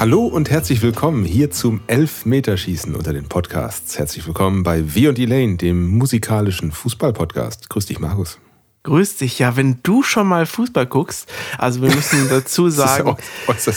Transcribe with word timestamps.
Hallo 0.00 0.24
und 0.24 0.48
herzlich 0.48 0.80
willkommen 0.80 1.26
hier 1.26 1.50
zum 1.50 1.82
Elfmeterschießen 1.86 2.94
unter 2.94 3.12
den 3.12 3.28
Podcasts. 3.28 3.98
Herzlich 3.98 4.26
willkommen 4.26 4.62
bei 4.62 4.94
Wir 4.94 5.10
und 5.10 5.18
Elaine, 5.18 5.58
dem 5.58 5.88
musikalischen 5.88 6.72
Fußball-Podcast. 6.72 7.68
Grüß 7.68 7.84
dich, 7.84 8.00
Markus. 8.00 8.38
Grüß 8.84 9.16
dich. 9.16 9.38
Ja, 9.38 9.56
wenn 9.56 9.80
du 9.82 10.02
schon 10.02 10.26
mal 10.26 10.46
Fußball 10.46 10.86
guckst, 10.86 11.30
also 11.58 11.82
wir 11.82 11.94
müssen 11.94 12.26
dazu 12.30 12.70
sagen, 12.70 13.14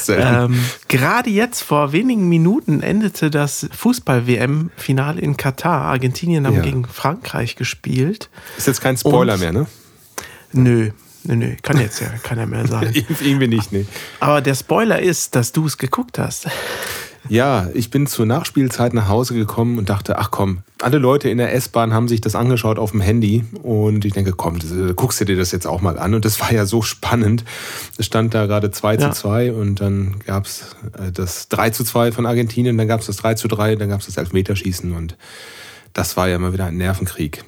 ähm, 0.08 0.64
gerade 0.88 1.30
jetzt 1.30 1.62
vor 1.62 1.92
wenigen 1.92 2.30
Minuten 2.30 2.80
endete 2.80 3.30
das 3.30 3.68
Fußball-WM-Finale 3.74 5.20
in 5.20 5.36
Katar. 5.36 5.82
Argentinien 5.82 6.48
haben 6.48 6.56
ja. 6.56 6.62
gegen 6.62 6.86
Frankreich 6.86 7.58
gespielt. 7.58 8.30
Ist 8.58 8.68
jetzt 8.68 8.80
kein 8.80 8.96
Spoiler 8.96 9.34
Und, 9.34 9.40
mehr, 9.42 9.52
ne? 9.52 9.68
Nö, 10.54 10.92
Nö, 11.24 11.36
nö, 11.36 11.56
kann 11.62 11.80
jetzt 11.80 12.02
ja 12.02 12.08
keiner 12.22 12.46
mehr 12.46 12.68
sein. 12.68 12.94
Irgendwie 13.22 13.48
nicht, 13.48 13.72
nee. 13.72 13.86
Aber 14.20 14.42
der 14.42 14.56
Spoiler 14.56 15.02
ist, 15.02 15.36
dass 15.36 15.52
du 15.52 15.66
es 15.66 15.78
geguckt 15.78 16.20
hast. 16.20 16.48
Ja, 17.30 17.70
ich 17.74 17.90
bin 17.90 18.06
zur 18.06 18.26
Nachspielzeit 18.26 18.94
nach 18.94 19.08
Hause 19.08 19.34
gekommen 19.34 19.78
und 19.78 19.90
dachte, 19.90 20.20
ach 20.20 20.30
komm, 20.30 20.60
alle 20.82 20.98
Leute 20.98 21.30
in 21.30 21.38
der 21.38 21.54
S-Bahn 21.54 21.94
haben 21.94 22.10
sich 22.10 22.20
das 22.20 22.36
angeschaut 22.36 22.78
auf 22.78 22.92
dem 22.92 23.00
Handy 23.00 23.46
und 23.62 24.04
ich 24.04 24.12
denke, 24.12 24.34
komm, 24.34 24.60
das, 24.60 24.72
äh, 24.72 24.94
guckst 24.94 25.22
du 25.22 25.26
dir 25.26 25.38
das 25.38 25.52
jetzt 25.54 25.66
auch 25.66 25.80
mal 25.80 25.98
an. 25.98 26.14
Und 26.14 26.26
das 26.26 26.42
war 26.42 26.52
ja 26.52 26.66
so 26.66 26.82
spannend. 26.82 27.46
Es 27.98 28.08
stand 28.08 28.34
da 28.34 28.46
gerade 28.46 28.72
2 28.72 28.96
ja. 28.96 29.12
zu 29.12 29.22
2 29.22 29.54
und 29.54 29.80
dann 29.80 30.20
gab 30.26 30.46
es 30.46 30.76
äh, 30.98 31.12
das 31.14 31.48
3 31.48 31.70
zu 31.70 31.86
2 31.86 32.12
von 32.12 32.26
Argentinien, 32.26 32.78
dann 32.78 32.90
gab 32.90 33.00
es 33.00 33.08
das 33.08 33.18
3 33.18 33.36
zu 33.36 33.48
3, 33.48 33.78
dann 33.78 33.90
gab 33.90 34.02
es 34.02 34.08
das 34.08 34.18
Elfmeterschießen 34.18 34.94
und 34.94 35.16
das 35.94 36.18
war 36.18 36.28
ja 36.28 36.38
mal 36.40 36.52
wieder 36.52 36.66
ein 36.66 36.78
Nervenkrieg. 36.78 37.46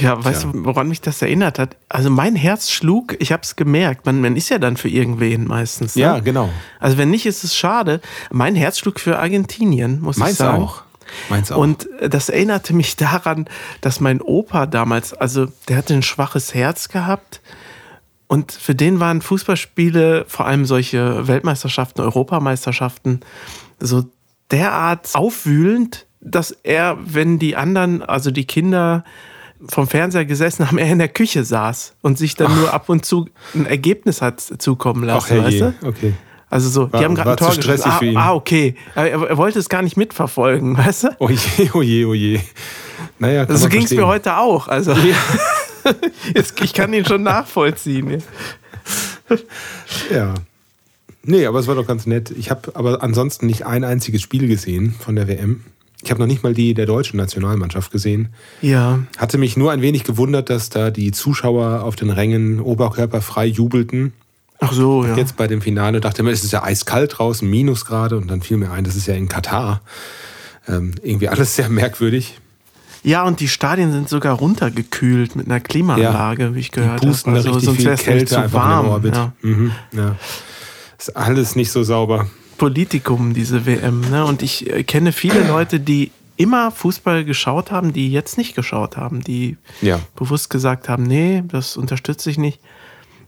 Ja, 0.00 0.22
weißt 0.24 0.42
Tja. 0.42 0.52
du, 0.52 0.64
woran 0.64 0.88
mich 0.88 1.00
das 1.00 1.22
erinnert 1.22 1.58
hat? 1.58 1.76
Also 1.88 2.10
mein 2.10 2.36
Herz 2.36 2.70
schlug, 2.70 3.16
ich 3.20 3.32
habe 3.32 3.42
es 3.42 3.56
gemerkt, 3.56 4.06
man, 4.06 4.20
man 4.20 4.36
ist 4.36 4.48
ja 4.48 4.58
dann 4.58 4.76
für 4.76 4.88
irgendwen 4.88 5.46
meistens. 5.46 5.96
Ne? 5.96 6.02
Ja, 6.02 6.18
genau. 6.20 6.48
Also 6.80 6.98
wenn 6.98 7.10
nicht, 7.10 7.26
ist 7.26 7.44
es 7.44 7.56
schade. 7.56 8.00
Mein 8.30 8.54
Herz 8.54 8.78
schlug 8.78 9.00
für 9.00 9.18
Argentinien, 9.18 10.00
muss 10.00 10.16
Meins 10.16 10.32
ich 10.32 10.38
sagen. 10.38 10.62
Auch. 10.62 10.82
Meins 11.28 11.50
auch. 11.52 11.58
Und 11.58 11.88
das 12.00 12.28
erinnerte 12.28 12.74
mich 12.74 12.96
daran, 12.96 13.46
dass 13.80 14.00
mein 14.00 14.20
Opa 14.20 14.66
damals, 14.66 15.14
also 15.14 15.46
der 15.68 15.78
hatte 15.78 15.94
ein 15.94 16.02
schwaches 16.02 16.54
Herz 16.54 16.88
gehabt. 16.88 17.40
Und 18.26 18.52
für 18.52 18.74
den 18.74 19.00
waren 19.00 19.22
Fußballspiele, 19.22 20.26
vor 20.28 20.46
allem 20.46 20.66
solche 20.66 21.26
Weltmeisterschaften, 21.26 22.02
Europameisterschaften, 22.02 23.20
so 23.80 24.04
derart 24.50 25.14
aufwühlend, 25.14 26.06
dass 26.20 26.50
er, 26.50 26.98
wenn 27.00 27.38
die 27.38 27.56
anderen, 27.56 28.02
also 28.02 28.30
die 28.30 28.44
Kinder 28.44 29.04
vom 29.66 29.88
Fernseher 29.88 30.24
gesessen 30.24 30.66
haben, 30.66 30.78
er 30.78 30.90
in 30.90 30.98
der 30.98 31.08
Küche 31.08 31.44
saß 31.44 31.94
und 32.02 32.18
sich 32.18 32.34
dann 32.34 32.52
Ach. 32.52 32.56
nur 32.56 32.74
ab 32.74 32.88
und 32.88 33.04
zu 33.04 33.28
ein 33.54 33.66
Ergebnis 33.66 34.22
hat 34.22 34.40
zukommen 34.40 35.04
lassen, 35.04 35.38
Ach, 35.40 35.44
weißt 35.44 35.60
du? 35.60 35.74
Okay. 35.84 36.14
Also 36.50 36.70
so, 36.70 36.92
war, 36.92 37.00
die 37.00 37.04
haben 37.04 37.14
gerade 37.14 37.32
ein 37.32 37.36
Tor 37.36 37.54
geschossen. 37.54 38.16
Ah, 38.16 38.28
ah, 38.28 38.34
okay. 38.34 38.74
Er, 38.94 39.10
er, 39.10 39.36
wollte 39.36 39.58
es 39.58 39.68
gar 39.68 39.82
nicht 39.82 39.96
mitverfolgen, 39.96 40.76
weißt 40.78 41.04
du? 41.04 41.08
Oje, 41.18 41.38
oje, 41.74 42.06
oje. 42.06 42.40
Naja, 43.18 43.44
kann 43.44 43.56
so 43.56 43.68
ging 43.68 43.82
es 43.82 43.90
mir 43.90 44.06
heute 44.06 44.36
auch. 44.38 44.68
Also 44.68 44.92
ja. 44.92 45.16
Jetzt, 46.34 46.60
ich 46.62 46.72
kann 46.72 46.92
ihn 46.92 47.04
schon 47.04 47.22
nachvollziehen. 47.22 48.22
ja. 50.10 50.34
Nee, 51.22 51.46
aber 51.46 51.58
es 51.58 51.66
war 51.66 51.74
doch 51.74 51.86
ganz 51.86 52.06
nett. 52.06 52.30
Ich 52.30 52.50
habe 52.50 52.74
aber 52.74 53.02
ansonsten 53.02 53.46
nicht 53.46 53.66
ein 53.66 53.84
einziges 53.84 54.22
Spiel 54.22 54.48
gesehen 54.48 54.94
von 54.98 55.16
der 55.16 55.28
WM. 55.28 55.64
Ich 56.02 56.10
habe 56.10 56.20
noch 56.20 56.28
nicht 56.28 56.42
mal 56.44 56.54
die 56.54 56.74
der 56.74 56.86
deutschen 56.86 57.16
Nationalmannschaft 57.16 57.90
gesehen. 57.90 58.28
Ja. 58.62 59.00
Hatte 59.16 59.36
mich 59.36 59.56
nur 59.56 59.72
ein 59.72 59.82
wenig 59.82 60.04
gewundert, 60.04 60.48
dass 60.48 60.70
da 60.70 60.90
die 60.90 61.10
Zuschauer 61.10 61.82
auf 61.82 61.96
den 61.96 62.10
Rängen 62.10 62.60
oberkörperfrei 62.60 63.46
jubelten. 63.46 64.12
Ach 64.60 64.72
so, 64.72 65.04
ja. 65.04 65.16
Jetzt 65.16 65.36
bei 65.36 65.46
dem 65.46 65.60
Finale 65.60 66.00
dachte 66.00 66.22
mir, 66.22 66.30
es 66.30 66.44
ist 66.44 66.52
ja 66.52 66.62
eiskalt 66.62 67.18
draußen, 67.18 67.48
Minusgrade. 67.48 68.16
Und 68.16 68.28
dann 68.28 68.42
fiel 68.42 68.56
mir 68.56 68.70
ein, 68.70 68.84
das 68.84 68.96
ist 68.96 69.06
ja 69.06 69.14
in 69.14 69.28
Katar. 69.28 69.80
Ähm, 70.68 70.94
irgendwie 71.02 71.28
alles 71.28 71.56
sehr 71.56 71.68
merkwürdig. 71.68 72.38
Ja, 73.02 73.24
und 73.24 73.40
die 73.40 73.48
Stadien 73.48 73.92
sind 73.92 74.08
sogar 74.08 74.36
runtergekühlt 74.36 75.36
mit 75.36 75.46
einer 75.46 75.60
Klimaanlage, 75.60 76.42
ja, 76.44 76.54
wie 76.54 76.60
ich 76.60 76.72
gehört 76.72 77.00
habe. 77.00 77.06
also, 77.06 77.30
richtig 77.30 77.64
sonst 77.64 77.76
viel 77.80 77.96
Kälte 77.96 78.26
zu 78.26 78.52
warm. 78.52 78.86
In 78.86 78.92
Orbit. 78.92 79.14
Ja. 79.16 79.32
Mhm, 79.42 79.72
ja. 79.92 80.16
Ist 80.98 81.16
alles 81.16 81.56
nicht 81.56 81.70
so 81.70 81.82
sauber. 81.84 82.28
Politikum, 82.58 83.32
diese 83.32 83.64
WM. 83.64 84.02
Ne? 84.10 84.24
Und 84.24 84.42
ich 84.42 84.68
äh, 84.70 84.82
kenne 84.84 85.12
viele 85.12 85.46
Leute, 85.46 85.80
die 85.80 86.10
immer 86.36 86.70
Fußball 86.70 87.24
geschaut 87.24 87.70
haben, 87.70 87.92
die 87.92 88.12
jetzt 88.12 88.38
nicht 88.38 88.54
geschaut 88.54 88.96
haben, 88.96 89.22
die 89.22 89.56
ja. 89.80 90.00
bewusst 90.14 90.50
gesagt 90.50 90.88
haben, 90.88 91.02
nee, 91.02 91.42
das 91.48 91.76
unterstütze 91.76 92.30
ich 92.30 92.38
nicht. 92.38 92.60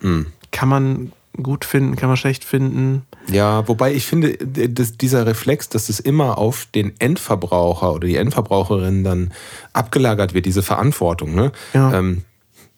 Mhm. 0.01 0.27
Kann 0.53 0.69
man 0.69 1.13
gut 1.43 1.65
finden, 1.65 1.97
kann 1.97 2.09
man 2.09 2.17
schlecht 2.17 2.45
finden. 2.45 3.03
Ja, 3.29 3.67
wobei 3.69 3.95
ich 3.95 4.07
finde, 4.07 4.37
dass 4.37 4.97
dieser 4.97 5.27
Reflex, 5.27 5.69
dass 5.69 5.89
es 5.89 6.01
immer 6.01 6.39
auf 6.39 6.67
den 6.75 6.93
Endverbraucher 6.99 7.93
oder 7.93 8.07
die 8.07 8.17
Endverbraucherin 8.17 9.05
dann 9.05 9.33
abgelagert 9.73 10.35
wird, 10.35 10.47
diese 10.47 10.63
Verantwortung. 10.63 11.35
Ne? 11.35 11.53
Ja. 11.73 11.95
Ähm, 11.95 12.25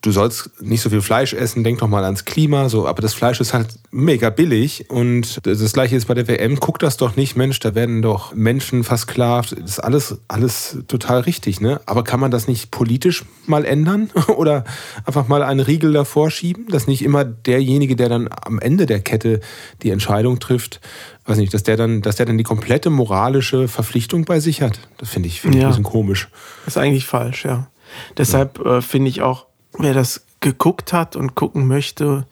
du 0.02 0.10
sollst 0.10 0.50
nicht 0.60 0.82
so 0.82 0.90
viel 0.90 1.00
Fleisch 1.00 1.32
essen, 1.32 1.62
denk 1.62 1.78
doch 1.78 1.86
mal 1.88 2.04
ans 2.04 2.24
Klima, 2.24 2.68
so, 2.68 2.86
aber 2.88 3.00
das 3.00 3.14
Fleisch 3.14 3.40
ist 3.40 3.54
halt 3.54 3.68
mega 3.92 4.30
billig 4.30 4.90
und 4.90 5.46
das 5.46 5.72
gleiche 5.72 5.96
ist 5.96 6.06
bei 6.06 6.14
der 6.14 6.26
WM, 6.26 6.58
guck 6.58 6.80
das 6.80 6.96
doch 6.96 7.14
nicht, 7.14 7.36
Mensch, 7.36 7.60
da 7.60 7.76
werden 7.76 8.02
doch 8.02 8.34
Menschen 8.34 8.82
versklavt, 8.82 9.52
das 9.52 9.70
ist 9.70 9.78
alles, 9.78 10.18
alles 10.26 10.78
total 10.88 11.20
richtig, 11.20 11.60
ne? 11.60 11.80
Aber 11.86 12.02
kann 12.02 12.18
man 12.18 12.32
das 12.32 12.48
nicht 12.48 12.72
politisch 12.72 13.24
mal 13.46 13.64
ändern 13.64 14.10
oder 14.36 14.64
einfach 15.04 15.28
mal 15.28 15.42
einen 15.42 15.60
Riegel 15.60 15.92
davor 15.92 16.30
schieben, 16.30 16.66
dass 16.68 16.88
nicht 16.88 17.02
immer 17.02 17.24
derjenige, 17.24 17.94
der 17.94 18.08
dann 18.08 18.28
am 18.28 18.58
Ende 18.58 18.86
der 18.86 19.00
Kette 19.00 19.40
die 19.82 19.90
Entscheidung 19.90 20.40
trifft, 20.40 20.80
weiß 21.26 21.38
nicht, 21.38 21.54
dass 21.54 21.62
der 21.62 21.76
dann, 21.76 22.02
dass 22.02 22.16
der 22.16 22.26
dann 22.26 22.38
die 22.38 22.44
komplette 22.44 22.90
moralische 22.90 23.68
Verpflichtung 23.68 24.24
bei 24.24 24.40
sich 24.40 24.62
hat. 24.62 24.80
Das 24.98 25.10
finde 25.10 25.28
ich, 25.28 25.40
find 25.40 25.54
ja. 25.54 25.62
ein 25.62 25.68
bisschen 25.68 25.84
komisch. 25.84 26.28
Das 26.64 26.74
ist 26.74 26.82
eigentlich 26.82 27.06
falsch, 27.06 27.44
ja. 27.44 27.68
Deshalb 28.16 28.58
ja. 28.64 28.78
Äh, 28.78 28.82
finde 28.82 29.08
ich 29.10 29.22
auch, 29.22 29.46
wer 29.78 29.94
das 29.94 30.24
geguckt 30.40 30.92
hat 30.92 31.16
und 31.16 31.34
gucken 31.34 31.66
möchte, 31.66 32.26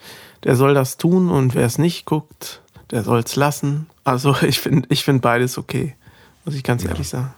der 0.44 0.56
soll 0.56 0.74
das 0.74 0.96
tun 0.96 1.30
und 1.30 1.54
wer 1.54 1.66
es 1.66 1.78
nicht 1.78 2.04
guckt, 2.06 2.62
der 2.90 3.04
soll 3.04 3.20
es 3.20 3.36
lassen. 3.36 3.86
Also 4.04 4.36
ich 4.42 4.60
finde 4.60 4.88
ich 4.90 5.04
find 5.04 5.22
beides 5.22 5.58
okay, 5.58 5.94
muss 6.44 6.54
ich 6.54 6.62
ganz 6.62 6.82
ja. 6.82 6.90
ehrlich 6.90 7.08
sagen. 7.08 7.32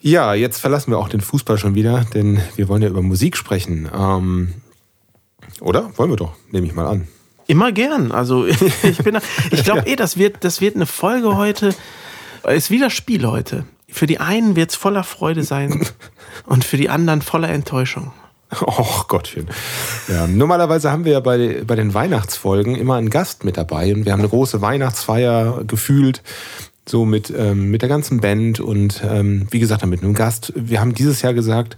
Ja, 0.00 0.34
jetzt 0.34 0.58
verlassen 0.58 0.90
wir 0.90 0.98
auch 0.98 1.08
den 1.08 1.20
Fußball 1.20 1.58
schon 1.58 1.76
wieder, 1.76 2.04
denn 2.12 2.40
wir 2.56 2.68
wollen 2.68 2.82
ja 2.82 2.88
über 2.88 3.02
Musik 3.02 3.36
sprechen. 3.36 3.88
Ähm, 3.94 4.54
oder? 5.60 5.96
Wollen 5.96 6.10
wir 6.10 6.16
doch, 6.16 6.34
nehme 6.50 6.66
ich 6.66 6.74
mal 6.74 6.88
an. 6.88 7.06
Immer 7.46 7.70
gern. 7.70 8.10
Also 8.10 8.44
ich 8.46 8.98
bin, 8.98 9.18
ich 9.52 9.62
glaube 9.62 9.86
eh, 9.86 9.94
das 9.94 10.16
wird, 10.16 10.42
das 10.42 10.60
wird 10.60 10.74
eine 10.74 10.86
Folge 10.86 11.36
heute. 11.36 11.74
Ist 12.48 12.70
wieder 12.72 12.90
Spiel 12.90 13.26
heute. 13.26 13.64
Für 13.88 14.06
die 14.06 14.18
einen 14.18 14.56
wird 14.56 14.70
es 14.70 14.76
voller 14.76 15.04
Freude 15.04 15.44
sein 15.44 15.86
und 16.46 16.64
für 16.64 16.76
die 16.76 16.88
anderen 16.88 17.22
voller 17.22 17.50
Enttäuschung. 17.50 18.12
Och 18.60 19.06
Gottchen. 19.08 19.46
Ja, 20.08 20.26
normalerweise 20.26 20.90
haben 20.90 21.04
wir 21.04 21.12
ja 21.12 21.20
bei, 21.20 21.62
bei 21.66 21.74
den 21.74 21.94
Weihnachtsfolgen 21.94 22.74
immer 22.74 22.96
einen 22.96 23.10
Gast 23.10 23.44
mit 23.44 23.56
dabei 23.56 23.94
und 23.94 24.04
wir 24.04 24.12
haben 24.12 24.20
eine 24.20 24.28
große 24.28 24.60
Weihnachtsfeier 24.60 25.64
gefühlt, 25.66 26.22
so 26.86 27.04
mit, 27.04 27.32
ähm, 27.36 27.70
mit 27.70 27.82
der 27.82 27.88
ganzen 27.88 28.20
Band 28.20 28.60
und 28.60 29.02
ähm, 29.08 29.46
wie 29.50 29.58
gesagt, 29.58 29.86
mit 29.86 30.02
einem 30.02 30.14
Gast. 30.14 30.52
Wir 30.54 30.80
haben 30.80 30.94
dieses 30.94 31.22
Jahr 31.22 31.32
gesagt, 31.32 31.76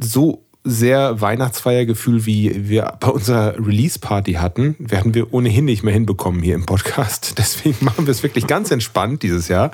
so 0.00 0.44
sehr 0.62 1.20
Weihnachtsfeiergefühl, 1.20 2.26
wie 2.26 2.68
wir 2.68 2.96
bei 3.00 3.08
unserer 3.08 3.54
Release-Party 3.56 4.34
hatten, 4.34 4.76
werden 4.78 5.14
wir 5.14 5.32
ohnehin 5.32 5.64
nicht 5.64 5.82
mehr 5.82 5.94
hinbekommen 5.94 6.42
hier 6.42 6.54
im 6.54 6.66
Podcast. 6.66 7.34
Deswegen 7.38 7.76
machen 7.84 8.06
wir 8.06 8.12
es 8.12 8.22
wirklich 8.22 8.46
ganz 8.46 8.70
entspannt 8.70 9.22
dieses 9.22 9.48
Jahr 9.48 9.70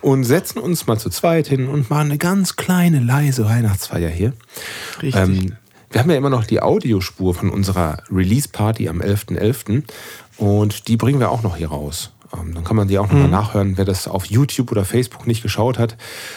und 0.00 0.24
setzen 0.24 0.60
uns 0.60 0.86
mal 0.86 0.98
zu 0.98 1.10
zweit 1.10 1.48
hin 1.48 1.66
und 1.66 1.90
machen 1.90 2.10
eine 2.10 2.18
ganz 2.18 2.56
kleine, 2.56 3.00
leise 3.00 3.44
Weihnachtsfeier 3.44 4.08
hier. 4.08 4.32
Richtig. 5.02 5.20
Ähm, 5.20 5.56
wir 5.90 6.00
haben 6.00 6.10
ja 6.10 6.16
immer 6.16 6.30
noch 6.30 6.44
die 6.44 6.62
Audiospur 6.62 7.34
von 7.34 7.50
unserer 7.50 7.98
Release-Party 8.12 8.88
am 8.88 9.00
11.11. 9.00 9.38
.11. 9.40 9.82
und 10.36 10.86
die 10.86 10.96
bringen 10.96 11.18
wir 11.18 11.32
auch 11.32 11.42
noch 11.42 11.56
hier 11.56 11.70
raus. 11.70 12.12
Ähm, 12.32 12.54
dann 12.54 12.62
kann 12.62 12.76
man 12.76 12.86
die 12.86 12.98
auch 13.00 13.06
nochmal 13.08 13.24
mhm. 13.24 13.30
nachhören. 13.30 13.76
Wer 13.76 13.84
das 13.84 14.06
auf 14.06 14.26
YouTube 14.26 14.70
oder 14.70 14.84
Facebook 14.84 15.26
nicht 15.26 15.42
geschaut 15.42 15.78
hat, 15.78 15.96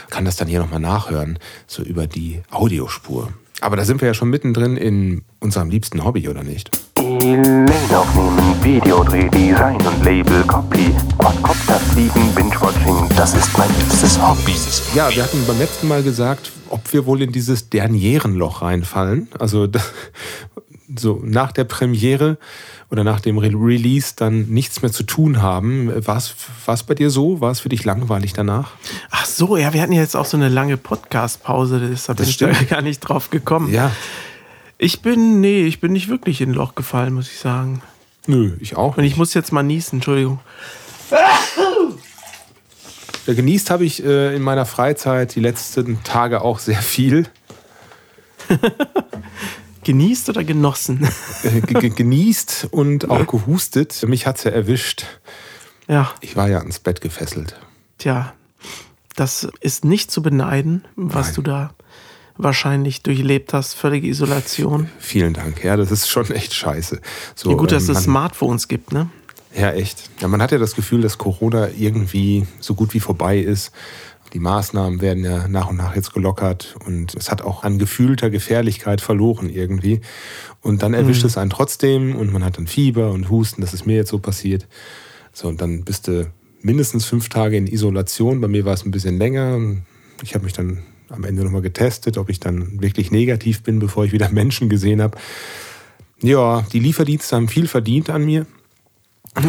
kann 0.10 0.26
das 0.26 0.36
dann 0.36 0.48
hier 0.48 0.60
nochmal 0.60 0.80
nachhören, 0.80 1.38
so 1.68 1.84
über 1.84 2.08
die 2.08 2.42
Audiospur. 2.50 3.30
Aber 3.64 3.78
da 3.78 3.86
sind 3.86 4.02
wir 4.02 4.10
ja 4.10 4.14
schon 4.14 4.30
mittendrin 4.30 4.76
in 4.76 5.24
unserem 5.40 5.70
liebsten 5.70 6.04
Hobby, 6.04 6.28
oder 6.28 6.44
nicht? 6.44 6.70
Elaine 6.98 7.66
aufnehmen, 7.98 8.62
Videodreh, 8.62 9.30
Design 9.30 9.78
und 9.78 10.04
Label, 10.04 10.44
Copy, 10.44 10.94
Quadcopter 11.18 11.80
fliegen, 11.80 12.36
Binge-Watching, 12.36 13.08
das 13.16 13.34
ist 13.34 13.58
mein 13.58 13.70
liebstes 13.80 14.22
Hobby. 14.22 14.54
Ja, 14.94 15.10
wir 15.16 15.24
hatten 15.24 15.46
beim 15.48 15.58
letzten 15.60 15.88
Mal 15.88 16.04
gesagt, 16.04 16.52
ob 16.68 16.92
wir 16.92 17.06
wohl 17.06 17.22
in 17.22 17.32
dieses 17.32 17.70
Dernierenloch 17.70 18.62
reinfallen. 18.62 19.30
Also 19.40 19.70
so 21.00 21.22
nach 21.24 21.54
der 21.54 21.64
Premiere 21.64 22.38
oder 22.94 23.04
nach 23.04 23.22
dem 23.22 23.40
Release 23.40 24.14
dann 24.16 24.50
nichts 24.50 24.84
mehr 24.84 24.92
zu 24.92 25.02
tun 25.02 25.42
haben. 25.42 25.92
War 26.06 26.18
es 26.18 26.84
bei 26.84 26.94
dir 26.94 27.10
so? 27.10 27.42
War 27.42 27.50
es 27.50 27.60
für 27.60 27.70
dich 27.70 27.84
langweilig 27.86 28.34
danach? 28.34 28.74
Ach 29.10 29.26
so, 29.26 29.58
ja, 29.58 29.74
wir 29.74 29.82
hatten 29.82 29.94
ja 29.94 30.02
jetzt 30.02 30.16
auch 30.16 30.26
so 30.26 30.38
eine 30.38 30.48
lange 30.48 30.78
Podcast-Pause, 30.78 31.90
deshalb 31.90 32.20
bin 32.20 32.30
ich 32.30 32.38
da 32.38 32.52
gar 32.70 32.84
nicht 32.84 33.00
drauf 33.00 33.32
gekommen. 33.32 33.74
Ja. 33.74 33.92
Ich 34.78 35.02
bin, 35.02 35.42
nee, 35.42 35.64
ich 35.64 35.80
bin 35.80 35.92
nicht 35.92 36.08
wirklich 36.08 36.40
in 36.40 36.52
ein 36.52 36.54
Loch 36.54 36.76
gefallen, 36.76 37.16
muss 37.16 37.32
ich 37.32 37.40
sagen. 37.40 37.82
Nö, 38.28 38.58
ich 38.60 38.78
auch. 38.78 38.96
Und 38.96 39.06
ich 39.06 39.18
muss 39.18 39.34
jetzt 39.34 39.52
mal 39.52 39.64
niesen, 39.64 39.96
Entschuldigung. 39.96 40.40
Ja, 43.26 43.34
genießt 43.34 43.72
habe 43.72 43.86
ich 43.86 44.06
äh, 44.06 44.36
in 44.36 44.44
meiner 44.44 44.68
Freizeit 44.68 45.34
die 45.34 45.40
letzten 45.40 46.04
Tage 46.04 46.42
auch 46.42 46.60
sehr 46.60 46.84
viel. 46.84 47.26
Genießt 49.84 50.30
oder 50.30 50.44
genossen? 50.44 51.08
Äh, 51.44 51.90
genießt 51.90 52.70
und 52.72 53.10
auch 53.10 53.28
gehustet. 53.28 54.04
Mich 54.08 54.26
hat 54.26 54.38
es 54.38 54.44
ja 54.46 54.52
erwischt. 54.52 55.06
Ja. 55.88 56.12
Ich 56.22 56.36
war 56.36 56.50
ja 56.50 56.60
ans 56.60 56.80
Bett 56.80 57.02
gefesselt. 57.02 57.60
Tja, 57.98 58.34
das 59.16 59.48
ist 59.60 59.86
nicht 59.86 60.12
zu 60.12 60.22
beneiden, 60.22 60.86
was 60.96 61.28
Nein. 61.28 61.36
du 61.36 61.42
da 61.42 61.74
wahrscheinlich 62.38 63.04
durchlebt 63.04 63.54
hast, 63.54 63.74
völlige 63.74 64.08
Isolation. 64.08 64.90
Vielen 65.00 65.34
Dank. 65.34 65.64
Ja, 65.64 65.78
das 65.78 65.92
ist 65.92 66.10
schon 66.10 66.32
echt 66.32 66.54
scheiße. 66.54 67.00
So, 67.36 67.52
ja, 67.52 67.58
gut, 67.58 67.72
dass 67.72 67.90
ähm, 67.90 67.96
es 67.96 68.04
Smartphones 68.04 68.68
gibt, 68.68 68.92
ne? 68.92 69.10
Ja, 69.56 69.72
echt. 69.72 70.10
Ja, 70.20 70.28
man 70.28 70.42
hat 70.42 70.52
ja 70.52 70.58
das 70.58 70.76
Gefühl, 70.76 71.02
dass 71.02 71.20
Corona 71.20 71.70
irgendwie 71.78 72.48
so 72.60 72.74
gut 72.74 72.94
wie 72.96 73.00
vorbei 73.00 73.38
ist. 73.38 73.72
Die 74.34 74.40
Maßnahmen 74.40 75.00
werden 75.00 75.24
ja 75.24 75.48
nach 75.48 75.70
und 75.70 75.78
nach 75.78 75.96
jetzt 75.96 76.14
gelockert 76.14 76.76
und 76.86 77.14
es 77.14 77.30
hat 77.30 77.44
auch 77.44 77.64
an 77.64 77.78
gefühlter 77.78 78.32
Gefährlichkeit 78.32 79.00
verloren 79.00 79.48
irgendwie. 79.48 80.02
Und 80.62 80.82
dann 80.82 80.96
erwischt 80.96 81.22
mhm. 81.22 81.28
es 81.28 81.38
einen 81.38 81.50
trotzdem 81.52 82.16
und 82.16 82.34
man 82.34 82.44
hat 82.44 82.58
dann 82.58 82.66
Fieber 82.66 83.12
und 83.12 83.30
Husten, 83.30 83.62
das 83.62 83.74
ist 83.74 83.86
mir 83.86 83.96
jetzt 83.96 84.10
so 84.10 84.18
passiert. 84.18 84.68
So, 85.34 85.48
und 85.48 85.62
dann 85.62 85.84
bist 85.84 86.08
du 86.08 86.32
mindestens 86.62 87.06
fünf 87.06 87.30
Tage 87.30 87.58
in 87.58 87.68
Isolation. 87.68 88.42
Bei 88.42 88.48
mir 88.48 88.66
war 88.66 88.74
es 88.74 88.86
ein 88.86 88.92
bisschen 88.92 89.20
länger. 89.20 89.60
Ich 90.24 90.34
habe 90.34 90.46
mich 90.46 90.54
dann 90.54 90.80
am 91.10 91.26
Ende 91.26 91.44
nochmal 91.44 91.62
getestet, 91.62 92.18
ob 92.18 92.30
ich 92.30 92.40
dann 92.40 92.82
wirklich 92.82 93.12
negativ 93.12 93.62
bin, 93.62 93.78
bevor 93.78 94.06
ich 94.06 94.14
wieder 94.14 94.30
Menschen 94.32 94.68
gesehen 94.68 95.02
habe. 95.02 95.18
Ja, 96.22 96.66
die 96.74 96.80
Lieferdienste 96.80 97.36
haben 97.36 97.50
viel 97.50 97.68
verdient 97.68 98.10
an 98.10 98.26
mir. 98.26 98.48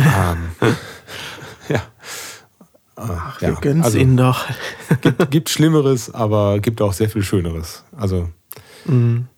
ähm, 2.98 3.08
ja. 3.08 3.22
Ach, 3.26 3.40
wir 3.40 3.52
gönnen 3.54 3.80
es 3.80 3.86
also, 3.86 3.98
ihnen 3.98 4.16
doch. 4.16 4.46
gibt, 5.00 5.30
gibt 5.30 5.50
Schlimmeres, 5.50 6.12
aber 6.12 6.60
gibt 6.60 6.80
auch 6.82 6.92
sehr 6.92 7.10
viel 7.10 7.22
Schöneres. 7.22 7.84
Also. 7.96 8.28
Mhm. 8.86 9.28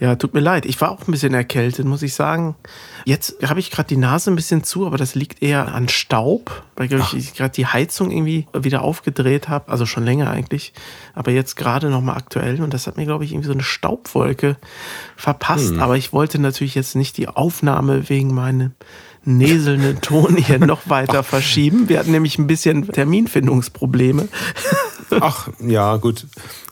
Ja, 0.00 0.16
tut 0.16 0.34
mir 0.34 0.40
leid. 0.40 0.66
Ich 0.66 0.80
war 0.80 0.90
auch 0.90 1.06
ein 1.06 1.12
bisschen 1.12 1.34
erkältet, 1.34 1.84
muss 1.86 2.02
ich 2.02 2.14
sagen. 2.14 2.56
Jetzt 3.04 3.36
habe 3.46 3.60
ich 3.60 3.70
gerade 3.70 3.88
die 3.88 3.96
Nase 3.96 4.30
ein 4.30 4.36
bisschen 4.36 4.64
zu, 4.64 4.86
aber 4.86 4.96
das 4.96 5.14
liegt 5.14 5.42
eher 5.42 5.74
an 5.74 5.88
Staub, 5.88 6.64
weil 6.76 6.92
ich, 6.92 7.14
ich 7.14 7.34
gerade 7.34 7.52
die 7.52 7.66
Heizung 7.66 8.10
irgendwie 8.10 8.46
wieder 8.54 8.82
aufgedreht 8.82 9.48
habe. 9.48 9.70
Also 9.70 9.86
schon 9.86 10.04
länger 10.04 10.30
eigentlich. 10.30 10.72
Aber 11.14 11.30
jetzt 11.30 11.56
gerade 11.56 11.90
nochmal 11.90 12.16
aktuell. 12.16 12.60
Und 12.62 12.74
das 12.74 12.86
hat 12.86 12.96
mir, 12.96 13.04
glaube 13.04 13.24
ich, 13.24 13.32
irgendwie 13.32 13.48
so 13.48 13.52
eine 13.52 13.62
Staubwolke 13.62 14.56
verpasst. 15.16 15.72
Hm. 15.72 15.80
Aber 15.80 15.96
ich 15.96 16.12
wollte 16.12 16.38
natürlich 16.38 16.74
jetzt 16.74 16.96
nicht 16.96 17.16
die 17.16 17.28
Aufnahme 17.28 18.08
wegen 18.08 18.34
meinem 18.34 18.72
näselnden 19.36 20.00
Ton 20.00 20.36
hier 20.36 20.58
noch 20.66 20.88
weiter 20.88 21.22
verschieben. 21.22 21.88
Wir 21.88 21.98
hatten 21.98 22.10
nämlich 22.10 22.38
ein 22.38 22.46
bisschen 22.46 22.88
Terminfindungsprobleme. 22.88 24.28
Ach, 25.20 25.48
ja, 25.60 25.96
gut. 25.96 26.26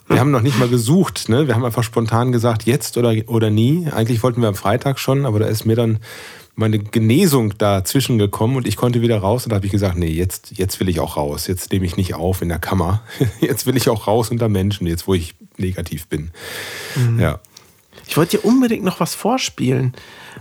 Wir 0.08 0.20
haben 0.20 0.30
noch 0.30 0.42
nicht 0.42 0.58
mal 0.58 0.68
gesucht, 0.68 1.28
ne? 1.28 1.48
Wir 1.48 1.54
haben 1.54 1.64
einfach 1.64 1.82
spontan 1.82 2.30
gesagt, 2.30 2.64
jetzt 2.64 2.96
oder, 2.96 3.14
oder 3.26 3.50
nie. 3.50 3.88
Eigentlich 3.90 4.22
wollten 4.22 4.40
wir 4.40 4.48
am 4.48 4.54
Freitag 4.54 4.98
schon, 4.98 5.26
aber 5.26 5.40
da 5.40 5.46
ist 5.46 5.64
mir 5.64 5.74
dann 5.74 5.98
meine 6.54 6.78
Genesung 6.78 7.56
dazwischen 7.58 8.16
gekommen 8.16 8.56
und 8.56 8.66
ich 8.66 8.76
konnte 8.76 9.02
wieder 9.02 9.18
raus 9.18 9.44
und 9.44 9.50
da 9.50 9.56
habe 9.56 9.66
ich 9.66 9.72
gesagt, 9.72 9.96
nee, 9.96 10.10
jetzt, 10.10 10.52
jetzt 10.56 10.80
will 10.80 10.88
ich 10.88 11.00
auch 11.00 11.16
raus. 11.16 11.46
Jetzt 11.46 11.70
nehme 11.70 11.84
ich 11.84 11.96
nicht 11.98 12.14
auf 12.14 12.40
in 12.40 12.48
der 12.48 12.58
Kammer. 12.58 13.02
Jetzt 13.40 13.66
will 13.66 13.76
ich 13.76 13.90
auch 13.90 14.06
raus 14.06 14.30
unter 14.30 14.48
Menschen, 14.48 14.86
jetzt 14.86 15.06
wo 15.06 15.14
ich 15.14 15.34
negativ 15.58 16.06
bin. 16.06 16.30
Mhm. 16.94 17.20
Ja. 17.20 17.40
Ich 18.06 18.16
wollte 18.16 18.38
dir 18.38 18.44
unbedingt 18.44 18.84
noch 18.84 19.00
was 19.00 19.14
vorspielen 19.14 19.92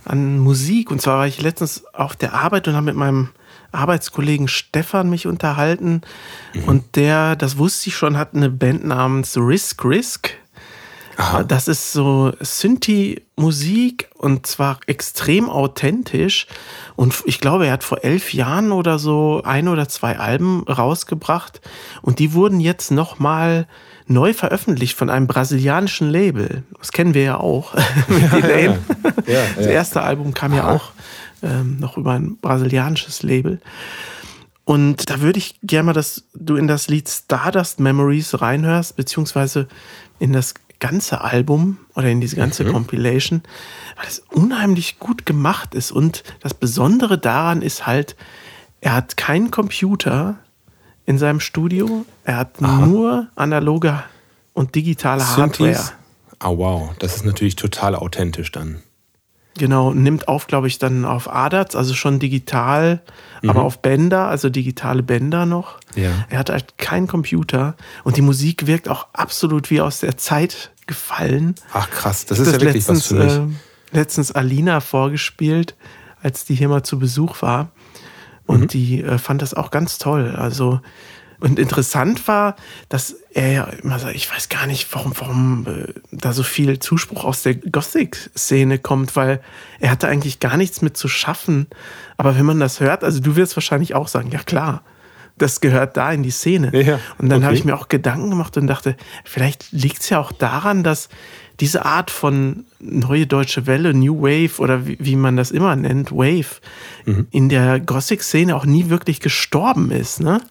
an 0.03 0.39
Musik. 0.39 0.91
Und 0.91 1.01
zwar 1.01 1.17
war 1.19 1.27
ich 1.27 1.41
letztens 1.41 1.83
auf 1.93 2.15
der 2.15 2.33
Arbeit 2.33 2.67
und 2.67 2.75
habe 2.75 2.85
mit 2.85 2.95
meinem 2.95 3.29
Arbeitskollegen 3.71 4.47
Stefan 4.47 5.09
mich 5.09 5.27
unterhalten. 5.27 6.01
Mhm. 6.53 6.63
Und 6.65 6.95
der, 6.95 7.35
das 7.35 7.57
wusste 7.57 7.89
ich 7.89 7.95
schon, 7.95 8.17
hat 8.17 8.33
eine 8.33 8.49
Band 8.49 8.85
namens 8.85 9.37
Risk 9.37 9.83
Risk. 9.83 10.31
Aha. 11.17 11.43
Das 11.43 11.67
ist 11.67 11.93
so 11.93 12.33
Synthi-Musik 12.39 14.09
und 14.15 14.45
zwar 14.45 14.79
extrem 14.87 15.49
authentisch. 15.49 16.47
Und 16.95 17.23
ich 17.25 17.39
glaube, 17.39 17.67
er 17.67 17.73
hat 17.73 17.83
vor 17.83 18.03
elf 18.03 18.33
Jahren 18.33 18.71
oder 18.71 18.99
so 18.99 19.41
ein 19.43 19.67
oder 19.67 19.87
zwei 19.87 20.17
Alben 20.17 20.63
rausgebracht. 20.63 21.61
Und 22.01 22.19
die 22.19 22.33
wurden 22.33 22.59
jetzt 22.59 22.91
nochmal 22.91 23.67
neu 24.07 24.33
veröffentlicht 24.33 24.97
von 24.97 25.09
einem 25.09 25.27
brasilianischen 25.27 26.09
Label. 26.09 26.63
Das 26.77 26.91
kennen 26.91 27.13
wir 27.13 27.23
ja 27.23 27.39
auch. 27.39 27.73
ja, 28.41 28.47
ja, 28.47 28.77
ja. 29.25 29.43
Das 29.55 29.65
erste 29.65 30.01
Album 30.01 30.33
kam 30.33 30.51
Aha. 30.53 30.57
ja 30.57 30.75
auch 30.75 30.91
ähm, 31.41 31.77
noch 31.79 31.97
über 31.97 32.13
ein 32.13 32.37
brasilianisches 32.37 33.23
Label. 33.23 33.59
Und 34.65 35.09
da 35.11 35.21
würde 35.21 35.37
ich 35.37 35.59
gerne 35.61 35.87
mal, 35.87 35.93
dass 35.93 36.23
du 36.33 36.55
in 36.55 36.67
das 36.67 36.87
Lied 36.87 37.07
Stardust 37.07 37.79
Memories 37.79 38.41
reinhörst, 38.41 38.95
beziehungsweise 38.95 39.67
in 40.17 40.33
das 40.33 40.55
ganze 40.79 41.21
Album 41.21 41.77
oder 41.95 42.09
in 42.09 42.21
diese 42.21 42.35
ganze 42.35 42.63
mhm. 42.63 42.73
Compilation, 42.73 43.41
weil 43.95 44.07
es 44.07 44.19
unheimlich 44.31 44.99
gut 44.99 45.25
gemacht 45.25 45.75
ist. 45.75 45.91
Und 45.91 46.23
das 46.41 46.53
Besondere 46.53 47.17
daran 47.17 47.61
ist 47.61 47.87
halt, 47.87 48.15
er 48.81 48.93
hat 48.93 49.17
keinen 49.17 49.51
Computer 49.51 50.37
in 51.05 51.17
seinem 51.17 51.39
Studio, 51.39 52.05
er 52.23 52.37
hat 52.37 52.61
Aha. 52.61 52.85
nur 52.85 53.27
analoge 53.35 54.03
und 54.53 54.75
digitale 54.75 55.25
Hardware. 55.37 55.91
Oh 56.43 56.57
wow, 56.57 56.91
das 56.99 57.15
ist 57.15 57.25
natürlich 57.25 57.55
total 57.55 57.95
authentisch 57.95 58.51
dann. 58.51 58.81
Genau, 59.57 59.93
nimmt 59.93 60.27
auf, 60.27 60.47
glaube 60.47 60.67
ich, 60.67 60.79
dann 60.79 61.05
auf 61.05 61.33
ADATs, 61.33 61.75
also 61.75 61.93
schon 61.93 62.19
digital, 62.19 63.01
mhm. 63.41 63.49
aber 63.49 63.63
auf 63.63 63.81
Bänder, 63.81 64.27
also 64.27 64.49
digitale 64.49 65.01
Bänder 65.01 65.45
noch. 65.45 65.79
Ja. 65.95 66.11
Er 66.29 66.39
hat 66.39 66.49
halt 66.49 66.77
keinen 66.77 67.07
Computer 67.07 67.75
und 68.03 68.17
die 68.17 68.21
Musik 68.21 68.67
wirkt 68.67 68.89
auch 68.89 69.07
absolut 69.13 69.71
wie 69.71 69.79
aus 69.79 70.01
der 70.01 70.17
Zeit 70.17 70.71
gefallen. 70.87 71.55
Ach 71.73 71.89
krass, 71.89 72.25
das 72.25 72.39
ist 72.39 72.47
das 72.47 72.55
ja 72.55 72.61
wirklich 72.61 72.85
letztens, 72.87 73.11
was 73.15 73.33
für 73.33 73.41
mich. 73.45 73.55
Äh, 73.93 73.97
letztens 73.97 74.31
Alina 74.33 74.81
vorgespielt, 74.81 75.75
als 76.21 76.43
die 76.43 76.55
hier 76.55 76.67
mal 76.67 76.83
zu 76.83 76.99
Besuch 76.99 77.41
war. 77.41 77.71
Und 78.45 78.61
mhm. 78.61 78.67
die 78.67 79.03
äh, 79.03 79.17
fand 79.17 79.41
das 79.41 79.53
auch 79.53 79.71
ganz 79.71 79.97
toll. 79.97 80.35
Also 80.35 80.81
und 81.39 81.59
interessant 81.59 82.27
war, 82.27 82.55
dass 82.89 83.15
er 83.33 83.51
ja 83.51 83.63
immer 83.83 83.99
sagt, 83.99 84.15
ich 84.15 84.31
weiß 84.31 84.49
gar 84.49 84.67
nicht, 84.67 84.87
warum, 84.93 85.13
warum 85.17 85.65
äh, 85.67 85.93
da 86.11 86.33
so 86.33 86.43
viel 86.43 86.79
Zuspruch 86.79 87.23
aus 87.23 87.43
der 87.43 87.55
Gothic-Szene 87.55 88.79
kommt, 88.79 89.15
weil 89.15 89.41
er 89.79 89.91
hatte 89.91 90.07
eigentlich 90.07 90.39
gar 90.39 90.57
nichts 90.57 90.81
mit 90.81 90.97
zu 90.97 91.07
schaffen. 91.07 91.67
Aber 92.17 92.37
wenn 92.37 92.45
man 92.45 92.59
das 92.59 92.79
hört, 92.79 93.03
also 93.03 93.19
du 93.19 93.35
wirst 93.35 93.55
wahrscheinlich 93.57 93.95
auch 93.95 94.07
sagen, 94.07 94.31
ja 94.31 94.39
klar, 94.39 94.83
das 95.37 95.59
gehört 95.59 95.97
da 95.97 96.11
in 96.11 96.23
die 96.23 96.31
Szene. 96.31 96.71
Ja, 96.81 96.99
und 97.17 97.29
dann 97.29 97.39
okay. 97.39 97.45
habe 97.45 97.55
ich 97.55 97.65
mir 97.65 97.75
auch 97.75 97.89
Gedanken 97.89 98.29
gemacht 98.29 98.55
und 98.57 98.67
dachte, 98.67 98.95
vielleicht 99.25 99.71
liegt 99.71 100.01
es 100.01 100.09
ja 100.09 100.19
auch 100.19 100.31
daran, 100.31 100.83
dass 100.83 101.09
diese 101.59 101.85
Art 101.85 102.11
von 102.11 102.65
neue 102.79 103.27
deutsche 103.27 103.65
Welle, 103.65 103.93
New 103.93 104.21
Wave 104.21 104.61
oder 104.61 104.87
wie, 104.87 104.97
wie 104.99 105.15
man 105.15 105.37
das 105.37 105.51
immer 105.51 105.75
nennt, 105.75 106.11
Wave, 106.11 106.61
mhm. 107.05 107.27
in 107.31 107.49
der 107.49 107.79
Gothic-Szene 107.79 108.55
auch 108.55 108.65
nie 108.65 108.89
wirklich 108.89 109.19
gestorben 109.19 109.91
ist. 109.91 110.19
Ne? 110.19 110.41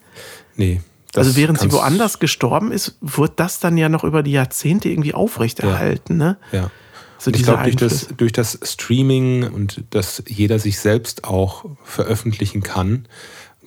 Nee. 0.55 0.81
Also 1.15 1.35
während 1.35 1.59
sie 1.59 1.71
woanders 1.71 2.19
gestorben 2.19 2.71
ist, 2.71 2.97
wurde 2.99 3.33
das 3.37 3.59
dann 3.59 3.77
ja 3.77 3.87
noch 3.87 4.03
über 4.03 4.21
die 4.21 4.31
Jahrzehnte 4.31 4.89
irgendwie 4.89 5.13
aufrechterhalten. 5.13 6.19
Ja. 6.19 6.25
Ne? 6.25 6.37
ja. 6.51 6.71
So 7.17 7.31
ich 7.31 7.43
glaube, 7.43 7.63
durch 7.63 7.75
das, 7.77 8.07
durch 8.17 8.33
das 8.33 8.59
Streaming 8.61 9.49
und 9.49 9.83
dass 9.91 10.21
jeder 10.27 10.59
sich 10.59 10.79
selbst 10.79 11.23
auch 11.23 11.65
veröffentlichen 11.83 12.61
kann, 12.61 13.07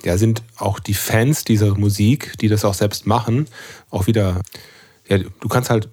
ja, 0.05 0.17
sind 0.19 0.43
auch 0.59 0.79
die 0.79 0.95
Fans 0.95 1.45
dieser 1.45 1.77
Musik, 1.77 2.35
die 2.41 2.49
das 2.49 2.65
auch 2.65 2.75
selbst 2.75 3.07
machen, 3.07 3.47
auch 3.91 4.07
wieder, 4.07 4.43
ja, 5.09 5.19
du 5.19 5.49
kannst 5.49 5.71
halt 5.71 5.89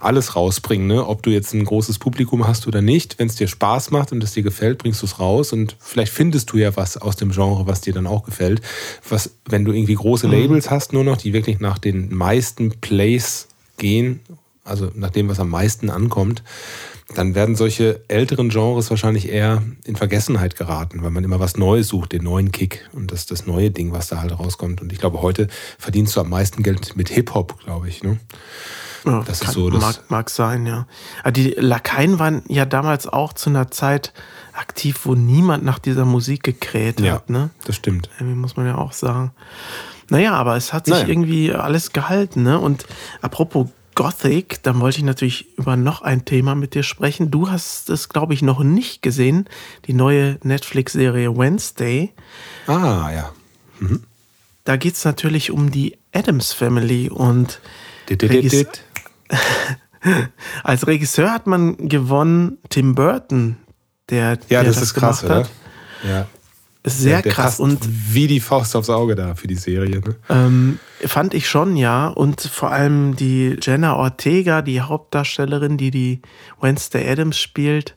alles 0.00 0.34
rausbringen, 0.34 0.86
ne? 0.86 1.06
ob 1.06 1.22
du 1.22 1.30
jetzt 1.30 1.52
ein 1.52 1.64
großes 1.64 1.98
Publikum 1.98 2.46
hast 2.46 2.66
oder 2.66 2.82
nicht. 2.82 3.18
Wenn 3.18 3.28
es 3.28 3.36
dir 3.36 3.46
Spaß 3.46 3.90
macht 3.90 4.12
und 4.12 4.24
es 4.24 4.32
dir 4.32 4.42
gefällt, 4.42 4.78
bringst 4.78 5.02
du 5.02 5.06
es 5.06 5.18
raus 5.18 5.52
und 5.52 5.76
vielleicht 5.78 6.12
findest 6.12 6.50
du 6.52 6.56
ja 6.56 6.74
was 6.76 6.96
aus 6.96 7.16
dem 7.16 7.30
Genre, 7.30 7.66
was 7.66 7.82
dir 7.82 7.92
dann 7.92 8.06
auch 8.06 8.24
gefällt. 8.24 8.62
Was, 9.08 9.36
wenn 9.46 9.64
du 9.64 9.72
irgendwie 9.72 9.94
große 9.94 10.26
mhm. 10.26 10.32
Labels 10.32 10.70
hast, 10.70 10.92
nur 10.92 11.04
noch, 11.04 11.18
die 11.18 11.32
wirklich 11.32 11.60
nach 11.60 11.78
den 11.78 12.14
meisten 12.14 12.70
Plays 12.80 13.48
gehen, 13.76 14.20
also 14.64 14.90
nach 14.94 15.10
dem, 15.10 15.28
was 15.28 15.38
am 15.38 15.50
meisten 15.50 15.90
ankommt, 15.90 16.42
dann 17.14 17.34
werden 17.34 17.56
solche 17.56 18.00
älteren 18.08 18.50
Genres 18.50 18.88
wahrscheinlich 18.90 19.28
eher 19.28 19.62
in 19.84 19.96
Vergessenheit 19.96 20.56
geraten, 20.56 21.02
weil 21.02 21.10
man 21.10 21.24
immer 21.24 21.40
was 21.40 21.56
Neues 21.56 21.88
sucht, 21.88 22.12
den 22.12 22.22
neuen 22.22 22.52
Kick 22.52 22.88
und 22.92 23.10
das, 23.10 23.26
das 23.26 23.46
neue 23.46 23.70
Ding, 23.70 23.92
was 23.92 24.08
da 24.08 24.20
halt 24.20 24.38
rauskommt. 24.38 24.80
Und 24.80 24.92
ich 24.92 24.98
glaube, 24.98 25.20
heute 25.20 25.48
verdienst 25.78 26.14
du 26.16 26.20
am 26.20 26.30
meisten 26.30 26.62
Geld 26.62 26.96
mit 26.96 27.08
Hip-Hop, 27.08 27.58
glaube 27.64 27.88
ich. 27.88 28.02
Ne? 28.02 28.18
Ja, 29.04 29.22
das 29.26 29.42
ist 29.42 29.52
so. 29.52 29.70
Das 29.70 29.80
mag, 29.80 30.10
mag 30.10 30.30
sein, 30.30 30.66
ja. 30.66 30.86
Aber 31.22 31.32
die 31.32 31.50
Lakaien 31.50 32.18
waren 32.18 32.42
ja 32.48 32.64
damals 32.64 33.06
auch 33.06 33.32
zu 33.32 33.50
einer 33.50 33.70
Zeit 33.70 34.12
aktiv, 34.52 35.00
wo 35.04 35.14
niemand 35.14 35.64
nach 35.64 35.78
dieser 35.78 36.04
Musik 36.04 36.42
gekräht 36.42 37.00
ja, 37.00 37.14
hat. 37.14 37.30
Ne? 37.30 37.50
Das 37.64 37.76
stimmt. 37.76 38.10
Irgendwie 38.18 38.36
muss 38.36 38.56
man 38.56 38.66
ja 38.66 38.76
auch 38.76 38.92
sagen. 38.92 39.32
Naja, 40.08 40.34
aber 40.34 40.56
es 40.56 40.72
hat 40.72 40.86
sich 40.86 40.94
naja. 40.94 41.08
irgendwie 41.08 41.52
alles 41.52 41.92
gehalten. 41.92 42.42
Ne? 42.42 42.58
Und 42.58 42.84
apropos 43.22 43.68
Gothic, 43.94 44.62
dann 44.62 44.80
wollte 44.80 44.98
ich 44.98 45.04
natürlich 45.04 45.58
über 45.58 45.76
noch 45.76 46.02
ein 46.02 46.24
Thema 46.24 46.54
mit 46.54 46.74
dir 46.74 46.82
sprechen. 46.82 47.30
Du 47.30 47.50
hast 47.50 47.90
es, 47.90 48.08
glaube 48.08 48.34
ich, 48.34 48.42
noch 48.42 48.62
nicht 48.62 49.02
gesehen, 49.02 49.46
die 49.86 49.92
neue 49.92 50.38
Netflix-Serie 50.42 51.36
Wednesday. 51.36 52.12
Ah, 52.66 53.10
ja. 53.12 53.32
Mhm. 53.78 54.04
Da 54.64 54.76
geht 54.76 54.94
es 54.94 55.04
natürlich 55.04 55.50
um 55.50 55.70
die 55.70 55.96
Adams 56.12 56.52
Family 56.52 57.08
und 57.08 57.60
Regisseur, 58.08 58.66
als 60.64 60.86
Regisseur 60.86 61.32
hat 61.32 61.46
man 61.46 61.76
gewonnen 61.88 62.58
Tim 62.68 62.94
Burton, 62.94 63.56
der, 64.08 64.38
ja, 64.48 64.62
der 64.62 64.64
das, 64.64 64.76
das 64.76 64.84
ist 64.84 64.94
krass, 64.94 65.22
hat. 65.22 65.50
Ja. 66.08 66.26
Sehr 66.82 67.20
der 67.20 67.32
krass 67.32 67.60
und 67.60 67.78
wie 68.14 68.26
die 68.26 68.40
Faust 68.40 68.74
aufs 68.74 68.88
Auge 68.88 69.14
da 69.14 69.34
für 69.34 69.46
die 69.46 69.56
Serie. 69.56 70.00
Ne? 70.00 70.16
Ähm, 70.30 70.78
fand 71.04 71.34
ich 71.34 71.46
schon, 71.46 71.76
ja. 71.76 72.08
Und 72.08 72.40
vor 72.40 72.70
allem 72.70 73.16
die 73.16 73.58
Jenna 73.60 73.96
Ortega, 73.96 74.62
die 74.62 74.80
Hauptdarstellerin, 74.80 75.76
die 75.76 75.90
die 75.90 76.22
Wednesday 76.58 77.06
Adams 77.06 77.38
spielt, 77.38 77.96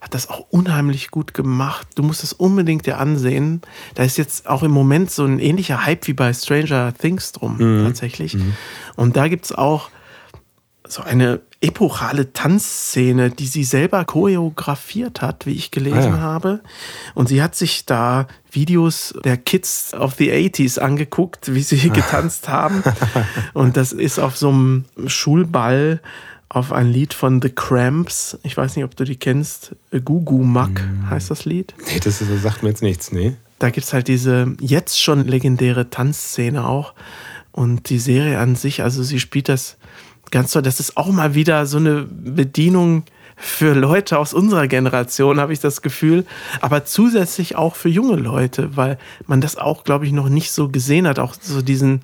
hat 0.00 0.14
das 0.14 0.30
auch 0.30 0.46
unheimlich 0.50 1.10
gut 1.10 1.34
gemacht. 1.34 1.88
Du 1.96 2.04
musst 2.04 2.22
es 2.22 2.32
unbedingt 2.32 2.86
dir 2.86 2.98
ansehen. 2.98 3.60
Da 3.96 4.04
ist 4.04 4.18
jetzt 4.18 4.48
auch 4.48 4.62
im 4.62 4.70
Moment 4.70 5.10
so 5.10 5.24
ein 5.24 5.40
ähnlicher 5.40 5.84
Hype 5.84 6.06
wie 6.06 6.12
bei 6.12 6.32
Stranger 6.32 6.94
Things 6.94 7.32
drum, 7.32 7.56
mhm. 7.58 7.84
tatsächlich. 7.86 8.34
Mhm. 8.34 8.52
Und 8.94 9.16
da 9.16 9.26
gibt 9.26 9.46
es 9.46 9.52
auch 9.52 9.90
so 10.92 11.02
eine 11.02 11.40
epochale 11.60 12.32
Tanzszene, 12.32 13.30
die 13.30 13.46
sie 13.46 13.64
selber 13.64 14.04
choreografiert 14.04 15.22
hat, 15.22 15.46
wie 15.46 15.52
ich 15.52 15.70
gelesen 15.70 16.14
ah, 16.14 16.16
ja. 16.16 16.20
habe. 16.20 16.60
Und 17.14 17.28
sie 17.28 17.42
hat 17.42 17.54
sich 17.54 17.86
da 17.86 18.26
Videos 18.50 19.14
der 19.24 19.36
Kids 19.36 19.94
of 19.94 20.14
the 20.14 20.30
80s 20.30 20.78
angeguckt, 20.78 21.54
wie 21.54 21.62
sie 21.62 21.88
getanzt 21.90 22.48
haben. 22.48 22.82
Und 23.54 23.76
das 23.76 23.92
ist 23.92 24.18
auf 24.18 24.36
so 24.36 24.50
einem 24.50 24.84
Schulball 25.06 26.00
auf 26.48 26.72
ein 26.72 26.92
Lied 26.92 27.14
von 27.14 27.40
The 27.40 27.48
Cramps. 27.48 28.36
Ich 28.42 28.56
weiß 28.56 28.76
nicht, 28.76 28.84
ob 28.84 28.94
du 28.94 29.04
die 29.04 29.16
kennst. 29.16 29.74
Gugu 30.04 30.42
Mack 30.42 30.82
mm. 30.82 31.08
heißt 31.08 31.30
das 31.30 31.46
Lied. 31.46 31.72
Nee, 31.86 32.00
das, 32.00 32.20
ist, 32.20 32.30
das 32.30 32.42
sagt 32.42 32.62
mir 32.62 32.68
jetzt 32.68 32.82
nichts, 32.82 33.10
nee. 33.10 33.36
Da 33.58 33.70
gibt 33.70 33.86
es 33.86 33.94
halt 33.94 34.08
diese 34.08 34.54
jetzt 34.60 35.00
schon 35.00 35.26
legendäre 35.26 35.88
Tanzszene 35.88 36.66
auch. 36.66 36.92
Und 37.52 37.88
die 37.88 37.98
Serie 37.98 38.38
an 38.38 38.56
sich, 38.56 38.82
also 38.82 39.02
sie 39.02 39.20
spielt 39.20 39.48
das 39.48 39.78
ganz 40.32 40.50
toll. 40.50 40.62
Das 40.62 40.80
ist 40.80 40.96
auch 40.96 41.08
mal 41.12 41.36
wieder 41.36 41.66
so 41.66 41.76
eine 41.76 42.08
Bedienung 42.10 43.04
für 43.36 43.74
Leute 43.74 44.18
aus 44.18 44.34
unserer 44.34 44.66
Generation, 44.66 45.40
habe 45.40 45.52
ich 45.52 45.60
das 45.60 45.82
Gefühl, 45.82 46.26
aber 46.60 46.84
zusätzlich 46.84 47.56
auch 47.56 47.76
für 47.76 47.88
junge 47.88 48.16
Leute, 48.16 48.76
weil 48.76 48.98
man 49.26 49.40
das 49.40 49.56
auch, 49.56 49.84
glaube 49.84 50.06
ich, 50.06 50.12
noch 50.12 50.28
nicht 50.28 50.52
so 50.52 50.68
gesehen 50.68 51.08
hat, 51.08 51.18
auch 51.18 51.34
so 51.40 51.62
diesen 51.62 52.02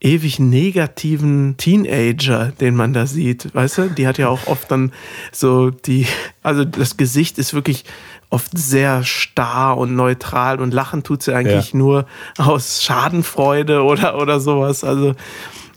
ewig 0.00 0.38
negativen 0.38 1.56
Teenager, 1.56 2.52
den 2.60 2.76
man 2.76 2.92
da 2.92 3.06
sieht, 3.06 3.54
weißt 3.54 3.78
du? 3.78 3.90
Die 3.90 4.06
hat 4.06 4.18
ja 4.18 4.28
auch 4.28 4.46
oft 4.46 4.70
dann 4.70 4.92
so 5.32 5.70
die, 5.70 6.06
also 6.42 6.64
das 6.64 6.96
Gesicht 6.96 7.38
ist 7.38 7.54
wirklich 7.54 7.84
oft 8.28 8.56
sehr 8.56 9.04
starr 9.04 9.78
und 9.78 9.94
neutral 9.94 10.60
und 10.60 10.74
lachen 10.74 11.02
tut 11.02 11.22
sie 11.22 11.34
eigentlich 11.34 11.72
ja. 11.72 11.78
nur 11.78 12.06
aus 12.36 12.82
Schadenfreude 12.82 13.82
oder, 13.82 14.18
oder 14.20 14.40
sowas. 14.40 14.84
Also 14.84 15.14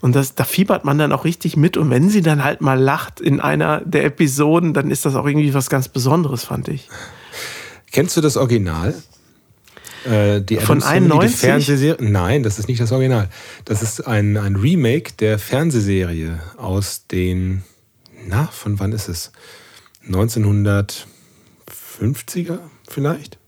und 0.00 0.14
das, 0.14 0.34
da 0.34 0.44
fiebert 0.44 0.84
man 0.84 0.98
dann 0.98 1.12
auch 1.12 1.24
richtig 1.24 1.56
mit. 1.56 1.76
Und 1.76 1.90
wenn 1.90 2.08
sie 2.08 2.22
dann 2.22 2.42
halt 2.42 2.60
mal 2.60 2.80
lacht 2.80 3.20
in 3.20 3.40
einer 3.40 3.82
der 3.82 4.04
Episoden, 4.04 4.72
dann 4.72 4.90
ist 4.90 5.04
das 5.04 5.14
auch 5.14 5.26
irgendwie 5.26 5.52
was 5.52 5.68
ganz 5.68 5.88
Besonderes, 5.88 6.44
fand 6.44 6.68
ich. 6.68 6.88
Kennst 7.92 8.16
du 8.16 8.20
das 8.20 8.36
Original? 8.36 8.94
Äh, 10.04 10.40
die 10.40 10.56
Von 10.56 10.82
91? 10.82 11.32
Die 11.32 11.46
Fernsehserie? 11.46 11.96
Nein, 12.00 12.42
das 12.42 12.58
ist 12.58 12.68
nicht 12.68 12.80
das 12.80 12.92
Original. 12.92 13.28
Das 13.66 13.82
ist 13.82 14.06
ein, 14.06 14.38
ein 14.38 14.56
Remake 14.56 15.12
der 15.18 15.38
Fernsehserie 15.38 16.40
aus 16.56 17.06
den, 17.06 17.62
na, 18.26 18.46
von 18.46 18.80
wann 18.80 18.92
ist 18.92 19.08
es? 19.08 19.32
1950er 20.08 22.58
vielleicht? 22.88 23.39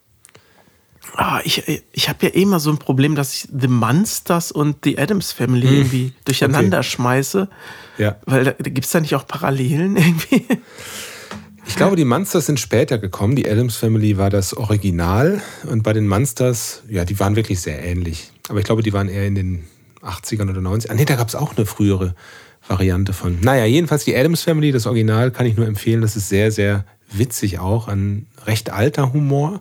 Ah, 1.14 1.40
ich 1.44 1.62
ich 1.92 2.08
habe 2.08 2.26
ja 2.26 2.32
eh 2.34 2.42
immer 2.42 2.58
so 2.58 2.70
ein 2.70 2.78
Problem, 2.78 3.14
dass 3.14 3.34
ich 3.34 3.48
The 3.52 3.68
Monsters 3.68 4.50
und 4.50 4.78
The 4.84 4.98
Adams 4.98 5.32
Family 5.32 5.66
hm. 5.66 5.74
irgendwie 5.74 6.12
durcheinander 6.24 6.78
okay. 6.78 6.88
schmeiße. 6.88 7.48
Ja. 7.98 8.16
Weil 8.24 8.44
da, 8.44 8.52
gibt 8.52 8.84
es 8.84 8.90
da 8.90 9.00
nicht 9.00 9.14
auch 9.14 9.26
Parallelen 9.26 9.96
irgendwie? 9.98 10.46
Ich 11.66 11.76
glaube, 11.76 11.96
die 11.96 12.04
Monsters 12.04 12.46
sind 12.46 12.58
später 12.58 12.98
gekommen. 12.98 13.36
Die 13.36 13.48
Adams 13.48 13.76
Family 13.76 14.18
war 14.18 14.30
das 14.30 14.54
Original. 14.56 15.40
Und 15.68 15.82
bei 15.82 15.92
den 15.92 16.08
Monsters, 16.08 16.82
ja, 16.88 17.04
die 17.04 17.18
waren 17.20 17.36
wirklich 17.36 17.60
sehr 17.60 17.82
ähnlich. 17.82 18.30
Aber 18.48 18.58
ich 18.58 18.64
glaube, 18.64 18.82
die 18.82 18.92
waren 18.92 19.08
eher 19.08 19.26
in 19.26 19.34
den 19.34 19.64
80ern 20.02 20.50
oder 20.50 20.60
90ern. 20.60 20.90
Ah, 20.90 20.94
nee, 20.94 21.04
da 21.04 21.16
gab 21.16 21.28
es 21.28 21.34
auch 21.34 21.56
eine 21.56 21.66
frühere 21.66 22.14
Variante 22.66 23.12
von. 23.12 23.38
Naja, 23.40 23.64
jedenfalls 23.64 24.04
die 24.04 24.16
Adams 24.16 24.42
Family, 24.42 24.72
das 24.72 24.86
Original, 24.86 25.30
kann 25.30 25.46
ich 25.46 25.56
nur 25.56 25.66
empfehlen. 25.66 26.00
Das 26.00 26.16
ist 26.16 26.28
sehr, 26.28 26.50
sehr 26.50 26.84
witzig 27.10 27.58
auch. 27.58 27.88
Ein 27.88 28.26
recht 28.46 28.70
alter 28.70 29.12
Humor. 29.12 29.60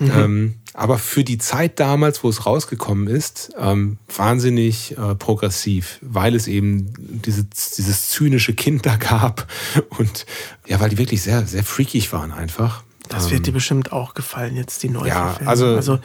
Mhm. 0.00 0.10
Ähm, 0.16 0.54
aber 0.72 0.98
für 0.98 1.24
die 1.24 1.38
Zeit 1.38 1.78
damals, 1.78 2.24
wo 2.24 2.28
es 2.28 2.46
rausgekommen 2.46 3.06
ist, 3.06 3.52
ähm, 3.58 3.98
wahnsinnig 4.16 4.96
äh, 4.96 5.14
progressiv, 5.14 5.98
weil 6.00 6.34
es 6.34 6.48
eben 6.48 6.92
diese, 6.98 7.44
dieses 7.44 8.08
zynische 8.08 8.54
Kind 8.54 8.86
da 8.86 8.96
gab 8.96 9.46
und 9.98 10.26
ja, 10.66 10.80
weil 10.80 10.90
die 10.90 10.98
wirklich 10.98 11.22
sehr, 11.22 11.46
sehr 11.46 11.64
freakig 11.64 12.12
waren 12.12 12.32
einfach. 12.32 12.82
Das 13.08 13.30
wird 13.30 13.40
ähm, 13.40 13.42
dir 13.44 13.52
bestimmt 13.52 13.92
auch 13.92 14.14
gefallen, 14.14 14.56
jetzt 14.56 14.82
die 14.82 14.88
neue 14.88 15.08
Ja, 15.08 15.36
also, 15.44 15.66
also 15.66 15.98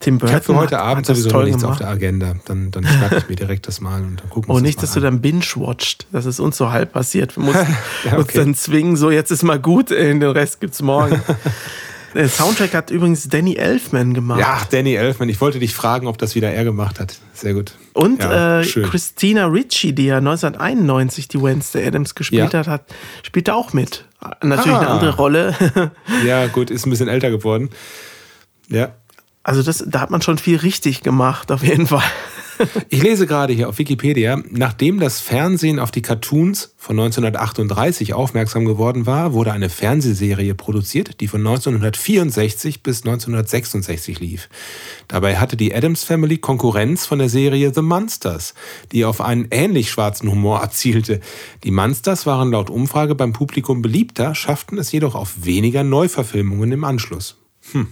Tim 0.00 0.18
Burton. 0.18 0.28
Ich 0.28 0.34
habe 0.34 0.44
für 0.44 0.56
heute 0.56 0.76
hat, 0.76 0.84
Abend 0.84 1.08
hat 1.08 1.16
sowieso 1.16 1.30
noch 1.36 1.44
nichts 1.44 1.62
gemacht. 1.62 1.72
auf 1.74 1.78
der 1.78 1.88
Agenda. 1.88 2.34
Dann, 2.44 2.70
dann 2.70 2.84
schnappe 2.84 3.18
ich 3.18 3.28
mir 3.28 3.36
direkt 3.36 3.66
das 3.68 3.80
mal 3.80 4.02
und 4.02 4.20
dann 4.20 4.28
gucken 4.28 4.50
wir 4.50 4.54
Oh, 4.56 4.60
nicht, 4.60 4.82
dass 4.82 4.90
an. 4.90 4.94
du 4.96 5.00
dann 5.00 5.20
binge-watcht. 5.20 6.06
Das 6.12 6.26
ist 6.26 6.40
uns 6.40 6.56
so 6.56 6.70
halb 6.70 6.92
passiert. 6.92 7.36
Wir 7.36 7.44
mussten 7.44 7.76
ja, 8.04 8.12
okay. 8.12 8.20
uns 8.20 8.32
dann 8.34 8.54
zwingen, 8.54 8.96
so 8.96 9.10
jetzt 9.10 9.30
ist 9.30 9.42
mal 9.44 9.58
gut, 9.58 9.90
den 9.90 10.22
Rest 10.22 10.60
gibt's 10.60 10.82
morgen. 10.82 11.22
Der 12.14 12.28
Soundtrack 12.28 12.74
hat 12.74 12.90
übrigens 12.90 13.28
Danny 13.28 13.54
Elfman 13.56 14.14
gemacht. 14.14 14.40
Ja, 14.40 14.60
Danny 14.70 14.94
Elfman. 14.94 15.28
Ich 15.28 15.40
wollte 15.40 15.58
dich 15.58 15.74
fragen, 15.74 16.06
ob 16.06 16.18
das 16.18 16.34
wieder 16.34 16.50
er 16.50 16.64
gemacht 16.64 17.00
hat. 17.00 17.18
Sehr 17.32 17.54
gut. 17.54 17.74
Und 17.94 18.22
ja, 18.22 18.60
äh, 18.60 18.64
Christina 18.64 19.46
Ricci, 19.46 19.94
die 19.94 20.06
ja 20.06 20.18
1991 20.18 21.28
die 21.28 21.42
Wednesday 21.42 21.86
Adams 21.86 22.14
gespielt 22.14 22.52
ja. 22.52 22.60
hat, 22.60 22.68
hat, 22.68 22.84
spielt 23.22 23.48
da 23.48 23.54
auch 23.54 23.72
mit. 23.72 24.06
Natürlich 24.42 24.76
ah. 24.76 24.80
eine 24.80 24.88
andere 24.88 25.16
Rolle. 25.16 25.54
ja, 26.26 26.46
gut, 26.46 26.70
ist 26.70 26.86
ein 26.86 26.90
bisschen 26.90 27.08
älter 27.08 27.30
geworden. 27.30 27.70
Ja. 28.68 28.94
Also 29.42 29.62
das, 29.62 29.84
da 29.86 30.00
hat 30.00 30.10
man 30.10 30.22
schon 30.22 30.38
viel 30.38 30.58
richtig 30.58 31.02
gemacht, 31.02 31.50
auf 31.50 31.64
jeden 31.64 31.86
Fall. 31.86 32.02
Ich 32.88 33.02
lese 33.02 33.26
gerade 33.26 33.52
hier 33.52 33.68
auf 33.68 33.78
Wikipedia, 33.78 34.42
nachdem 34.50 35.00
das 35.00 35.20
Fernsehen 35.20 35.78
auf 35.78 35.90
die 35.90 36.02
Cartoons 36.02 36.74
von 36.76 36.98
1938 36.98 38.14
aufmerksam 38.14 38.64
geworden 38.64 39.06
war, 39.06 39.32
wurde 39.32 39.52
eine 39.52 39.68
Fernsehserie 39.68 40.54
produziert, 40.54 41.20
die 41.20 41.28
von 41.28 41.40
1964 41.40 42.82
bis 42.82 43.04
1966 43.04 44.20
lief. 44.20 44.48
Dabei 45.08 45.36
hatte 45.38 45.56
die 45.56 45.74
Adams 45.74 46.04
Family 46.04 46.38
Konkurrenz 46.38 47.06
von 47.06 47.18
der 47.18 47.28
Serie 47.28 47.72
The 47.74 47.82
Monsters, 47.82 48.54
die 48.92 49.04
auf 49.04 49.20
einen 49.20 49.48
ähnlich 49.50 49.90
schwarzen 49.90 50.30
Humor 50.30 50.62
abzielte. 50.62 51.20
Die 51.64 51.70
Monsters 51.70 52.26
waren 52.26 52.50
laut 52.50 52.70
Umfrage 52.70 53.14
beim 53.14 53.32
Publikum 53.32 53.82
beliebter, 53.82 54.34
schafften 54.34 54.78
es 54.78 54.92
jedoch 54.92 55.14
auf 55.14 55.44
weniger 55.44 55.84
Neuverfilmungen 55.84 56.72
im 56.72 56.84
Anschluss. 56.84 57.36
Hm. 57.72 57.88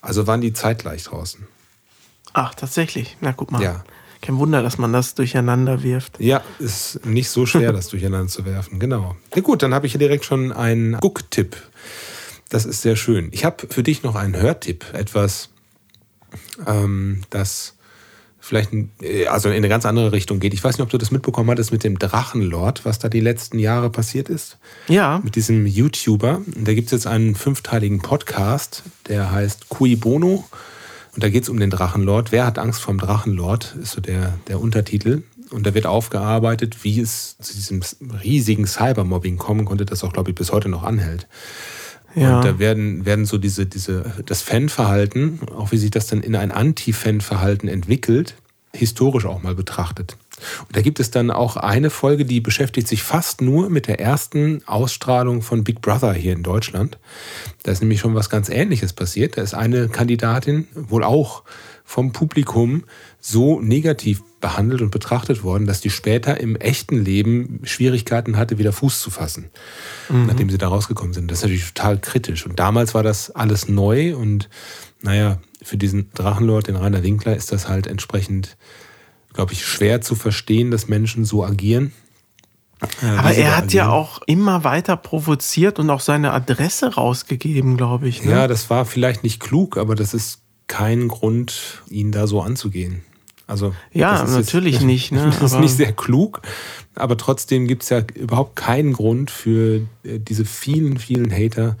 Also 0.00 0.26
waren 0.26 0.40
die 0.40 0.52
zeitgleich 0.52 1.04
draußen. 1.04 1.46
Ach, 2.32 2.54
tatsächlich. 2.54 3.16
Na, 3.20 3.32
guck 3.32 3.50
mal. 3.52 3.62
Ja. 3.62 3.84
Kein 4.22 4.36
Wunder, 4.36 4.62
dass 4.62 4.76
man 4.76 4.92
das 4.92 5.14
durcheinander 5.14 5.82
wirft. 5.82 6.20
Ja, 6.20 6.42
ist 6.58 7.06
nicht 7.06 7.30
so 7.30 7.46
schwer, 7.46 7.72
das 7.72 7.88
durcheinander 7.88 8.28
zu 8.28 8.44
werfen. 8.44 8.78
Genau. 8.78 9.16
Na 9.34 9.40
gut, 9.40 9.62
dann 9.62 9.72
habe 9.72 9.86
ich 9.86 9.92
hier 9.92 9.98
direkt 9.98 10.26
schon 10.26 10.52
einen 10.52 10.98
Gucktipp. 11.00 11.56
Das 12.50 12.66
ist 12.66 12.82
sehr 12.82 12.96
schön. 12.96 13.28
Ich 13.32 13.44
habe 13.44 13.66
für 13.70 13.82
dich 13.82 14.02
noch 14.02 14.16
einen 14.16 14.36
Hörtipp. 14.36 14.84
Etwas, 14.92 15.48
ähm, 16.66 17.22
das 17.30 17.76
vielleicht 18.40 18.70
äh, 19.00 19.26
also 19.26 19.48
in 19.48 19.54
eine 19.54 19.68
ganz 19.68 19.86
andere 19.86 20.12
Richtung 20.12 20.40
geht. 20.40 20.52
Ich 20.52 20.64
weiß 20.64 20.76
nicht, 20.76 20.82
ob 20.82 20.90
du 20.90 20.98
das 20.98 21.10
mitbekommen 21.10 21.50
hattest 21.50 21.72
mit 21.72 21.84
dem 21.84 21.98
Drachenlord, 21.98 22.84
was 22.84 22.98
da 22.98 23.08
die 23.08 23.20
letzten 23.20 23.58
Jahre 23.58 23.90
passiert 23.90 24.28
ist. 24.28 24.58
Ja. 24.88 25.20
Mit 25.22 25.36
diesem 25.36 25.66
YouTuber. 25.66 26.42
Da 26.56 26.74
gibt 26.74 26.86
es 26.86 26.92
jetzt 26.92 27.06
einen 27.06 27.36
fünfteiligen 27.36 28.00
Podcast, 28.00 28.82
der 29.08 29.30
heißt 29.30 29.68
Cui 29.68 29.96
Bono. 29.96 30.44
Und 31.14 31.24
da 31.24 31.28
geht 31.28 31.42
es 31.42 31.48
um 31.48 31.58
den 31.58 31.70
Drachenlord. 31.70 32.32
Wer 32.32 32.46
hat 32.46 32.58
Angst 32.58 32.80
vom 32.80 32.98
Drachenlord, 32.98 33.76
ist 33.82 33.92
so 33.92 34.00
der, 34.00 34.38
der 34.48 34.60
Untertitel. 34.60 35.22
Und 35.50 35.66
da 35.66 35.74
wird 35.74 35.86
aufgearbeitet, 35.86 36.84
wie 36.84 37.00
es 37.00 37.36
zu 37.38 37.54
diesem 37.54 37.82
riesigen 38.22 38.66
Cybermobbing 38.66 39.36
kommen 39.36 39.64
konnte, 39.64 39.84
das 39.84 40.04
auch, 40.04 40.12
glaube 40.12 40.30
ich, 40.30 40.36
bis 40.36 40.52
heute 40.52 40.68
noch 40.68 40.84
anhält. 40.84 41.26
Ja. 42.14 42.36
Und 42.36 42.44
da 42.44 42.58
werden, 42.58 43.04
werden 43.04 43.24
so 43.24 43.38
diese, 43.38 43.66
diese, 43.66 44.04
das 44.26 44.42
Fanverhalten, 44.42 45.40
auch 45.56 45.72
wie 45.72 45.78
sich 45.78 45.90
das 45.90 46.06
dann 46.06 46.22
in 46.22 46.36
ein 46.36 46.52
Anti-Fan-Verhalten 46.52 47.68
entwickelt, 47.68 48.36
historisch 48.72 49.26
auch 49.26 49.42
mal 49.42 49.54
betrachtet. 49.54 50.16
Und 50.66 50.76
da 50.76 50.82
gibt 50.82 51.00
es 51.00 51.10
dann 51.10 51.30
auch 51.30 51.56
eine 51.56 51.90
Folge, 51.90 52.24
die 52.24 52.40
beschäftigt 52.40 52.88
sich 52.88 53.02
fast 53.02 53.40
nur 53.40 53.70
mit 53.70 53.86
der 53.86 54.00
ersten 54.00 54.62
Ausstrahlung 54.66 55.42
von 55.42 55.64
Big 55.64 55.80
Brother 55.80 56.12
hier 56.12 56.32
in 56.32 56.42
Deutschland. 56.42 56.98
Da 57.62 57.72
ist 57.72 57.80
nämlich 57.80 58.00
schon 58.00 58.14
was 58.14 58.30
ganz 58.30 58.48
Ähnliches 58.48 58.92
passiert. 58.92 59.36
Da 59.36 59.42
ist 59.42 59.54
eine 59.54 59.88
Kandidatin 59.88 60.66
wohl 60.74 61.04
auch 61.04 61.42
vom 61.90 62.12
Publikum 62.12 62.84
so 63.18 63.60
negativ 63.60 64.22
behandelt 64.40 64.80
und 64.80 64.90
betrachtet 64.90 65.42
worden, 65.42 65.66
dass 65.66 65.80
die 65.80 65.90
später 65.90 66.40
im 66.40 66.54
echten 66.54 67.04
Leben 67.04 67.60
Schwierigkeiten 67.64 68.36
hatte, 68.36 68.58
wieder 68.58 68.72
Fuß 68.72 69.00
zu 69.00 69.10
fassen, 69.10 69.50
mhm. 70.08 70.26
nachdem 70.26 70.50
sie 70.50 70.56
da 70.56 70.68
rausgekommen 70.68 71.12
sind. 71.12 71.30
Das 71.30 71.38
ist 71.38 71.42
natürlich 71.42 71.72
total 71.72 71.98
kritisch. 71.98 72.46
Und 72.46 72.60
damals 72.60 72.94
war 72.94 73.02
das 73.02 73.32
alles 73.32 73.68
neu 73.68 74.16
und 74.16 74.48
naja, 75.02 75.38
für 75.62 75.76
diesen 75.76 76.10
Drachenlord, 76.12 76.68
den 76.68 76.76
Rainer 76.76 77.02
Winkler, 77.02 77.36
ist 77.36 77.52
das 77.52 77.68
halt 77.68 77.86
entsprechend, 77.86 78.56
glaube 79.32 79.52
ich, 79.52 79.64
schwer 79.64 80.00
zu 80.00 80.14
verstehen, 80.14 80.70
dass 80.70 80.88
Menschen 80.88 81.24
so 81.24 81.44
agieren. 81.44 81.92
Aber 83.02 83.32
er 83.34 83.56
hat 83.56 83.72
ja 83.72 83.90
auch 83.90 84.22
immer 84.26 84.64
weiter 84.64 84.96
provoziert 84.96 85.78
und 85.78 85.90
auch 85.90 86.00
seine 86.00 86.32
Adresse 86.32 86.94
rausgegeben, 86.94 87.76
glaube 87.76 88.08
ich. 88.08 88.24
Ne? 88.24 88.32
Ja, 88.32 88.48
das 88.48 88.70
war 88.70 88.86
vielleicht 88.86 89.22
nicht 89.22 89.38
klug, 89.38 89.76
aber 89.76 89.94
das 89.94 90.14
ist 90.14 90.40
kein 90.66 91.08
Grund, 91.08 91.82
ihn 91.90 92.10
da 92.10 92.26
so 92.26 92.40
anzugehen. 92.40 93.02
Also 93.46 93.74
ja, 93.92 94.24
natürlich 94.24 94.74
jetzt, 94.74 94.84
nicht. 94.86 95.12
Ne? 95.12 95.30
Das 95.40 95.52
ist 95.52 95.58
nicht 95.58 95.76
sehr 95.76 95.92
klug, 95.92 96.40
aber 96.94 97.16
trotzdem 97.16 97.66
gibt 97.66 97.82
es 97.82 97.90
ja 97.90 98.02
überhaupt 98.14 98.56
keinen 98.56 98.92
Grund 98.92 99.30
für 99.30 99.82
äh, 100.04 100.18
diese 100.18 100.44
vielen, 100.44 100.98
vielen 100.98 101.30
Hater 101.30 101.76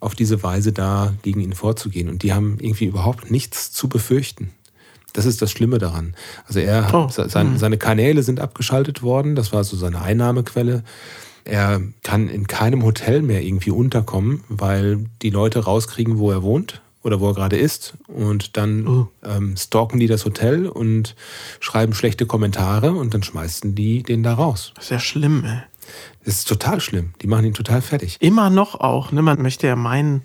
auf 0.00 0.14
diese 0.14 0.42
Weise 0.42 0.72
da 0.72 1.14
gegen 1.22 1.40
ihn 1.40 1.52
vorzugehen. 1.52 2.08
Und 2.08 2.22
die 2.22 2.32
haben 2.32 2.58
irgendwie 2.60 2.86
überhaupt 2.86 3.30
nichts 3.30 3.70
zu 3.70 3.88
befürchten. 3.88 4.50
Das 5.14 5.24
ist 5.24 5.40
das 5.40 5.50
Schlimme 5.50 5.78
daran. 5.78 6.14
Also 6.46 6.60
er, 6.60 6.92
oh. 6.92 7.08
sein, 7.08 7.52
hm. 7.52 7.58
seine 7.58 7.78
Kanäle 7.78 8.22
sind 8.22 8.40
abgeschaltet 8.40 9.02
worden. 9.02 9.34
Das 9.36 9.52
war 9.52 9.64
so 9.64 9.76
seine 9.76 10.02
Einnahmequelle. 10.02 10.84
Er 11.44 11.80
kann 12.02 12.28
in 12.28 12.46
keinem 12.46 12.82
Hotel 12.82 13.22
mehr 13.22 13.42
irgendwie 13.42 13.70
unterkommen, 13.70 14.44
weil 14.48 15.06
die 15.22 15.30
Leute 15.30 15.64
rauskriegen, 15.64 16.18
wo 16.18 16.30
er 16.30 16.42
wohnt 16.42 16.82
oder 17.02 17.20
wo 17.20 17.28
er 17.28 17.34
gerade 17.34 17.56
ist. 17.56 17.94
Und 18.08 18.56
dann 18.56 18.86
oh. 18.86 19.08
ähm, 19.24 19.56
stalken 19.56 20.00
die 20.00 20.06
das 20.06 20.24
Hotel 20.24 20.66
und 20.66 21.14
schreiben 21.60 21.94
schlechte 21.94 22.26
Kommentare 22.26 22.92
und 22.92 23.14
dann 23.14 23.22
schmeißen 23.22 23.74
die 23.74 24.02
den 24.02 24.22
da 24.22 24.34
raus. 24.34 24.72
Das 24.74 24.84
ist 24.84 24.90
ja 24.90 25.00
schlimm, 25.00 25.44
ey. 25.44 25.58
Das 26.24 26.36
ist 26.36 26.48
total 26.48 26.80
schlimm. 26.80 27.12
Die 27.20 27.26
machen 27.26 27.44
ihn 27.44 27.54
total 27.54 27.82
fertig. 27.82 28.16
Immer 28.20 28.50
noch 28.50 28.80
auch. 28.80 29.12
Ne? 29.12 29.22
Man 29.22 29.42
möchte 29.42 29.66
ja 29.66 29.76
meinen, 29.76 30.22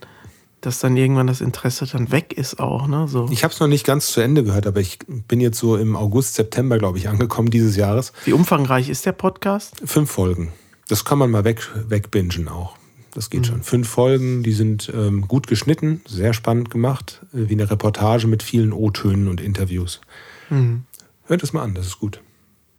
dass 0.62 0.80
dann 0.80 0.98
irgendwann 0.98 1.28
das 1.28 1.42
Interesse 1.42 1.86
dann 1.86 2.12
weg 2.12 2.34
ist 2.34 2.60
auch. 2.60 2.88
Ne? 2.88 3.08
So. 3.08 3.28
Ich 3.32 3.44
habe 3.44 3.54
es 3.54 3.60
noch 3.60 3.68
nicht 3.68 3.86
ganz 3.86 4.12
zu 4.12 4.22
Ende 4.22 4.44
gehört, 4.44 4.68
aber 4.68 4.80
ich 4.80 5.00
bin 5.08 5.40
jetzt 5.40 5.60
so 5.60 5.78
im 5.78 5.96
August, 5.96 6.36
September, 6.36 6.78
glaube 6.78 6.98
ich, 6.98 7.08
angekommen 7.10 7.50
dieses 7.50 7.76
Jahres. 7.76 8.14
Wie 8.26 8.34
umfangreich 8.34 8.90
ist 8.90 9.06
der 9.06 9.14
Podcast? 9.14 9.82
Fünf 9.86 10.12
Folgen. 10.12 10.52
Das 10.88 11.06
kann 11.06 11.18
man 11.18 11.32
mal 11.32 11.44
weg, 11.44 11.68
wegbingen 11.88 12.48
auch. 12.48 12.76
Das 13.14 13.30
geht 13.30 13.42
mhm. 13.42 13.46
schon. 13.46 13.64
Fünf 13.64 13.90
Folgen, 13.90 14.44
die 14.44 14.54
sind 14.54 14.92
ähm, 14.94 15.28
gut 15.28 15.48
geschnitten, 15.48 16.02
sehr 16.08 16.34
spannend 16.34 16.70
gemacht, 16.70 17.22
äh, 17.34 17.50
wie 17.50 17.54
eine 17.54 17.70
Reportage 17.70 18.28
mit 18.28 18.44
vielen 18.44 18.74
O-Tönen 18.74 19.28
und 19.28 19.42
Interviews. 19.42 20.02
Mhm. 20.50 20.84
Hört 21.26 21.44
es 21.44 21.54
mal 21.54 21.64
an, 21.64 21.76
das 21.76 21.88
ist 21.88 22.00
gut. 22.00 22.22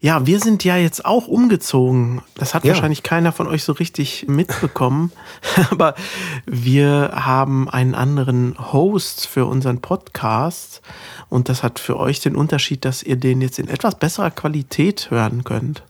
Ja, 0.03 0.27
wir 0.27 0.41
sind 0.41 0.65
ja 0.65 0.79
jetzt 0.79 1.05
auch 1.05 1.29
umgezogen. 1.29 2.23
Das 2.35 2.55
hat 2.55 2.65
ja. 2.65 2.73
wahrscheinlich 2.73 3.03
keiner 3.03 3.33
von 3.33 3.47
euch 3.47 3.65
so 3.65 3.73
richtig 3.73 4.25
mitbekommen. 4.29 5.13
Aber 5.71 5.95
wir 6.47 7.11
haben 7.15 7.69
einen 7.69 7.95
anderen 7.95 8.57
Host 8.73 9.27
für 9.27 9.45
unseren 9.45 9.83
Podcast. 9.83 10.81
Und 11.29 11.51
das 11.51 11.63
hat 11.63 11.79
für 11.79 11.99
euch 11.99 12.21
den 12.21 12.35
Unterschied, 12.35 12.87
dass 12.87 13.03
ihr 13.03 13.17
den 13.17 13.43
jetzt 13.43 13.59
in 13.59 13.69
etwas 13.69 13.97
besserer 13.97 14.31
Qualität 14.31 15.11
hören 15.11 15.45
könnt. 15.45 15.83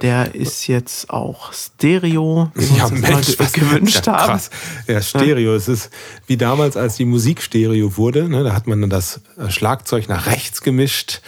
Der 0.00 0.34
ist 0.34 0.66
jetzt 0.66 1.08
auch 1.08 1.52
Stereo, 1.52 2.50
wie 2.54 2.68
wir 2.68 2.76
ja, 2.76 2.86
uns 2.86 3.00
Mensch, 3.00 3.38
was 3.38 3.52
gewünscht 3.52 4.06
ja, 4.06 4.26
haben. 4.26 4.40
Ja, 4.88 5.00
Stereo. 5.00 5.52
Ja. 5.52 5.56
Es 5.56 5.68
ist 5.68 5.90
wie 6.26 6.36
damals, 6.36 6.76
als 6.76 6.96
die 6.96 7.04
Musik 7.04 7.40
Stereo 7.40 7.96
wurde. 7.96 8.28
Ne, 8.28 8.42
da 8.42 8.52
hat 8.52 8.66
man 8.66 8.80
dann 8.80 8.90
das 8.90 9.20
Schlagzeug 9.48 10.08
nach 10.08 10.26
rechts 10.26 10.60
gemischt 10.60 11.22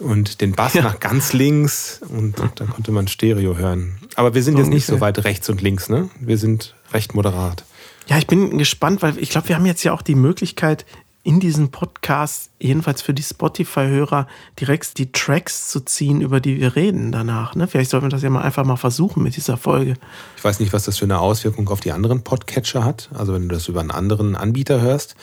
und 0.00 0.40
den 0.40 0.52
Bass 0.52 0.74
ja. 0.74 0.82
nach 0.82 1.00
ganz 1.00 1.32
links 1.32 2.00
und 2.08 2.36
dann 2.56 2.70
konnte 2.70 2.92
man 2.92 3.08
Stereo 3.08 3.56
hören. 3.56 3.98
Aber 4.16 4.34
wir 4.34 4.42
sind 4.42 4.58
jetzt 4.58 4.70
nicht 4.70 4.86
so 4.86 5.00
weit 5.00 5.24
rechts 5.24 5.48
und 5.48 5.62
links, 5.62 5.88
ne? 5.88 6.10
Wir 6.18 6.38
sind 6.38 6.74
recht 6.92 7.14
moderat. 7.14 7.64
Ja, 8.08 8.18
ich 8.18 8.26
bin 8.26 8.58
gespannt, 8.58 9.02
weil 9.02 9.18
ich 9.18 9.30
glaube, 9.30 9.48
wir 9.48 9.56
haben 9.56 9.66
jetzt 9.66 9.84
ja 9.84 9.92
auch 9.92 10.02
die 10.02 10.14
Möglichkeit, 10.16 10.84
in 11.22 11.38
diesen 11.38 11.70
Podcast, 11.70 12.50
jedenfalls 12.58 13.02
für 13.02 13.12
die 13.12 13.22
Spotify-Hörer, 13.22 14.26
direkt 14.58 14.96
die 14.96 15.12
Tracks 15.12 15.68
zu 15.68 15.80
ziehen, 15.80 16.22
über 16.22 16.40
die 16.40 16.58
wir 16.58 16.76
reden 16.76 17.12
danach. 17.12 17.54
Ne? 17.54 17.68
Vielleicht 17.68 17.90
sollten 17.90 18.06
wir 18.06 18.10
das 18.10 18.22
ja 18.22 18.30
mal 18.30 18.40
einfach 18.40 18.64
mal 18.64 18.76
versuchen 18.76 19.22
mit 19.22 19.36
dieser 19.36 19.58
Folge. 19.58 19.94
Ich 20.38 20.44
weiß 20.44 20.60
nicht, 20.60 20.72
was 20.72 20.84
das 20.84 20.98
für 20.98 21.04
eine 21.04 21.18
Auswirkung 21.18 21.68
auf 21.68 21.80
die 21.80 21.92
anderen 21.92 22.24
Podcatcher 22.24 22.84
hat. 22.84 23.10
Also 23.12 23.34
wenn 23.34 23.48
du 23.48 23.54
das 23.54 23.68
über 23.68 23.80
einen 23.80 23.90
anderen 23.90 24.34
Anbieter 24.34 24.80
hörst 24.80 25.14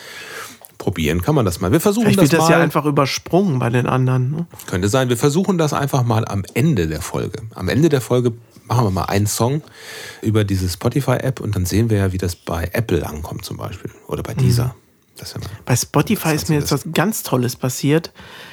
probieren 0.78 1.22
kann 1.22 1.36
man 1.36 1.46
das 1.46 1.60
mal. 1.60 1.72
Wir 1.72 1.80
versuchen 1.80 2.06
Vielleicht 2.06 2.20
das 2.20 2.32
wird 2.32 2.42
das 2.42 2.50
ja 2.50 2.60
einfach 2.60 2.86
übersprungen 2.86 3.60
bei 3.60 3.70
den 3.70 3.88
anderen. 3.88 4.32
Ne? 4.32 4.48
Könnte 4.68 4.90
sein. 4.90 5.10
Wir 5.10 5.18
versuchen 5.18 5.58
das 5.58 5.74
einfach 5.74 6.04
mal 6.04 6.26
am 6.28 6.44
Ende 6.54 6.88
der 6.88 7.02
Folge. 7.02 7.44
Am 7.56 7.70
Ende 7.70 7.90
der 7.90 8.02
Folge 8.02 8.34
machen 8.68 8.86
wir 8.86 8.92
mal 8.92 9.06
einen 9.06 9.28
Song 9.28 9.62
über 10.22 10.44
diese 10.44 10.70
Spotify-App 10.70 11.40
und 11.40 11.56
dann 11.56 11.66
sehen 11.66 11.90
wir 11.90 11.98
ja, 11.98 12.14
wie 12.14 12.18
das 12.18 12.36
bei 12.36 12.70
Apple 12.74 13.06
ankommt 13.08 13.46
zum 13.46 13.58
Beispiel 13.58 13.92
oder 14.08 14.24
bei 14.24 14.34
dieser. 14.34 14.66
Mhm. 14.66 14.70
Ja 14.70 14.76
bei 15.66 15.76
Spotify 15.76 16.34
ist 16.34 16.50
mir 16.50 16.56
jetzt 16.56 16.72
was 16.72 16.86
ganz 16.94 17.24
Tolles 17.24 17.56
passiert. 17.56 18.12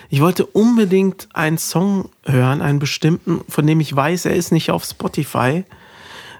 Ich 0.09 0.21
wollte 0.21 0.47
unbedingt 0.47 1.29
einen 1.33 1.59
Song 1.59 2.11
hören, 2.25 2.63
einen 2.63 2.79
bestimmten, 2.79 3.41
von 3.49 3.67
dem 3.67 3.81
ich 3.81 3.95
weiß, 3.95 4.27
er 4.27 4.35
ist 4.35 4.53
nicht 4.53 4.71
auf 4.71 4.85
Spotify. 4.85 5.65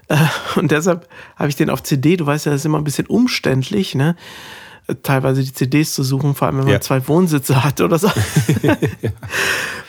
Äh, 0.07 0.17
und 0.55 0.71
deshalb 0.71 1.07
habe 1.35 1.49
ich 1.49 1.55
den 1.55 1.69
auf 1.69 1.83
CD. 1.83 2.17
Du 2.17 2.25
weißt 2.25 2.45
ja, 2.45 2.51
das 2.51 2.61
ist 2.61 2.65
immer 2.65 2.77
ein 2.77 2.83
bisschen 2.83 3.07
umständlich. 3.07 3.95
Ne? 3.95 4.15
Teilweise 5.03 5.43
die 5.43 5.53
CDs 5.53 5.93
zu 5.93 6.03
suchen, 6.03 6.35
vor 6.35 6.47
allem 6.47 6.57
wenn 6.57 6.65
man 6.65 6.73
ja. 6.73 6.81
zwei 6.81 7.07
Wohnsitze 7.07 7.63
hat 7.63 7.81
oder 7.81 7.99
so. 7.99 8.11
ja. 8.61 8.75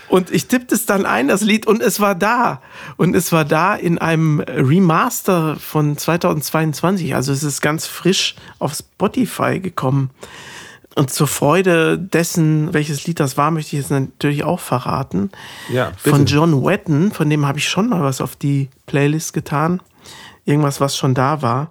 Und 0.09 0.31
ich 0.31 0.47
tippte 0.47 0.75
es 0.75 0.87
dann 0.87 1.05
ein, 1.05 1.29
das 1.29 1.43
Lied, 1.43 1.67
und 1.67 1.83
es 1.83 2.01
war 2.01 2.15
da. 2.15 2.61
Und 2.97 3.17
es 3.17 3.33
war 3.33 3.45
da 3.45 3.75
in 3.75 3.99
einem 3.99 4.41
Remaster 4.41 5.57
von 5.57 5.97
2022. 5.97 7.15
Also 7.15 7.33
es 7.33 7.43
ist 7.43 7.61
ganz 7.61 7.87
frisch 7.87 8.37
auf 8.59 8.75
Spotify 8.75 9.61
gekommen. 9.61 10.11
Und 10.95 11.11
zur 11.11 11.27
Freude 11.27 11.99
dessen, 11.99 12.73
welches 12.73 13.07
Lied 13.07 13.21
das 13.21 13.37
war, 13.37 13.51
möchte 13.51 13.77
ich 13.77 13.83
jetzt 13.83 13.91
natürlich 13.91 14.45
auch 14.45 14.61
verraten. 14.61 15.31
Ja, 15.71 15.91
bitte. 15.91 16.11
Von 16.11 16.25
John 16.25 16.65
Wetton, 16.65 17.13
von 17.13 17.29
dem 17.29 17.45
habe 17.45 17.59
ich 17.59 17.69
schon 17.69 17.91
mal 17.91 18.03
was 18.03 18.21
auf 18.21 18.37
die 18.37 18.71
Playlist 18.87 19.33
getan. 19.35 19.83
Irgendwas, 20.47 20.81
was 20.81 20.97
schon 20.97 21.13
da 21.13 21.43
war 21.43 21.71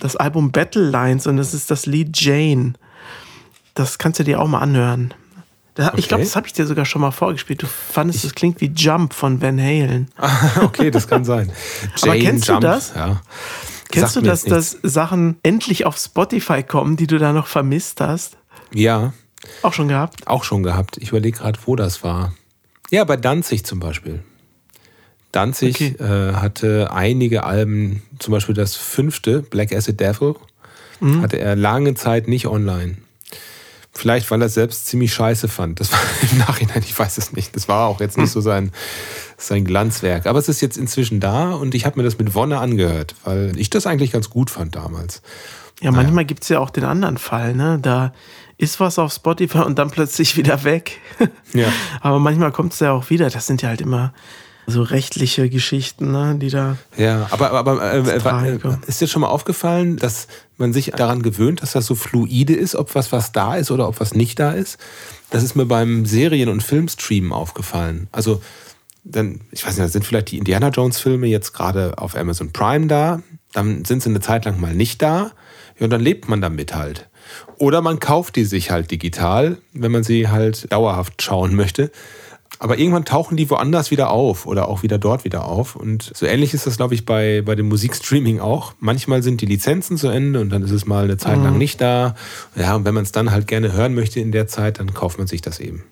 das 0.00 0.16
Album 0.16 0.50
Battle 0.50 0.88
Lines 0.88 1.26
und 1.26 1.36
das 1.36 1.54
ist 1.54 1.70
das 1.70 1.86
Lied 1.86 2.20
Jane. 2.20 2.74
Das 3.74 3.98
kannst 3.98 4.18
du 4.18 4.24
dir 4.24 4.40
auch 4.40 4.48
mal 4.48 4.58
anhören. 4.58 5.14
Da, 5.74 5.88
okay. 5.88 5.96
Ich 5.98 6.08
glaube, 6.08 6.24
das 6.24 6.34
habe 6.34 6.46
ich 6.46 6.52
dir 6.52 6.66
sogar 6.66 6.84
schon 6.84 7.00
mal 7.00 7.12
vorgespielt. 7.12 7.62
Du 7.62 7.66
fandest, 7.66 8.24
es 8.24 8.34
klingt 8.34 8.60
wie 8.60 8.72
Jump 8.74 9.14
von 9.14 9.40
Van 9.40 9.58
Halen. 9.60 10.08
okay, 10.62 10.90
das 10.90 11.06
kann 11.06 11.24
sein. 11.24 11.52
Jane, 11.96 12.12
Aber 12.12 12.20
kennst 12.20 12.48
Jump, 12.48 12.60
du 12.60 12.66
das? 12.66 12.92
Ja. 12.94 13.22
Kennst 13.90 14.14
Sagt 14.14 14.24
du, 14.24 14.28
dass, 14.28 14.44
dass 14.44 14.78
Sachen 14.82 15.36
endlich 15.42 15.86
auf 15.86 15.96
Spotify 15.96 16.62
kommen, 16.62 16.96
die 16.96 17.06
du 17.06 17.18
da 17.18 17.32
noch 17.32 17.46
vermisst 17.46 18.00
hast? 18.00 18.36
Ja. 18.72 19.12
Auch 19.62 19.72
schon 19.72 19.88
gehabt? 19.88 20.26
Auch 20.26 20.44
schon 20.44 20.62
gehabt. 20.62 20.96
Ich 20.98 21.08
überlege 21.10 21.38
gerade, 21.38 21.58
wo 21.64 21.76
das 21.76 22.04
war. 22.04 22.32
Ja, 22.90 23.04
bei 23.04 23.16
Danzig 23.16 23.64
zum 23.64 23.80
Beispiel. 23.80 24.22
Danzig 25.32 25.76
okay. 25.76 25.94
äh, 26.02 26.34
hatte 26.34 26.92
einige 26.92 27.44
Alben, 27.44 28.02
zum 28.18 28.32
Beispiel 28.32 28.54
das 28.54 28.74
fünfte, 28.74 29.42
Black 29.42 29.72
Acid 29.72 30.00
Devil, 30.00 30.34
mhm. 31.00 31.22
hatte 31.22 31.38
er 31.38 31.54
lange 31.54 31.94
Zeit 31.94 32.26
nicht 32.26 32.46
online. 32.46 32.96
Vielleicht, 33.92 34.30
weil 34.30 34.40
er 34.40 34.46
es 34.46 34.54
selbst 34.54 34.86
ziemlich 34.86 35.12
scheiße 35.12 35.48
fand. 35.48 35.80
Das 35.80 35.92
war 35.92 35.98
im 36.32 36.38
Nachhinein, 36.38 36.82
ich 36.84 36.96
weiß 36.96 37.18
es 37.18 37.32
nicht. 37.32 37.54
Das 37.56 37.68
war 37.68 37.88
auch 37.88 38.00
jetzt 38.00 38.16
nicht 38.16 38.28
hm. 38.28 38.32
so 38.32 38.40
sein, 38.40 38.72
sein 39.36 39.64
Glanzwerk. 39.64 40.26
Aber 40.26 40.38
es 40.38 40.48
ist 40.48 40.60
jetzt 40.60 40.76
inzwischen 40.76 41.18
da 41.18 41.52
und 41.52 41.74
ich 41.74 41.86
habe 41.86 41.98
mir 41.98 42.04
das 42.04 42.16
mit 42.16 42.34
Wonne 42.34 42.58
angehört, 42.58 43.16
weil 43.24 43.52
ich 43.56 43.68
das 43.68 43.86
eigentlich 43.86 44.12
ganz 44.12 44.30
gut 44.30 44.48
fand 44.48 44.76
damals. 44.76 45.22
Ja, 45.80 45.90
manchmal 45.90 46.16
naja. 46.16 46.26
gibt 46.26 46.44
es 46.44 46.50
ja 46.50 46.60
auch 46.60 46.70
den 46.70 46.84
anderen 46.84 47.18
Fall, 47.18 47.54
ne? 47.54 47.78
Da 47.80 48.12
ist 48.58 48.78
was 48.80 48.98
auf 48.98 49.12
Spotify 49.12 49.58
und 49.58 49.78
dann 49.78 49.90
plötzlich 49.90 50.36
wieder 50.36 50.62
weg. 50.62 50.98
Ja. 51.52 51.68
Aber 52.00 52.20
manchmal 52.20 52.52
kommt 52.52 52.74
es 52.74 52.80
ja 52.80 52.92
auch 52.92 53.10
wieder. 53.10 53.28
Das 53.28 53.46
sind 53.46 53.62
ja 53.62 53.70
halt 53.70 53.80
immer 53.80 54.12
so 54.70 54.82
rechtliche 54.82 55.48
Geschichten, 55.48 56.12
ne, 56.12 56.36
die 56.40 56.50
da. 56.50 56.76
Ja, 56.96 57.28
aber, 57.30 57.52
aber 57.52 57.82
äh, 57.82 57.98
äh, 57.98 58.58
ist 58.86 59.00
dir 59.00 59.06
schon 59.06 59.22
mal 59.22 59.28
aufgefallen, 59.28 59.96
dass 59.96 60.28
man 60.56 60.72
sich 60.72 60.92
daran 60.92 61.22
gewöhnt, 61.22 61.62
dass 61.62 61.72
das 61.72 61.86
so 61.86 61.94
fluide 61.94 62.54
ist, 62.54 62.74
ob 62.74 62.94
was 62.94 63.12
was 63.12 63.32
da 63.32 63.56
ist 63.56 63.70
oder 63.70 63.88
ob 63.88 64.00
was 64.00 64.14
nicht 64.14 64.38
da 64.38 64.52
ist? 64.52 64.78
Das 65.30 65.42
ist 65.42 65.54
mir 65.54 65.66
beim 65.66 66.06
Serien- 66.06 66.48
und 66.48 66.62
Filmstreamen 66.62 67.32
aufgefallen. 67.32 68.08
Also, 68.12 68.42
dann, 69.04 69.40
ich 69.50 69.66
weiß 69.66 69.78
nicht, 69.78 69.92
sind 69.92 70.04
vielleicht 70.04 70.30
die 70.30 70.38
Indiana 70.38 70.68
Jones-Filme 70.68 71.26
jetzt 71.26 71.52
gerade 71.52 71.96
auf 71.98 72.16
Amazon 72.16 72.52
Prime 72.52 72.86
da, 72.86 73.22
dann 73.52 73.84
sind 73.84 74.02
sie 74.02 74.10
eine 74.10 74.20
Zeit 74.20 74.44
lang 74.44 74.60
mal 74.60 74.74
nicht 74.74 75.00
da, 75.02 75.32
ja, 75.78 75.84
und 75.84 75.90
dann 75.90 76.00
lebt 76.00 76.28
man 76.28 76.40
damit 76.40 76.74
halt. 76.74 77.08
Oder 77.56 77.80
man 77.80 78.00
kauft 78.00 78.36
die 78.36 78.44
sich 78.44 78.70
halt 78.70 78.90
digital, 78.90 79.58
wenn 79.72 79.92
man 79.92 80.02
sie 80.02 80.28
halt 80.28 80.70
dauerhaft 80.72 81.22
schauen 81.22 81.54
möchte. 81.54 81.90
Aber 82.58 82.78
irgendwann 82.78 83.04
tauchen 83.04 83.36
die 83.36 83.48
woanders 83.48 83.90
wieder 83.90 84.10
auf 84.10 84.46
oder 84.46 84.68
auch 84.68 84.82
wieder 84.82 84.98
dort 84.98 85.24
wieder 85.24 85.44
auf. 85.44 85.76
Und 85.76 86.10
so 86.14 86.26
ähnlich 86.26 86.52
ist 86.52 86.66
das, 86.66 86.76
glaube 86.76 86.94
ich, 86.94 87.06
bei, 87.06 87.42
bei 87.42 87.54
dem 87.54 87.68
Musikstreaming 87.68 88.40
auch. 88.40 88.74
Manchmal 88.80 89.22
sind 89.22 89.40
die 89.40 89.46
Lizenzen 89.46 89.96
zu 89.96 90.08
Ende 90.08 90.40
und 90.40 90.50
dann 90.50 90.62
ist 90.62 90.72
es 90.72 90.86
mal 90.86 91.04
eine 91.04 91.16
Zeit 91.16 91.38
lang 91.38 91.54
mhm. 91.54 91.58
nicht 91.58 91.80
da. 91.80 92.14
Ja, 92.56 92.74
und 92.74 92.84
wenn 92.84 92.94
man 92.94 93.04
es 93.04 93.12
dann 93.12 93.30
halt 93.30 93.46
gerne 93.46 93.72
hören 93.72 93.94
möchte 93.94 94.20
in 94.20 94.32
der 94.32 94.46
Zeit, 94.46 94.78
dann 94.78 94.92
kauft 94.92 95.18
man 95.18 95.26
sich 95.26 95.40
das 95.40 95.60
eben 95.60 95.84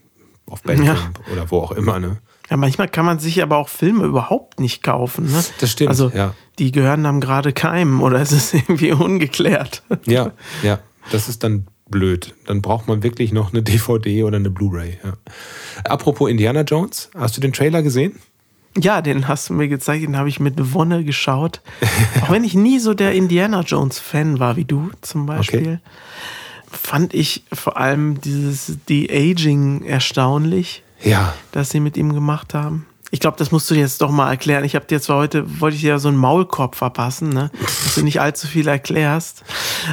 auf 0.46 0.62
Bandcamp 0.62 1.20
ja. 1.26 1.32
oder 1.32 1.50
wo 1.50 1.58
auch 1.58 1.72
immer. 1.72 2.00
Ne? 2.00 2.18
Ja, 2.50 2.56
manchmal 2.56 2.88
kann 2.88 3.04
man 3.04 3.18
sich 3.18 3.42
aber 3.42 3.56
auch 3.58 3.68
Filme 3.68 4.04
überhaupt 4.04 4.60
nicht 4.60 4.82
kaufen. 4.82 5.26
Ne? 5.26 5.44
Das 5.60 5.70
stimmt. 5.70 5.90
Also 5.90 6.10
ja. 6.14 6.34
die 6.58 6.72
gehören 6.72 7.04
dann 7.04 7.20
gerade 7.20 7.52
keinem 7.52 8.02
oder 8.02 8.20
es 8.20 8.32
ist 8.32 8.54
irgendwie 8.54 8.92
ungeklärt. 8.92 9.82
Ja, 10.06 10.32
ja. 10.62 10.80
Das 11.10 11.28
ist 11.28 11.42
dann 11.42 11.66
blöd. 11.90 12.34
Dann 12.46 12.62
braucht 12.62 12.88
man 12.88 13.02
wirklich 13.02 13.32
noch 13.32 13.52
eine 13.52 13.62
DVD 13.64 14.24
oder 14.24 14.36
eine 14.36 14.50
Blu-ray. 14.50 14.98
Ja. 15.04 15.12
Apropos 15.84 16.30
Indiana 16.30 16.62
Jones, 16.62 17.10
hast 17.14 17.36
du 17.36 17.40
den 17.40 17.52
Trailer 17.52 17.82
gesehen? 17.82 18.18
Ja, 18.76 19.02
den 19.02 19.26
hast 19.26 19.48
du 19.48 19.54
mir 19.54 19.68
gezeigt, 19.68 20.04
den 20.04 20.16
habe 20.16 20.28
ich 20.28 20.40
mit 20.40 20.74
Wonne 20.74 21.04
geschaut. 21.04 21.62
Auch 22.22 22.30
wenn 22.30 22.44
ich 22.44 22.54
nie 22.54 22.78
so 22.78 22.94
der 22.94 23.12
Indiana 23.12 23.62
Jones-Fan 23.62 24.38
war 24.38 24.56
wie 24.56 24.64
du 24.64 24.90
zum 25.00 25.26
Beispiel, 25.26 25.80
okay. 25.80 26.70
fand 26.70 27.14
ich 27.14 27.44
vor 27.52 27.76
allem 27.76 28.20
dieses 28.20 28.78
De-Aging 28.88 29.84
erstaunlich, 29.84 30.82
ja. 31.02 31.34
das 31.52 31.70
sie 31.70 31.80
mit 31.80 31.96
ihm 31.96 32.12
gemacht 32.12 32.54
haben. 32.54 32.86
Ich 33.10 33.20
glaube, 33.20 33.38
das 33.38 33.50
musst 33.50 33.70
du 33.70 33.74
jetzt 33.74 34.02
doch 34.02 34.10
mal 34.10 34.30
erklären. 34.30 34.64
Ich 34.64 34.74
habe 34.74 34.84
dir 34.84 35.00
zwar 35.00 35.16
heute, 35.16 35.60
wollte 35.60 35.76
ich 35.76 35.82
dir 35.82 35.90
ja 35.90 35.98
so 35.98 36.08
einen 36.08 36.18
Maulkorb 36.18 36.74
verpassen, 36.74 37.30
ne? 37.30 37.50
dass 37.84 37.94
du 37.94 38.02
nicht 38.02 38.20
allzu 38.20 38.46
viel 38.46 38.68
erklärst. 38.68 39.44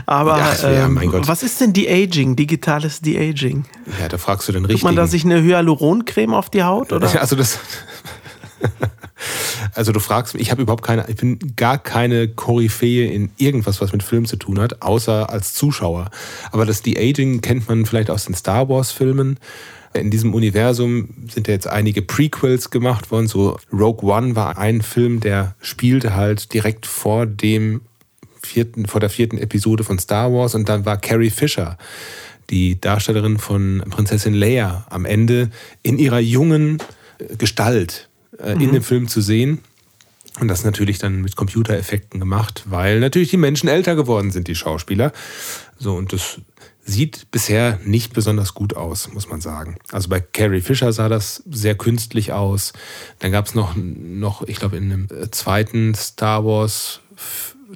Aber 0.05 0.35
Ach, 0.35 0.63
ja, 0.63 0.85
ähm, 0.85 0.99
was 1.25 1.43
ist 1.43 1.61
denn 1.61 1.71
De-Aging, 1.71 2.35
digitales 2.35 2.99
De-Aging? 2.99 3.65
Ja, 3.99 4.09
da 4.09 4.17
fragst 4.17 4.49
du 4.49 4.51
den 4.51 4.65
richtigen. 4.65 4.79
Tut 4.79 4.85
man 4.85 4.95
da 4.97 5.07
sich 5.07 5.23
eine 5.23 5.41
Hyaluroncreme 5.41 6.33
auf 6.33 6.49
die 6.49 6.63
Haut? 6.63 6.91
Oder? 6.91 7.09
Also 7.25 7.35
das... 7.35 7.59
Also 9.73 9.91
du 9.91 9.99
fragst 9.99 10.33
mich, 10.33 10.43
ich 10.43 10.51
habe 10.51 10.61
überhaupt 10.61 10.83
keine, 10.83 11.07
ich 11.09 11.17
bin 11.17 11.37
gar 11.55 11.77
keine 11.77 12.27
Koryphäe 12.27 13.11
in 13.11 13.31
irgendwas, 13.37 13.81
was 13.81 13.91
mit 13.91 14.03
Film 14.03 14.25
zu 14.25 14.37
tun 14.37 14.59
hat, 14.59 14.81
außer 14.81 15.29
als 15.29 15.53
Zuschauer. 15.53 16.11
Aber 16.51 16.65
das 16.65 16.81
De-Aging 16.81 17.41
kennt 17.41 17.67
man 17.67 17.85
vielleicht 17.85 18.09
aus 18.09 18.25
den 18.25 18.35
Star 18.35 18.69
Wars-Filmen. 18.69 19.37
In 19.95 20.11
diesem 20.11 20.33
Universum 20.33 21.09
sind 21.29 21.47
ja 21.47 21.53
jetzt 21.53 21.67
einige 21.67 22.01
Prequels 22.01 22.69
gemacht 22.69 23.11
worden. 23.11 23.27
So 23.27 23.57
Rogue 23.71 24.09
One 24.09 24.35
war 24.35 24.57
ein 24.57 24.81
Film, 24.81 25.21
der 25.21 25.55
spielte 25.61 26.15
halt 26.15 26.53
direkt 26.53 26.85
vor 26.85 27.25
dem 27.25 27.81
vierten, 28.41 28.87
vor 28.87 28.99
der 28.99 29.09
vierten 29.09 29.37
Episode 29.37 29.83
von 29.83 29.97
Star 29.97 30.31
Wars 30.31 30.53
und 30.53 30.69
dann 30.69 30.85
war 30.85 30.97
Carrie 30.97 31.29
Fisher, 31.29 31.77
die 32.49 32.79
Darstellerin 32.79 33.37
von 33.37 33.83
Prinzessin 33.89 34.33
Leia, 34.33 34.85
am 34.89 35.05
Ende 35.05 35.49
in 35.81 35.97
ihrer 35.97 36.19
jungen 36.19 36.77
Gestalt 37.37 38.09
äh, 38.39 38.55
mhm. 38.55 38.61
in 38.61 38.71
dem 38.73 38.83
Film 38.83 39.07
zu 39.07 39.21
sehen. 39.21 39.59
Und 40.39 40.49
das 40.49 40.65
natürlich 40.65 40.97
dann 40.97 41.21
mit 41.21 41.37
Computereffekten 41.37 42.19
gemacht, 42.19 42.63
weil 42.65 42.99
natürlich 42.99 43.29
die 43.29 43.37
Menschen 43.37 43.69
älter 43.69 43.95
geworden 43.95 44.31
sind, 44.31 44.49
die 44.49 44.55
Schauspieler. 44.55 45.13
So, 45.79 45.95
und 45.95 46.11
das 46.11 46.41
sieht 46.85 47.31
bisher 47.31 47.79
nicht 47.83 48.13
besonders 48.13 48.53
gut 48.53 48.75
aus, 48.75 49.11
muss 49.11 49.27
man 49.27 49.41
sagen. 49.41 49.77
Also 49.91 50.07
bei 50.07 50.19
Carrie 50.21 50.61
Fisher 50.61 50.93
sah 50.93 51.09
das 51.09 51.43
sehr 51.49 51.75
künstlich 51.75 52.31
aus. 52.31 52.73
Dann 53.19 53.31
gab 53.31 53.47
es 53.47 53.55
noch, 53.55 53.75
noch, 53.75 54.43
ich 54.43 54.57
glaube, 54.57 54.77
in 54.77 54.91
einem 54.91 55.07
äh, 55.11 55.31
zweiten 55.31 55.95
Star 55.95 56.45
Wars 56.45 57.01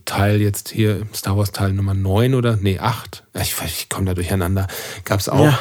Teil 0.05 0.39
jetzt 0.41 0.69
hier, 0.69 1.07
Star 1.13 1.37
Wars 1.37 1.51
Teil 1.51 1.73
Nummer 1.73 1.95
9 1.95 2.35
oder, 2.35 2.55
nee, 2.55 2.77
8. 2.77 3.23
Ich, 3.41 3.55
ich 3.65 3.89
komme 3.89 4.05
da 4.05 4.13
durcheinander. 4.13 4.67
Gab 5.03 5.19
es 5.19 5.27
auch. 5.27 5.43
Ja 5.43 5.59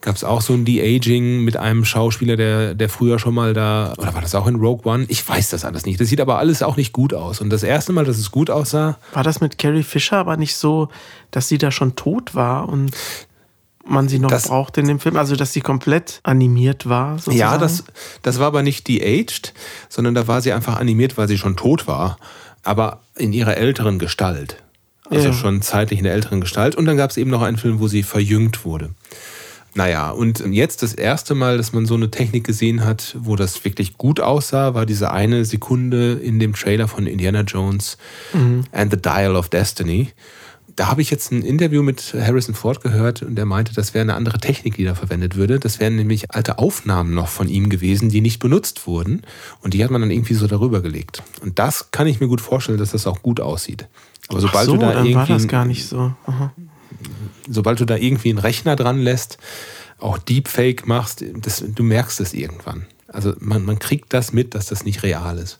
gab 0.00 0.16
es 0.16 0.24
auch 0.24 0.40
so 0.40 0.52
ein 0.52 0.64
De-Aging 0.64 1.44
mit 1.44 1.56
einem 1.56 1.84
Schauspieler, 1.84 2.36
der, 2.36 2.74
der 2.74 2.88
früher 2.88 3.18
schon 3.18 3.34
mal 3.34 3.54
da, 3.54 3.92
oder 3.98 4.14
war 4.14 4.22
das 4.22 4.34
auch 4.34 4.46
in 4.46 4.56
Rogue 4.56 4.90
One? 4.90 5.04
Ich 5.08 5.26
weiß 5.26 5.50
das 5.50 5.64
alles 5.64 5.86
nicht. 5.86 6.00
Das 6.00 6.08
sieht 6.08 6.20
aber 6.20 6.38
alles 6.38 6.62
auch 6.62 6.76
nicht 6.76 6.92
gut 6.92 7.14
aus. 7.14 7.40
Und 7.40 7.50
das 7.50 7.62
erste 7.62 7.92
Mal, 7.92 8.04
dass 8.04 8.18
es 8.18 8.30
gut 8.30 8.50
aussah. 8.50 8.98
War 9.12 9.22
das 9.22 9.40
mit 9.40 9.58
Carrie 9.58 9.82
Fisher 9.82 10.18
aber 10.18 10.36
nicht 10.36 10.56
so, 10.56 10.88
dass 11.30 11.48
sie 11.48 11.58
da 11.58 11.70
schon 11.70 11.96
tot 11.96 12.34
war 12.34 12.68
und 12.68 12.92
man 13.88 14.08
sie 14.08 14.18
noch 14.18 14.30
das, 14.30 14.48
braucht 14.48 14.78
in 14.78 14.86
dem 14.86 14.98
Film, 15.00 15.16
also 15.16 15.36
dass 15.36 15.52
sie 15.52 15.60
komplett 15.60 16.20
animiert 16.22 16.88
war. 16.88 17.18
Sozusagen. 17.18 17.38
Ja, 17.38 17.58
das, 17.58 17.84
das 18.22 18.38
war 18.38 18.48
aber 18.48 18.62
nicht 18.62 18.88
de-aged, 18.88 19.54
sondern 19.88 20.14
da 20.14 20.26
war 20.26 20.40
sie 20.40 20.52
einfach 20.52 20.78
animiert, 20.78 21.16
weil 21.16 21.28
sie 21.28 21.38
schon 21.38 21.56
tot 21.56 21.86
war, 21.86 22.18
aber 22.62 23.00
in 23.16 23.32
ihrer 23.32 23.56
älteren 23.56 23.98
Gestalt. 23.98 24.62
Also 25.08 25.28
ja. 25.28 25.34
schon 25.34 25.62
zeitlich 25.62 26.00
in 26.00 26.04
der 26.04 26.14
älteren 26.14 26.40
Gestalt. 26.40 26.74
Und 26.74 26.86
dann 26.86 26.96
gab 26.96 27.10
es 27.10 27.16
eben 27.16 27.30
noch 27.30 27.42
einen 27.42 27.58
Film, 27.58 27.78
wo 27.78 27.86
sie 27.86 28.02
verjüngt 28.02 28.64
wurde. 28.64 28.90
Naja, 29.76 30.10
und 30.10 30.40
jetzt 30.52 30.82
das 30.82 30.94
erste 30.94 31.34
Mal, 31.34 31.58
dass 31.58 31.74
man 31.74 31.84
so 31.84 31.94
eine 31.94 32.10
Technik 32.10 32.44
gesehen 32.44 32.82
hat, 32.82 33.14
wo 33.20 33.36
das 33.36 33.62
wirklich 33.62 33.98
gut 33.98 34.20
aussah, 34.20 34.72
war 34.72 34.86
diese 34.86 35.10
eine 35.10 35.44
Sekunde 35.44 36.14
in 36.14 36.38
dem 36.38 36.54
Trailer 36.54 36.88
von 36.88 37.06
Indiana 37.06 37.42
Jones 37.42 37.98
mhm. 38.32 38.64
and 38.72 38.90
the 38.90 38.96
Dial 38.96 39.36
of 39.36 39.50
Destiny. 39.50 40.12
Da 40.76 40.88
habe 40.88 41.02
ich 41.02 41.10
jetzt 41.10 41.30
ein 41.30 41.42
Interview 41.42 41.82
mit 41.82 42.14
Harrison 42.18 42.54
Ford 42.54 42.82
gehört 42.82 43.20
und 43.20 43.34
der 43.36 43.44
meinte, 43.44 43.74
das 43.74 43.92
wäre 43.92 44.00
eine 44.00 44.14
andere 44.14 44.38
Technik, 44.38 44.76
die 44.76 44.84
da 44.84 44.94
verwendet 44.94 45.36
würde. 45.36 45.60
Das 45.60 45.78
wären 45.78 45.96
nämlich 45.96 46.30
alte 46.30 46.58
Aufnahmen 46.58 47.12
noch 47.12 47.28
von 47.28 47.46
ihm 47.46 47.68
gewesen, 47.68 48.08
die 48.08 48.22
nicht 48.22 48.38
benutzt 48.38 48.86
wurden. 48.86 49.22
Und 49.60 49.74
die 49.74 49.84
hat 49.84 49.90
man 49.90 50.00
dann 50.00 50.10
irgendwie 50.10 50.34
so 50.34 50.46
darüber 50.46 50.80
gelegt. 50.80 51.22
Und 51.42 51.58
das 51.58 51.90
kann 51.90 52.06
ich 52.06 52.18
mir 52.20 52.28
gut 52.28 52.40
vorstellen, 52.40 52.78
dass 52.78 52.92
das 52.92 53.06
auch 53.06 53.20
gut 53.20 53.40
aussieht. 53.40 53.88
Aber 54.28 54.40
sobald 54.40 54.66
so, 54.66 54.72
du 54.72 54.80
da 54.80 54.92
dann 54.92 55.06
irgendwie. 55.06 55.14
War 55.16 55.26
das 55.26 55.48
gar 55.48 55.66
nicht 55.66 55.86
so. 55.86 56.14
Aha 56.26 56.52
sobald 57.48 57.80
du 57.80 57.84
da 57.84 57.96
irgendwie 57.96 58.30
einen 58.30 58.38
Rechner 58.38 58.76
dran 58.76 59.00
lässt, 59.00 59.38
auch 59.98 60.18
Deepfake 60.18 60.86
machst, 60.86 61.24
das, 61.42 61.64
du 61.66 61.82
merkst 61.82 62.20
es 62.20 62.34
irgendwann. 62.34 62.86
Also 63.08 63.34
man, 63.38 63.64
man 63.64 63.78
kriegt 63.78 64.12
das 64.12 64.32
mit, 64.32 64.54
dass 64.54 64.66
das 64.66 64.84
nicht 64.84 65.02
real 65.02 65.38
ist. 65.38 65.58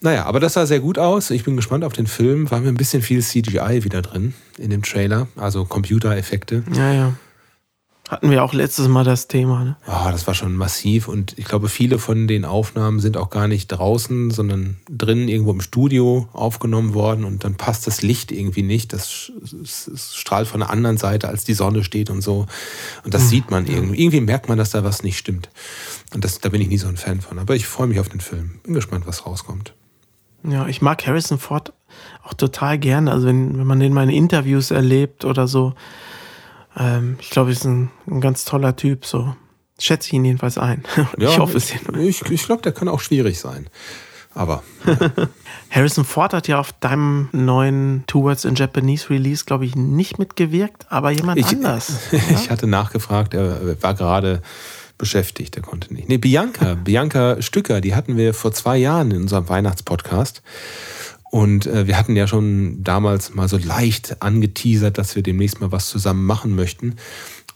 Naja, 0.00 0.24
aber 0.24 0.40
das 0.40 0.54
sah 0.54 0.66
sehr 0.66 0.80
gut 0.80 0.98
aus. 0.98 1.30
Ich 1.30 1.44
bin 1.44 1.54
gespannt 1.54 1.84
auf 1.84 1.92
den 1.92 2.08
Film. 2.08 2.50
War 2.50 2.60
mir 2.60 2.68
ein 2.68 2.76
bisschen 2.76 3.02
viel 3.02 3.22
CGI 3.22 3.84
wieder 3.84 4.02
drin 4.02 4.34
in 4.58 4.70
dem 4.70 4.82
Trailer, 4.82 5.28
also 5.36 5.64
Computereffekte. 5.64 6.64
Ja, 6.74 6.92
ja. 6.92 7.14
Hatten 8.12 8.30
wir 8.30 8.44
auch 8.44 8.52
letztes 8.52 8.88
Mal 8.88 9.04
das 9.04 9.26
Thema. 9.26 9.64
Ne? 9.64 9.76
Oh, 9.86 10.10
das 10.10 10.26
war 10.26 10.34
schon 10.34 10.54
massiv 10.54 11.08
und 11.08 11.38
ich 11.38 11.46
glaube, 11.46 11.70
viele 11.70 11.98
von 11.98 12.28
den 12.28 12.44
Aufnahmen 12.44 13.00
sind 13.00 13.16
auch 13.16 13.30
gar 13.30 13.48
nicht 13.48 13.68
draußen, 13.68 14.30
sondern 14.30 14.76
drinnen 14.90 15.28
irgendwo 15.28 15.50
im 15.50 15.62
Studio 15.62 16.28
aufgenommen 16.34 16.92
worden 16.92 17.24
und 17.24 17.42
dann 17.42 17.54
passt 17.54 17.86
das 17.86 18.02
Licht 18.02 18.30
irgendwie 18.30 18.64
nicht. 18.64 18.92
Das, 18.92 19.32
strahlt 19.96 20.46
von 20.46 20.60
der 20.60 20.68
anderen 20.68 20.98
Seite, 20.98 21.28
als 21.28 21.44
die 21.44 21.54
Sonne 21.54 21.84
steht 21.84 22.10
und 22.10 22.20
so. 22.20 22.44
Und 23.02 23.14
das 23.14 23.22
mhm. 23.22 23.28
sieht 23.28 23.50
man 23.50 23.66
irgendwie. 23.66 24.02
Irgendwie 24.02 24.20
merkt 24.20 24.46
man, 24.46 24.58
dass 24.58 24.72
da 24.72 24.84
was 24.84 25.02
nicht 25.02 25.16
stimmt. 25.16 25.48
Und 26.12 26.22
das, 26.22 26.38
da 26.38 26.50
bin 26.50 26.60
ich 26.60 26.68
nie 26.68 26.76
so 26.76 26.88
ein 26.88 26.98
Fan 26.98 27.22
von. 27.22 27.38
Aber 27.38 27.56
ich 27.56 27.66
freue 27.66 27.86
mich 27.86 27.98
auf 27.98 28.10
den 28.10 28.20
Film. 28.20 28.60
Bin 28.62 28.74
gespannt, 28.74 29.06
was 29.06 29.24
rauskommt. 29.24 29.72
Ja, 30.44 30.66
ich 30.66 30.82
mag 30.82 31.06
Harrison 31.06 31.38
Ford 31.38 31.72
auch 32.22 32.34
total 32.34 32.78
gerne. 32.78 33.10
Also 33.10 33.26
wenn, 33.26 33.58
wenn 33.58 33.66
man 33.66 33.80
den 33.80 33.94
mal 33.94 34.02
in 34.02 34.10
Interviews 34.10 34.70
erlebt 34.70 35.24
oder 35.24 35.48
so, 35.48 35.72
ähm, 36.76 37.16
ich 37.20 37.30
glaube, 37.30 37.50
er 37.50 37.52
ist 37.52 37.64
ein, 37.64 37.90
ein, 38.06 38.20
ganz 38.20 38.44
toller 38.44 38.76
Typ. 38.76 39.04
So 39.04 39.34
schätze 39.78 40.08
ich 40.08 40.12
ihn 40.14 40.24
jedenfalls 40.24 40.58
ein. 40.58 40.84
ich 41.16 41.22
ja, 41.22 41.38
hoffe 41.38 41.56
es 41.56 41.72
jedenfalls. 41.72 41.98
Ich, 41.98 42.22
ich 42.22 42.44
glaube, 42.44 42.62
der 42.62 42.72
kann 42.72 42.88
auch 42.88 43.00
schwierig 43.00 43.38
sein. 43.38 43.68
Aber. 44.34 44.62
Ja. 44.86 44.98
Harrison 45.70 46.04
Ford 46.04 46.32
hat 46.32 46.48
ja 46.48 46.58
auf 46.58 46.72
deinem 46.72 47.28
neuen 47.32 48.04
Two 48.06 48.22
Words 48.22 48.44
in 48.44 48.54
Japanese 48.54 49.10
Release, 49.10 49.44
glaube 49.44 49.66
ich, 49.66 49.74
nicht 49.74 50.18
mitgewirkt, 50.18 50.86
aber 50.90 51.10
jemand 51.10 51.38
ich, 51.38 51.48
anders. 51.48 51.92
ich 52.12 52.50
hatte 52.50 52.66
nachgefragt, 52.66 53.34
er 53.34 53.82
war 53.82 53.94
gerade 53.94 54.42
beschäftigt, 54.98 55.56
er 55.56 55.62
konnte 55.62 55.92
nicht. 55.92 56.08
Nee, 56.08 56.18
Bianca, 56.18 56.74
Bianca 56.74 57.40
Stücker, 57.42 57.80
die 57.80 57.94
hatten 57.94 58.16
wir 58.16 58.34
vor 58.34 58.52
zwei 58.52 58.76
Jahren 58.76 59.10
in 59.10 59.22
unserem 59.22 59.48
Weihnachtspodcast. 59.48 60.42
Und 61.32 61.66
äh, 61.66 61.86
wir 61.86 61.96
hatten 61.96 62.14
ja 62.14 62.26
schon 62.26 62.84
damals 62.84 63.34
mal 63.34 63.48
so 63.48 63.56
leicht 63.56 64.20
angeteasert, 64.20 64.98
dass 64.98 65.16
wir 65.16 65.22
demnächst 65.22 65.62
mal 65.62 65.72
was 65.72 65.88
zusammen 65.88 66.26
machen 66.26 66.54
möchten. 66.54 66.96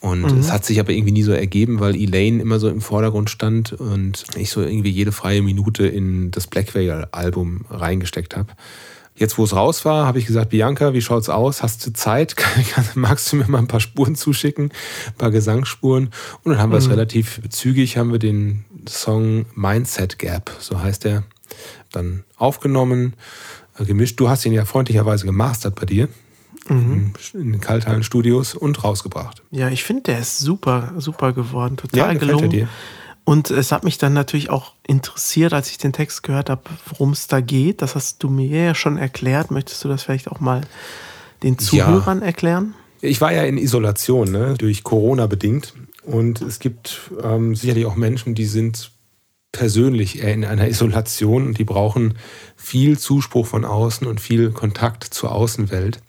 Und 0.00 0.22
mhm. 0.22 0.38
es 0.38 0.50
hat 0.50 0.64
sich 0.64 0.80
aber 0.80 0.92
irgendwie 0.92 1.12
nie 1.12 1.22
so 1.22 1.32
ergeben, 1.32 1.78
weil 1.78 1.94
Elaine 1.94 2.40
immer 2.40 2.58
so 2.58 2.70
im 2.70 2.80
Vordergrund 2.80 3.28
stand 3.28 3.74
und 3.74 4.24
ich 4.34 4.48
so 4.48 4.62
irgendwie 4.62 4.88
jede 4.88 5.12
freie 5.12 5.42
Minute 5.42 5.86
in 5.86 6.30
das 6.30 6.46
Black 6.46 6.74
Veil-Album 6.74 7.66
reingesteckt 7.68 8.34
habe. 8.34 8.48
Jetzt, 9.14 9.36
wo 9.36 9.44
es 9.44 9.54
raus 9.54 9.84
war, 9.84 10.06
habe 10.06 10.20
ich 10.20 10.26
gesagt, 10.26 10.48
Bianca, 10.48 10.94
wie 10.94 11.02
schaut's 11.02 11.28
aus? 11.28 11.62
Hast 11.62 11.86
du 11.86 11.92
Zeit? 11.92 12.34
Magst 12.94 13.30
du 13.30 13.36
mir 13.36 13.46
mal 13.46 13.58
ein 13.58 13.68
paar 13.68 13.80
Spuren 13.80 14.14
zuschicken? 14.14 14.72
Ein 15.08 15.18
paar 15.18 15.30
Gesangsspuren? 15.30 16.08
Und 16.44 16.52
dann 16.52 16.62
haben 16.62 16.72
wir 16.72 16.78
es 16.78 16.86
mhm. 16.86 16.92
relativ 16.92 17.42
zügig, 17.50 17.98
haben 17.98 18.10
wir 18.10 18.18
den 18.18 18.64
Song 18.88 19.44
Mindset 19.54 20.18
Gap, 20.18 20.50
so 20.60 20.80
heißt 20.80 21.04
er, 21.04 21.24
dann 21.92 22.24
aufgenommen 22.38 23.12
gemischt. 23.84 24.18
Du 24.18 24.28
hast 24.28 24.44
ihn 24.46 24.52
ja 24.52 24.64
freundlicherweise 24.64 25.26
gemastert 25.26 25.74
bei 25.74 25.86
dir. 25.86 26.08
Mhm. 26.68 27.12
In 27.34 27.52
den 27.52 27.60
Kalthallen-Studios 27.60 28.54
und 28.54 28.82
rausgebracht. 28.82 29.42
Ja, 29.50 29.68
ich 29.68 29.84
finde, 29.84 30.02
der 30.04 30.18
ist 30.18 30.38
super, 30.38 30.94
super 30.98 31.32
geworden. 31.32 31.76
Total 31.76 32.14
ja, 32.14 32.18
gelungen. 32.18 32.50
Dir. 32.50 32.68
Und 33.24 33.50
es 33.50 33.72
hat 33.72 33.84
mich 33.84 33.98
dann 33.98 34.12
natürlich 34.12 34.50
auch 34.50 34.74
interessiert, 34.86 35.52
als 35.52 35.70
ich 35.70 35.78
den 35.78 35.92
Text 35.92 36.22
gehört 36.22 36.50
habe, 36.50 36.62
worum 36.86 37.10
es 37.10 37.26
da 37.26 37.40
geht. 37.40 37.82
Das 37.82 37.94
hast 37.94 38.22
du 38.22 38.28
mir 38.28 38.66
ja 38.66 38.74
schon 38.74 38.98
erklärt. 38.98 39.50
Möchtest 39.50 39.84
du 39.84 39.88
das 39.88 40.02
vielleicht 40.02 40.30
auch 40.30 40.40
mal 40.40 40.62
den 41.42 41.58
Zuhörern 41.58 42.20
ja. 42.20 42.26
erklären? 42.26 42.74
Ich 43.00 43.20
war 43.20 43.32
ja 43.32 43.42
in 43.42 43.58
Isolation, 43.58 44.30
ne, 44.30 44.54
durch 44.56 44.82
Corona 44.84 45.26
bedingt. 45.26 45.74
Und 46.02 46.40
es 46.40 46.60
gibt 46.60 47.10
ähm, 47.22 47.56
sicherlich 47.56 47.86
auch 47.86 47.96
Menschen, 47.96 48.34
die 48.34 48.46
sind 48.46 48.92
persönlich 49.56 50.20
eher 50.20 50.34
in 50.34 50.44
einer 50.44 50.68
Isolation 50.68 51.46
und 51.46 51.58
die 51.58 51.64
brauchen 51.64 52.14
viel 52.56 52.98
Zuspruch 52.98 53.46
von 53.46 53.64
außen 53.64 54.06
und 54.06 54.20
viel 54.20 54.50
Kontakt 54.50 55.04
zur 55.04 55.32
Außenwelt. 55.32 56.00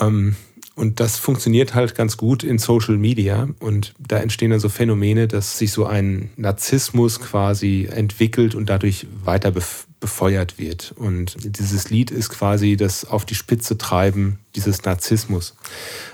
Ähm, 0.00 0.36
Und 0.74 1.00
das 1.00 1.18
funktioniert 1.18 1.74
halt 1.74 1.94
ganz 1.94 2.16
gut 2.16 2.42
in 2.42 2.58
Social 2.58 2.96
Media. 2.96 3.46
Und 3.60 3.92
da 3.98 4.16
entstehen 4.16 4.50
dann 4.50 4.60
so 4.60 4.70
Phänomene, 4.70 5.28
dass 5.28 5.58
sich 5.58 5.70
so 5.70 5.84
ein 5.84 6.30
Narzissmus 6.36 7.20
quasi 7.20 7.88
entwickelt 7.92 8.54
und 8.54 8.70
dadurch 8.70 9.06
weiter 9.22 9.52
befeuert 10.00 10.58
wird. 10.58 10.94
Und 10.96 11.36
dieses 11.44 11.90
Lied 11.90 12.10
ist 12.10 12.30
quasi 12.30 12.76
das 12.76 13.04
auf 13.04 13.26
die 13.26 13.34
Spitze 13.34 13.76
treiben 13.76 14.38
dieses 14.56 14.82
Narzissmus. 14.84 15.54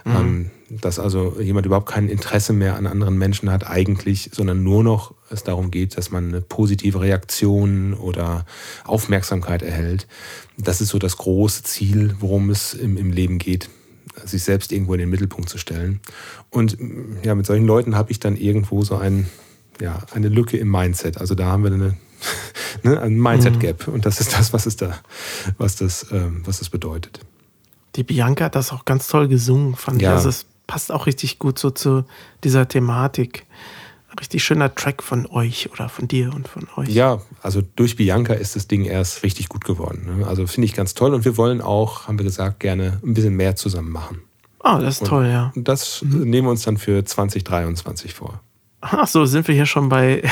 Mhm. 0.05 0.17
Ähm, 0.17 0.51
dass 0.71 0.99
also 0.99 1.41
jemand 1.41 1.67
überhaupt 1.67 1.89
kein 1.89 2.09
Interesse 2.09 2.53
mehr 2.53 2.77
an 2.77 2.87
anderen 2.87 3.17
Menschen 3.17 3.51
hat 3.51 3.67
eigentlich, 3.67 4.31
sondern 4.33 4.63
nur 4.63 4.83
noch 4.83 5.15
es 5.31 5.43
darum 5.43 5.71
geht, 5.71 5.97
dass 5.97 6.11
man 6.11 6.29
eine 6.29 6.41
positive 6.41 7.01
Reaktion 7.01 7.95
oder 7.95 8.45
Aufmerksamkeit 8.85 9.63
erhält. 9.63 10.07
Das 10.57 10.81
ist 10.81 10.89
so 10.89 10.99
das 10.99 11.17
große 11.17 11.63
Ziel, 11.63 12.17
worum 12.21 12.51
es 12.51 12.75
im, 12.75 12.97
im 12.97 13.13
Leben 13.13 13.39
geht 13.39 13.69
sich 14.25 14.43
selbst 14.43 14.73
irgendwo 14.73 14.95
in 14.95 15.01
den 15.01 15.11
Mittelpunkt 15.11 15.49
zu 15.49 15.59
stellen. 15.59 16.01
Und 16.51 16.77
ja, 17.23 17.35
mit 17.35 17.47
solchen 17.47 17.67
Leuten 17.67 17.95
habe 17.95 18.11
ich 18.11 18.19
dann 18.19 18.37
irgendwo 18.37 18.83
so 18.83 18.97
ein, 18.97 19.29
ja, 19.81 20.03
eine 20.13 20.29
Lücke 20.29 20.57
im 20.57 20.71
Mindset. 20.71 21.19
Also 21.19 21.35
da 21.35 21.47
haben 21.47 21.63
wir 21.63 21.73
eine, 21.73 21.97
ne, 22.83 23.01
ein 23.01 23.19
Mindset-Gap. 23.19 23.87
Mhm. 23.87 23.95
Und 23.95 24.07
das 24.07 24.21
ist 24.21 24.33
das, 24.33 24.53
was 24.53 24.67
es 24.67 24.77
da, 24.77 24.99
was 25.57 25.77
das, 25.77 26.07
ähm, 26.11 26.43
was 26.45 26.59
das 26.59 26.69
bedeutet. 26.69 27.21
Die 27.97 28.03
Bianca 28.03 28.47
hat 28.47 28.55
das 28.55 28.73
auch 28.73 28.85
ganz 28.85 29.09
toll 29.09 29.29
gesungen, 29.29 29.77
fand 29.77 30.03
ja. 30.03 30.11
ich. 30.11 30.17
Also 30.17 30.29
es 30.31 30.47
passt 30.69 30.93
auch 30.93 31.07
richtig 31.07 31.41
gut 31.41 31.59
so 31.59 31.71
zu 31.71 32.05
dieser 32.45 32.69
Thematik 32.69 33.45
richtig 34.21 34.43
schöner 34.43 34.75
Track 34.75 35.03
von 35.03 35.27
euch 35.27 35.71
oder 35.73 35.89
von 35.89 36.09
dir 36.09 36.33
und 36.35 36.49
von 36.49 36.67
euch. 36.77 36.89
Ja, 36.89 37.21
also 37.43 37.63
durch 37.77 37.97
Bianca 37.97 38.35
ist 38.35 38.57
das 38.57 38.69
Ding 38.69 38.85
erst 38.85 39.23
richtig 39.23 39.49
gut 39.49 39.65
geworden. 39.65 40.19
Ne? 40.19 40.27
Also 40.27 40.47
finde 40.47 40.67
ich 40.67 40.75
ganz 40.75 40.95
toll 40.95 41.15
und 41.15 41.25
wir 41.25 41.37
wollen 41.37 41.61
auch, 41.61 42.09
haben 42.09 42.19
wir 42.19 42.25
gesagt, 42.25 42.61
gerne 42.61 43.01
ein 43.05 43.15
bisschen 43.15 43.37
mehr 43.37 43.57
zusammen 43.57 43.91
machen. 43.91 44.23
Ah, 44.61 44.79
das 44.81 44.97
ist 44.97 45.03
und 45.03 45.09
toll, 45.09 45.27
ja. 45.27 45.53
Das 45.55 46.03
mhm. 46.03 46.29
nehmen 46.29 46.47
wir 46.49 46.51
uns 46.51 46.63
dann 46.63 46.79
für 46.79 47.05
2023 47.05 48.15
vor. 48.15 48.41
Ach 48.81 49.07
so, 49.07 49.25
sind 49.25 49.47
wir 49.49 49.55
hier 49.55 49.67
schon 49.67 49.89
bei 49.89 50.23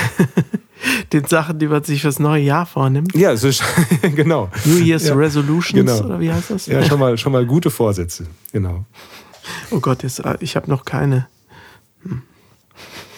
den 1.12 1.25
Sachen, 1.25 1.59
die 1.59 1.66
man 1.66 1.83
sich 1.85 2.03
fürs 2.03 2.18
neue 2.18 2.42
Jahr 2.42 2.66
vornimmt. 2.66 3.14
Ja, 3.14 3.31
also, 3.31 3.49
genau. 4.03 4.51
New 4.64 4.79
Year's 4.79 5.07
ja, 5.07 5.14
Resolutions 5.14 5.99
genau. 5.99 6.05
oder 6.05 6.20
wie 6.20 6.33
heißt 6.33 6.51
das? 6.51 6.66
Ja, 6.66 6.83
schon 6.85 6.99
mal, 6.99 7.16
schon 7.18 7.33
mal 7.33 7.44
gute 7.46 7.70
Vorsätze, 7.70 8.27
genau. 8.53 8.85
Oh 9.71 9.81
Gott, 9.81 10.03
jetzt, 10.03 10.21
äh, 10.21 10.37
ich 10.41 10.57
habe 10.57 10.71
noch 10.71 10.85
keine. 10.85 11.29
Hm. 12.03 12.23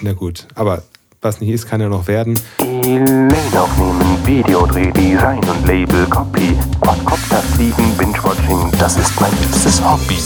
Na 0.00 0.12
gut, 0.12 0.46
aber 0.54 0.82
was 1.20 1.40
nicht 1.40 1.50
ist, 1.50 1.66
kann 1.66 1.80
ja 1.80 1.88
noch 1.88 2.06
werden. 2.06 2.38
Elaine 2.58 3.34
aufnehmen, 3.54 4.24
Videodreh, 4.24 4.92
Design 4.92 5.40
und 5.40 5.66
Label, 5.66 6.06
Copy, 6.06 6.56
Quadcopter 6.80 7.42
fliegen, 7.54 7.96
Binge-Watching, 7.96 8.70
das 8.78 8.96
ist 8.96 9.20
mein 9.20 9.32
liebstes 9.40 9.82
Hobby. 9.84 10.18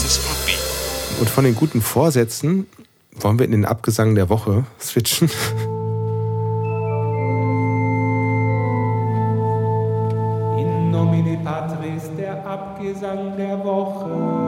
Und 1.19 1.29
von 1.29 1.45
den 1.45 1.55
guten 1.55 1.81
Vorsätzen 1.81 2.67
wollen 3.15 3.39
wir 3.39 3.45
in 3.45 3.51
den 3.51 3.65
Abgesang 3.65 4.15
der 4.15 4.29
Woche 4.29 4.65
switchen. 4.79 5.29
In 10.59 10.91
nomine 10.91 11.37
Patris, 11.43 12.03
der 12.17 12.45
Abgesang 12.45 13.35
der 13.37 13.63
Woche. 13.63 14.42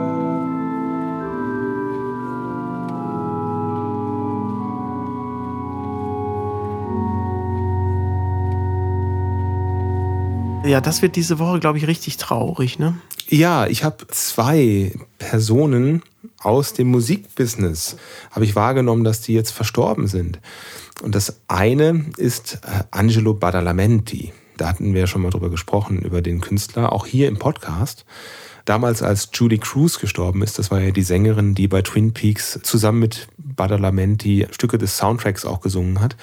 Ja, 10.66 10.80
das 10.80 11.00
wird 11.00 11.16
diese 11.16 11.38
Woche, 11.38 11.60
glaube 11.60 11.78
ich, 11.78 11.86
richtig 11.86 12.16
traurig, 12.16 12.78
ne? 12.78 12.98
Ja, 13.28 13.66
ich 13.66 13.84
habe 13.84 14.06
zwei 14.08 14.92
Personen 15.18 16.02
aus 16.40 16.72
dem 16.72 16.88
Musikbusiness, 16.88 17.96
habe 18.30 18.44
ich 18.44 18.56
wahrgenommen, 18.56 19.04
dass 19.04 19.20
die 19.20 19.32
jetzt 19.32 19.52
verstorben 19.52 20.06
sind. 20.06 20.40
Und 21.02 21.14
das 21.14 21.40
eine 21.48 22.06
ist 22.16 22.60
äh, 22.64 22.84
Angelo 22.90 23.34
Badalamenti. 23.34 24.32
Da 24.56 24.68
hatten 24.68 24.94
wir 24.94 25.06
schon 25.06 25.22
mal 25.22 25.30
drüber 25.30 25.50
gesprochen, 25.50 26.00
über 26.00 26.22
den 26.22 26.40
Künstler, 26.40 26.92
auch 26.92 27.06
hier 27.06 27.28
im 27.28 27.38
Podcast 27.38 28.04
damals 28.66 29.02
als 29.02 29.30
Julie 29.32 29.58
Cruz 29.58 29.98
gestorben 29.98 30.42
ist, 30.42 30.58
das 30.58 30.70
war 30.70 30.80
ja 30.80 30.90
die 30.90 31.02
Sängerin, 31.02 31.54
die 31.54 31.68
bei 31.68 31.80
Twin 31.82 32.12
Peaks 32.12 32.60
zusammen 32.62 32.98
mit 32.98 33.28
Badalamenti 33.38 34.46
Stücke 34.50 34.76
des 34.76 34.98
Soundtracks 34.98 35.46
auch 35.46 35.60
gesungen 35.60 36.00
hat. 36.00 36.16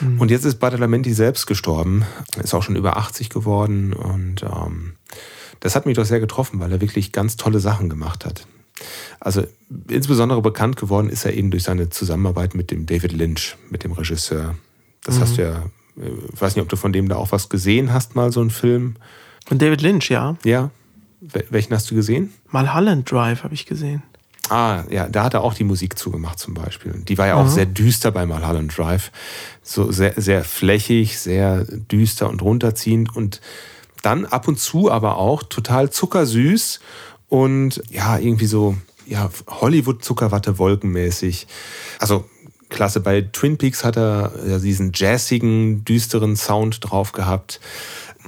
Mhm. 0.00 0.20
Und 0.20 0.30
jetzt 0.30 0.44
ist 0.44 0.56
Badalamenti 0.56 1.14
selbst 1.14 1.46
gestorben, 1.46 2.04
ist 2.42 2.52
auch 2.52 2.62
schon 2.62 2.76
über 2.76 2.98
80 2.98 3.30
geworden 3.30 3.94
und 3.94 4.42
ähm, 4.42 4.94
das 5.60 5.74
hat 5.74 5.86
mich 5.86 5.96
doch 5.96 6.04
sehr 6.04 6.20
getroffen, 6.20 6.60
weil 6.60 6.72
er 6.72 6.80
wirklich 6.82 7.12
ganz 7.12 7.36
tolle 7.36 7.60
Sachen 7.60 7.88
gemacht 7.88 8.26
hat. 8.26 8.46
Also 9.20 9.44
insbesondere 9.88 10.42
bekannt 10.42 10.76
geworden 10.76 11.08
ist 11.08 11.24
er 11.24 11.32
eben 11.32 11.50
durch 11.50 11.62
seine 11.62 11.88
Zusammenarbeit 11.88 12.54
mit 12.54 12.70
dem 12.70 12.86
David 12.86 13.12
Lynch, 13.12 13.56
mit 13.70 13.84
dem 13.84 13.92
Regisseur. 13.92 14.56
Das 15.04 15.16
mhm. 15.16 15.20
hast 15.20 15.38
du 15.38 15.42
ja, 15.42 15.62
ich 15.96 16.02
äh, 16.02 16.40
weiß 16.40 16.56
nicht, 16.56 16.62
ob 16.62 16.68
du 16.68 16.76
von 16.76 16.92
dem 16.92 17.08
da 17.08 17.16
auch 17.16 17.30
was 17.30 17.48
gesehen 17.48 17.92
hast, 17.92 18.16
mal 18.16 18.32
so 18.32 18.40
einen 18.40 18.50
Film. 18.50 18.96
Von 19.46 19.58
David 19.58 19.80
Lynch, 19.80 20.10
ja. 20.10 20.36
Ja. 20.44 20.70
Welchen 21.50 21.74
hast 21.74 21.90
du 21.90 21.94
gesehen? 21.94 22.32
Malholland 22.50 23.10
Drive 23.10 23.44
habe 23.44 23.54
ich 23.54 23.66
gesehen. 23.66 24.02
Ah, 24.50 24.84
ja, 24.90 25.08
da 25.08 25.24
hat 25.24 25.34
er 25.34 25.42
auch 25.42 25.54
die 25.54 25.64
Musik 25.64 25.98
zugemacht 25.98 26.38
zum 26.38 26.52
Beispiel. 26.52 26.92
Die 27.08 27.16
war 27.16 27.26
ja 27.26 27.36
auch 27.36 27.44
mhm. 27.44 27.50
sehr 27.50 27.66
düster 27.66 28.10
bei 28.10 28.26
Malholland 28.26 28.76
Drive. 28.76 29.10
So 29.62 29.90
sehr, 29.90 30.12
sehr 30.16 30.44
flächig, 30.44 31.18
sehr 31.18 31.64
düster 31.64 32.28
und 32.28 32.42
runterziehend 32.42 33.14
und 33.16 33.40
dann 34.02 34.26
ab 34.26 34.46
und 34.46 34.60
zu 34.60 34.90
aber 34.90 35.16
auch 35.16 35.42
total 35.42 35.88
zuckersüß 35.88 36.80
und 37.28 37.82
ja, 37.90 38.18
irgendwie 38.18 38.46
so, 38.46 38.76
ja, 39.06 39.30
Hollywood-Zuckerwatte 39.48 40.58
wolkenmäßig. 40.58 41.46
Also 41.98 42.26
klasse. 42.68 43.00
Bei 43.00 43.22
Twin 43.22 43.56
Peaks 43.56 43.82
hat 43.82 43.96
er 43.96 44.32
ja 44.46 44.58
diesen 44.58 44.92
jazzigen, 44.94 45.84
düsteren 45.84 46.36
Sound 46.36 46.78
drauf 46.80 47.12
gehabt. 47.12 47.60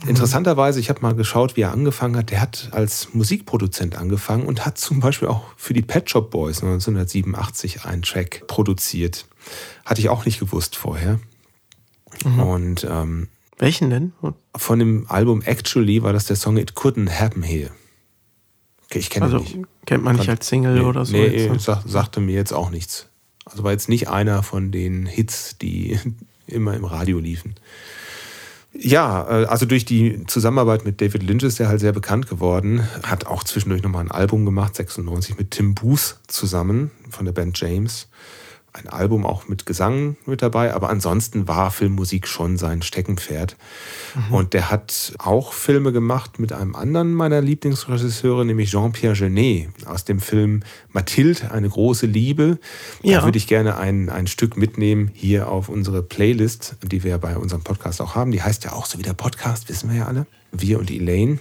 Mhm. 0.02 0.10
Interessanterweise, 0.10 0.80
ich 0.80 0.88
habe 0.88 1.00
mal 1.00 1.14
geschaut, 1.14 1.56
wie 1.56 1.62
er 1.62 1.72
angefangen 1.72 2.16
hat. 2.16 2.30
Der 2.30 2.40
hat 2.40 2.68
als 2.72 3.14
Musikproduzent 3.14 3.96
angefangen 3.96 4.46
und 4.46 4.66
hat 4.66 4.78
zum 4.78 5.00
Beispiel 5.00 5.28
auch 5.28 5.44
für 5.56 5.74
die 5.74 5.82
Pet 5.82 6.10
Shop 6.10 6.30
Boys 6.30 6.62
1987 6.62 7.84
einen 7.84 8.02
Track 8.02 8.46
produziert. 8.46 9.26
Hatte 9.84 10.00
ich 10.00 10.08
auch 10.08 10.24
nicht 10.24 10.40
gewusst 10.40 10.76
vorher. 10.76 11.18
Mhm. 12.24 12.40
Und 12.40 12.86
ähm, 12.88 13.28
welchen 13.58 13.90
denn? 13.90 14.12
Von 14.54 14.78
dem 14.78 15.06
Album 15.08 15.42
Actually 15.42 16.02
war 16.02 16.12
das 16.12 16.26
der 16.26 16.36
Song 16.36 16.56
It 16.58 16.72
Couldn't 16.74 17.10
Happen 17.10 17.42
Here. 17.42 17.70
Okay, 18.84 18.98
ich 18.98 19.10
kenne 19.10 19.26
also, 19.26 19.38
nicht. 19.38 19.58
Kennt 19.86 20.04
man 20.04 20.16
nicht 20.16 20.28
als 20.28 20.46
Single 20.46 20.74
nee, 20.74 20.80
oder 20.80 21.04
so? 21.04 21.12
Nee, 21.12 21.26
jetzt, 21.26 21.52
ne? 21.52 21.58
sag, 21.58 21.82
sagte 21.86 22.20
mir 22.20 22.34
jetzt 22.34 22.52
auch 22.52 22.70
nichts. 22.70 23.08
Also 23.44 23.64
war 23.64 23.72
jetzt 23.72 23.88
nicht 23.88 24.08
einer 24.08 24.42
von 24.42 24.72
den 24.72 25.06
Hits, 25.06 25.56
die 25.58 25.98
immer 26.46 26.74
im 26.74 26.84
Radio 26.84 27.18
liefen. 27.18 27.54
Ja, 28.78 29.26
äh, 29.28 29.46
also 29.46 29.66
durch 29.66 29.84
die 29.84 30.24
Zusammenarbeit 30.26 30.84
mit 30.84 31.00
David 31.00 31.22
Lynch 31.22 31.44
ist 31.44 31.60
er 31.60 31.68
halt 31.68 31.80
sehr 31.80 31.92
bekannt 31.92 32.28
geworden. 32.28 32.86
Hat 33.02 33.26
auch 33.26 33.44
zwischendurch 33.44 33.82
nochmal 33.82 34.04
ein 34.04 34.10
Album 34.10 34.44
gemacht, 34.44 34.76
96, 34.76 35.38
mit 35.38 35.52
Tim 35.52 35.74
Booth 35.74 36.18
zusammen 36.26 36.90
von 37.10 37.24
der 37.24 37.32
Band 37.32 37.58
James 37.58 38.08
ein 38.76 38.88
Album 38.88 39.24
auch 39.26 39.48
mit 39.48 39.66
Gesang 39.66 40.16
mit 40.26 40.42
dabei, 40.42 40.74
aber 40.74 40.90
ansonsten 40.90 41.48
war 41.48 41.70
Filmmusik 41.70 42.28
schon 42.28 42.56
sein 42.56 42.82
Steckenpferd. 42.82 43.56
Mhm. 44.14 44.34
Und 44.34 44.52
der 44.52 44.70
hat 44.70 45.14
auch 45.18 45.52
Filme 45.52 45.92
gemacht 45.92 46.38
mit 46.38 46.52
einem 46.52 46.74
anderen 46.74 47.14
meiner 47.14 47.40
Lieblingsregisseure, 47.40 48.44
nämlich 48.44 48.70
Jean-Pierre 48.70 49.14
Genet 49.14 49.68
aus 49.86 50.04
dem 50.04 50.20
Film 50.20 50.62
Mathilde, 50.90 51.50
eine 51.50 51.68
große 51.68 52.06
Liebe. 52.06 52.58
Ja. 53.02 53.20
Da 53.20 53.24
würde 53.24 53.38
ich 53.38 53.46
gerne 53.46 53.78
ein, 53.78 54.08
ein 54.10 54.26
Stück 54.26 54.56
mitnehmen 54.56 55.10
hier 55.14 55.48
auf 55.48 55.68
unsere 55.68 56.02
Playlist, 56.02 56.76
die 56.82 57.02
wir 57.02 57.18
bei 57.18 57.36
unserem 57.36 57.62
Podcast 57.62 58.00
auch 58.00 58.14
haben. 58.14 58.30
Die 58.30 58.42
heißt 58.42 58.64
ja 58.64 58.72
auch 58.72 58.86
so 58.86 58.98
wie 58.98 59.02
der 59.02 59.14
Podcast, 59.14 59.68
wissen 59.68 59.90
wir 59.90 59.96
ja 59.96 60.06
alle. 60.06 60.26
Wir 60.52 60.78
und 60.78 60.90
Elaine. 60.90 61.38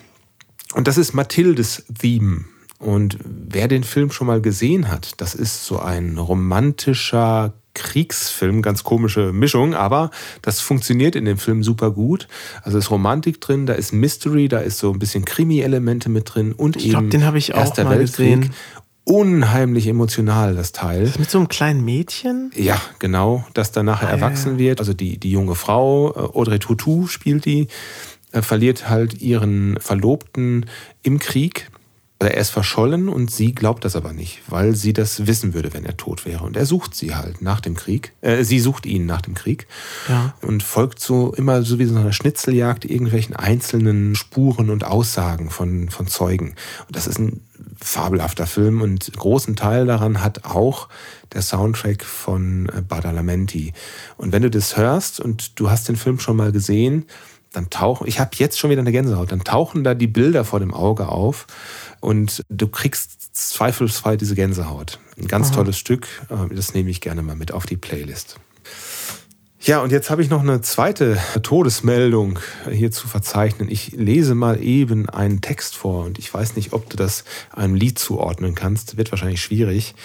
Und 0.74 0.88
das 0.88 0.98
ist 0.98 1.14
Mathildes 1.14 1.86
Theme. 2.00 2.46
Und 2.86 3.18
wer 3.24 3.68
den 3.68 3.84
Film 3.84 4.12
schon 4.12 4.28
mal 4.28 4.42
gesehen 4.42 4.92
hat, 4.92 5.20
das 5.20 5.34
ist 5.34 5.66
so 5.66 5.80
ein 5.80 6.20
romantischer 6.20 7.54
Kriegsfilm, 7.74 8.62
ganz 8.62 8.84
komische 8.84 9.34
Mischung, 9.34 9.74
aber 9.74 10.12
das 10.44 10.62
funktioniert 10.62 11.16
in 11.16 11.26
dem 11.26 11.40
Film 11.40 11.64
super 11.64 11.90
gut. 11.90 12.28
Also 12.62 12.78
ist 12.78 12.92
Romantik 12.92 13.42
drin, 13.42 13.66
da 13.66 13.74
ist 13.74 13.92
Mystery, 13.92 14.48
da 14.50 14.60
ist 14.60 14.78
so 14.78 14.92
ein 14.92 15.00
bisschen 15.00 15.26
Krimi-Elemente 15.26 16.10
mit 16.10 16.36
drin 16.36 16.54
und 16.54 16.78
ich 16.78 16.92
glaube, 16.92 17.08
den 17.08 17.26
habe 17.26 17.40
ich 17.40 17.56
auch 17.56 17.60
Erster 17.60 17.86
mal 17.86 17.98
Weltkrieg. 17.98 18.42
gesehen. 18.42 18.54
Unheimlich 19.04 19.88
emotional, 19.88 20.56
das 20.56 20.72
Teil. 20.72 21.06
Das 21.06 21.18
mit 21.18 21.30
so 21.30 21.40
einem 21.40 21.48
kleinen 21.48 21.84
Mädchen? 21.84 22.52
Ja, 22.56 22.80
genau, 23.00 23.46
das 23.56 23.72
dann 23.72 23.88
nachher 23.88 24.10
ah, 24.10 24.12
erwachsen 24.12 24.54
ja. 24.54 24.60
wird. 24.60 24.80
Also 24.80 24.94
die, 24.94 25.18
die 25.18 25.32
junge 25.32 25.56
Frau, 25.56 26.12
äh, 26.12 26.38
Audrey 26.38 26.60
Tautou 26.60 27.08
spielt 27.08 27.46
die, 27.46 27.68
äh, 28.32 28.44
verliert 28.44 28.90
halt 28.90 29.22
ihren 29.22 29.80
Verlobten 29.80 30.68
im 31.02 31.18
Krieg 31.18 31.72
er 32.20 32.38
ist 32.38 32.50
verschollen 32.50 33.10
und 33.10 33.30
sie 33.30 33.54
glaubt 33.54 33.84
das 33.84 33.96
aber 33.96 34.14
nicht, 34.14 34.42
weil 34.48 34.76
sie 34.76 34.94
das 34.94 35.28
wissen 35.28 35.54
würde, 35.54 35.74
wenn 35.74 35.86
er 35.86 35.98
tot 35.98 36.26
wäre. 36.26 36.46
Und 36.46 36.56
er 36.56 36.66
sucht 36.66 36.96
sie 36.96 37.14
halt 37.14 37.42
nach 37.42 37.60
dem 37.60 37.76
Krieg. 37.76 38.14
Äh, 38.22 38.44
sie 38.44 38.60
sucht 38.60 38.86
ihn 38.86 39.06
nach 39.06 39.22
dem 39.22 39.34
Krieg 39.34 39.68
ja. 40.08 40.34
und 40.42 40.64
folgt 40.64 41.00
so 41.00 41.34
immer 41.34 41.64
so 41.64 41.78
wie 41.78 41.86
so 41.86 41.96
einer 41.96 42.14
Schnitzeljagd 42.14 42.86
irgendwelchen 42.86 43.36
einzelnen 43.36 44.16
Spuren 44.16 44.70
und 44.70 44.86
Aussagen 44.86 45.50
von, 45.50 45.90
von 45.90 46.08
Zeugen. 46.08 46.56
Und 46.88 46.96
das 46.96 47.06
ist 47.06 47.20
ein 47.20 47.42
fabelhafter 47.82 48.48
Film 48.48 48.82
und 48.82 49.12
großen 49.14 49.58
Teil 49.58 49.86
daran 49.86 50.24
hat 50.24 50.46
auch 50.46 50.88
der 51.34 51.42
Soundtrack 51.42 52.04
von 52.06 52.70
äh, 52.70 52.82
Badalamenti. 52.82 53.74
Und 54.16 54.32
wenn 54.32 54.42
du 54.42 54.50
das 54.50 54.78
hörst 54.78 55.20
und 55.20 55.60
du 55.60 55.70
hast 55.70 55.90
den 55.90 55.98
Film 55.98 56.20
schon 56.20 56.38
mal 56.38 56.54
gesehen, 56.54 57.06
dann 57.56 57.70
tauchen, 57.70 58.08
ich 58.08 58.20
habe 58.20 58.32
jetzt 58.36 58.60
schon 58.60 58.70
wieder 58.70 58.82
eine 58.82 58.92
Gänsehaut, 58.92 59.32
dann 59.32 59.44
tauchen 59.44 59.84
da 59.84 59.94
die 59.94 60.08
Bilder 60.08 60.44
vor 60.44 60.60
dem 60.60 60.74
Auge 60.74 61.08
auf 61.08 61.48
und 62.06 62.44
du 62.50 62.68
kriegst 62.68 63.36
zweifelsfrei 63.36 64.16
diese 64.16 64.36
Gänsehaut. 64.36 65.00
Ein 65.18 65.28
ganz 65.28 65.48
Aha. 65.48 65.56
tolles 65.56 65.78
Stück, 65.78 66.08
äh, 66.30 66.54
das 66.54 66.74
nehme 66.74 66.90
ich 66.90 67.02
gerne 67.02 67.22
mal 67.24 67.36
mit 67.36 67.52
auf 67.52 67.66
die 67.66 67.78
Playlist. 67.78 68.38
Ja, 69.60 69.82
und 69.82 69.92
jetzt 69.92 70.12
habe 70.12 70.22
ich 70.22 70.30
noch 70.30 70.42
eine 70.42 70.62
zweite 70.62 71.18
Todesmeldung 71.42 72.38
hier 72.72 72.92
zu 72.92 73.08
verzeichnen. 73.08 73.68
Ich 73.72 73.94
lese 73.94 74.36
mal 74.36 74.62
eben 74.62 75.10
einen 75.10 75.42
Text 75.42 75.76
vor 75.76 76.06
und 76.06 76.20
ich 76.20 76.32
weiß 76.32 76.56
nicht, 76.56 76.72
ob 76.74 76.88
du 76.92 76.98
das 76.98 77.24
einem 77.50 77.74
Lied 77.74 77.98
zuordnen 77.98 78.54
kannst. 78.54 78.98
Wird 78.98 79.12
wahrscheinlich 79.12 79.42
schwierig. 79.42 79.96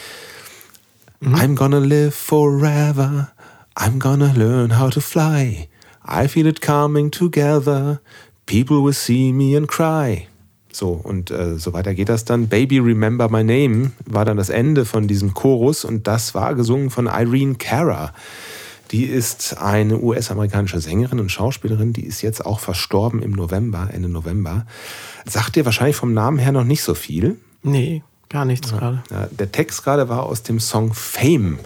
Mhm. 1.20 1.34
I'm 1.34 1.54
gonna 1.54 1.78
live 1.78 2.14
forever. 2.14 3.32
I'm 3.76 3.98
gonna 3.98 4.32
learn 4.32 4.78
how 4.78 4.88
to 4.88 5.00
fly. 5.00 5.68
I 6.08 6.26
feel 6.26 6.46
it 6.46 6.62
coming 6.62 7.10
together. 7.10 8.00
People 8.46 8.82
will 8.82 8.94
see 8.94 9.30
me 9.30 9.54
and 9.54 9.68
cry. 9.68 10.29
So, 10.72 10.92
und 10.92 11.30
äh, 11.30 11.58
so 11.58 11.72
weiter 11.72 11.94
geht 11.94 12.08
das 12.08 12.24
dann. 12.24 12.48
Baby 12.48 12.78
Remember 12.78 13.28
My 13.28 13.42
Name 13.42 13.92
war 14.06 14.24
dann 14.24 14.36
das 14.36 14.50
Ende 14.50 14.84
von 14.84 15.08
diesem 15.08 15.34
Chorus 15.34 15.84
und 15.84 16.06
das 16.06 16.34
war 16.34 16.54
gesungen 16.54 16.90
von 16.90 17.06
Irene 17.06 17.56
Cara. 17.56 18.12
Die 18.90 19.04
ist 19.04 19.56
eine 19.58 20.00
US-amerikanische 20.00 20.80
Sängerin 20.80 21.20
und 21.20 21.30
Schauspielerin, 21.30 21.92
die 21.92 22.04
ist 22.04 22.22
jetzt 22.22 22.44
auch 22.44 22.58
verstorben 22.58 23.22
im 23.22 23.30
November, 23.32 23.88
Ende 23.92 24.08
November. 24.08 24.66
Sagt 25.26 25.54
dir 25.54 25.64
wahrscheinlich 25.64 25.96
vom 25.96 26.12
Namen 26.12 26.38
her 26.38 26.50
noch 26.50 26.64
nicht 26.64 26.82
so 26.82 26.94
viel. 26.94 27.36
Nee, 27.62 28.02
gar 28.28 28.44
nichts 28.44 28.70
ja. 28.70 28.78
gerade. 28.78 29.02
Ja, 29.10 29.28
der 29.30 29.52
Text 29.52 29.84
gerade 29.84 30.08
war 30.08 30.24
aus 30.24 30.42
dem 30.42 30.58
Song 30.58 30.92
Fame. 30.92 31.58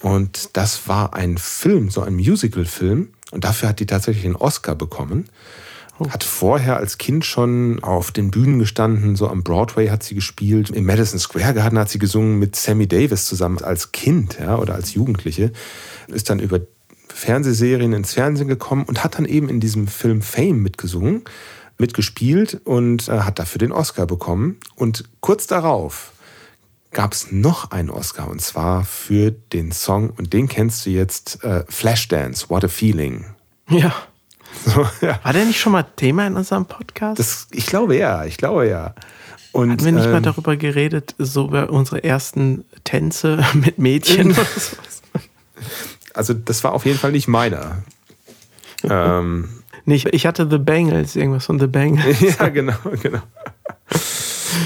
Und 0.00 0.56
das 0.56 0.86
war 0.86 1.14
ein 1.14 1.38
Film, 1.38 1.90
so 1.90 2.02
ein 2.02 2.14
Musical-Film. 2.14 3.08
Und 3.30 3.44
dafür 3.44 3.70
hat 3.70 3.80
die 3.80 3.86
tatsächlich 3.86 4.24
einen 4.26 4.36
Oscar 4.36 4.74
bekommen. 4.74 5.28
Oh. 5.98 6.08
Hat 6.10 6.22
vorher 6.22 6.76
als 6.76 6.98
Kind 6.98 7.24
schon 7.24 7.82
auf 7.82 8.12
den 8.12 8.30
Bühnen 8.30 8.58
gestanden, 8.58 9.16
so 9.16 9.28
am 9.28 9.42
Broadway 9.42 9.88
hat 9.88 10.02
sie 10.02 10.14
gespielt. 10.14 10.70
Im 10.70 10.86
Madison 10.86 11.18
Square 11.18 11.54
Garden 11.54 11.78
hat 11.78 11.90
sie 11.90 11.98
gesungen 11.98 12.38
mit 12.38 12.54
Sammy 12.54 12.86
Davis 12.86 13.26
zusammen 13.26 13.58
als 13.62 13.90
Kind 13.90 14.38
ja, 14.38 14.58
oder 14.58 14.74
als 14.74 14.94
Jugendliche 14.94 15.52
ist 16.06 16.30
dann 16.30 16.38
über 16.38 16.60
Fernsehserien 17.08 17.92
ins 17.92 18.14
Fernsehen 18.14 18.48
gekommen 18.48 18.84
und 18.84 19.02
hat 19.02 19.18
dann 19.18 19.24
eben 19.24 19.48
in 19.48 19.60
diesem 19.60 19.88
Film 19.88 20.22
Fame 20.22 20.62
mitgesungen, 20.62 21.24
mitgespielt 21.78 22.60
und 22.64 23.08
äh, 23.08 23.20
hat 23.20 23.38
dafür 23.38 23.58
den 23.58 23.72
Oscar 23.72 24.06
bekommen. 24.06 24.58
Und 24.76 25.04
kurz 25.20 25.46
darauf 25.46 26.12
gab 26.92 27.12
es 27.12 27.32
noch 27.32 27.70
einen 27.70 27.90
Oscar 27.90 28.28
und 28.28 28.40
zwar 28.40 28.84
für 28.84 29.30
den 29.30 29.72
Song, 29.72 30.10
und 30.10 30.32
den 30.32 30.48
kennst 30.48 30.86
du 30.86 30.90
jetzt, 30.90 31.44
äh, 31.44 31.64
Flashdance, 31.68 32.48
What 32.50 32.64
a 32.64 32.68
Feeling. 32.68 33.26
Ja. 33.68 33.94
So, 34.64 34.86
ja. 35.06 35.18
War 35.22 35.32
der 35.32 35.44
nicht 35.44 35.60
schon 35.60 35.72
mal 35.72 35.84
Thema 35.96 36.26
in 36.26 36.36
unserem 36.36 36.66
Podcast? 36.66 37.18
Das, 37.18 37.48
ich 37.50 37.66
glaube 37.66 37.96
ja, 37.96 38.24
ich 38.24 38.36
glaube 38.36 38.68
ja. 38.68 38.94
Und, 39.52 39.70
Hatten 39.70 39.84
wir 39.84 39.92
nicht 39.92 40.04
ähm, 40.06 40.12
mal 40.12 40.22
darüber 40.22 40.56
geredet, 40.56 41.14
so 41.18 41.46
über 41.46 41.70
unsere 41.70 42.04
ersten 42.04 42.64
Tänze 42.84 43.44
mit 43.54 43.78
Mädchen 43.78 44.32
oder 44.32 44.44
sowas? 44.44 45.02
Also 46.14 46.34
das 46.34 46.64
war 46.64 46.72
auf 46.72 46.84
jeden 46.84 46.98
Fall 46.98 47.12
nicht 47.12 47.28
meiner. 47.28 47.82
ähm, 48.82 49.62
nicht, 49.84 50.08
ich 50.12 50.26
hatte 50.26 50.48
The 50.50 50.58
Bangles, 50.58 51.14
irgendwas 51.14 51.46
von 51.46 51.60
The 51.60 51.68
Bangles. 51.68 52.20
ja, 52.20 52.48
genau, 52.48 52.74
genau. 53.00 53.22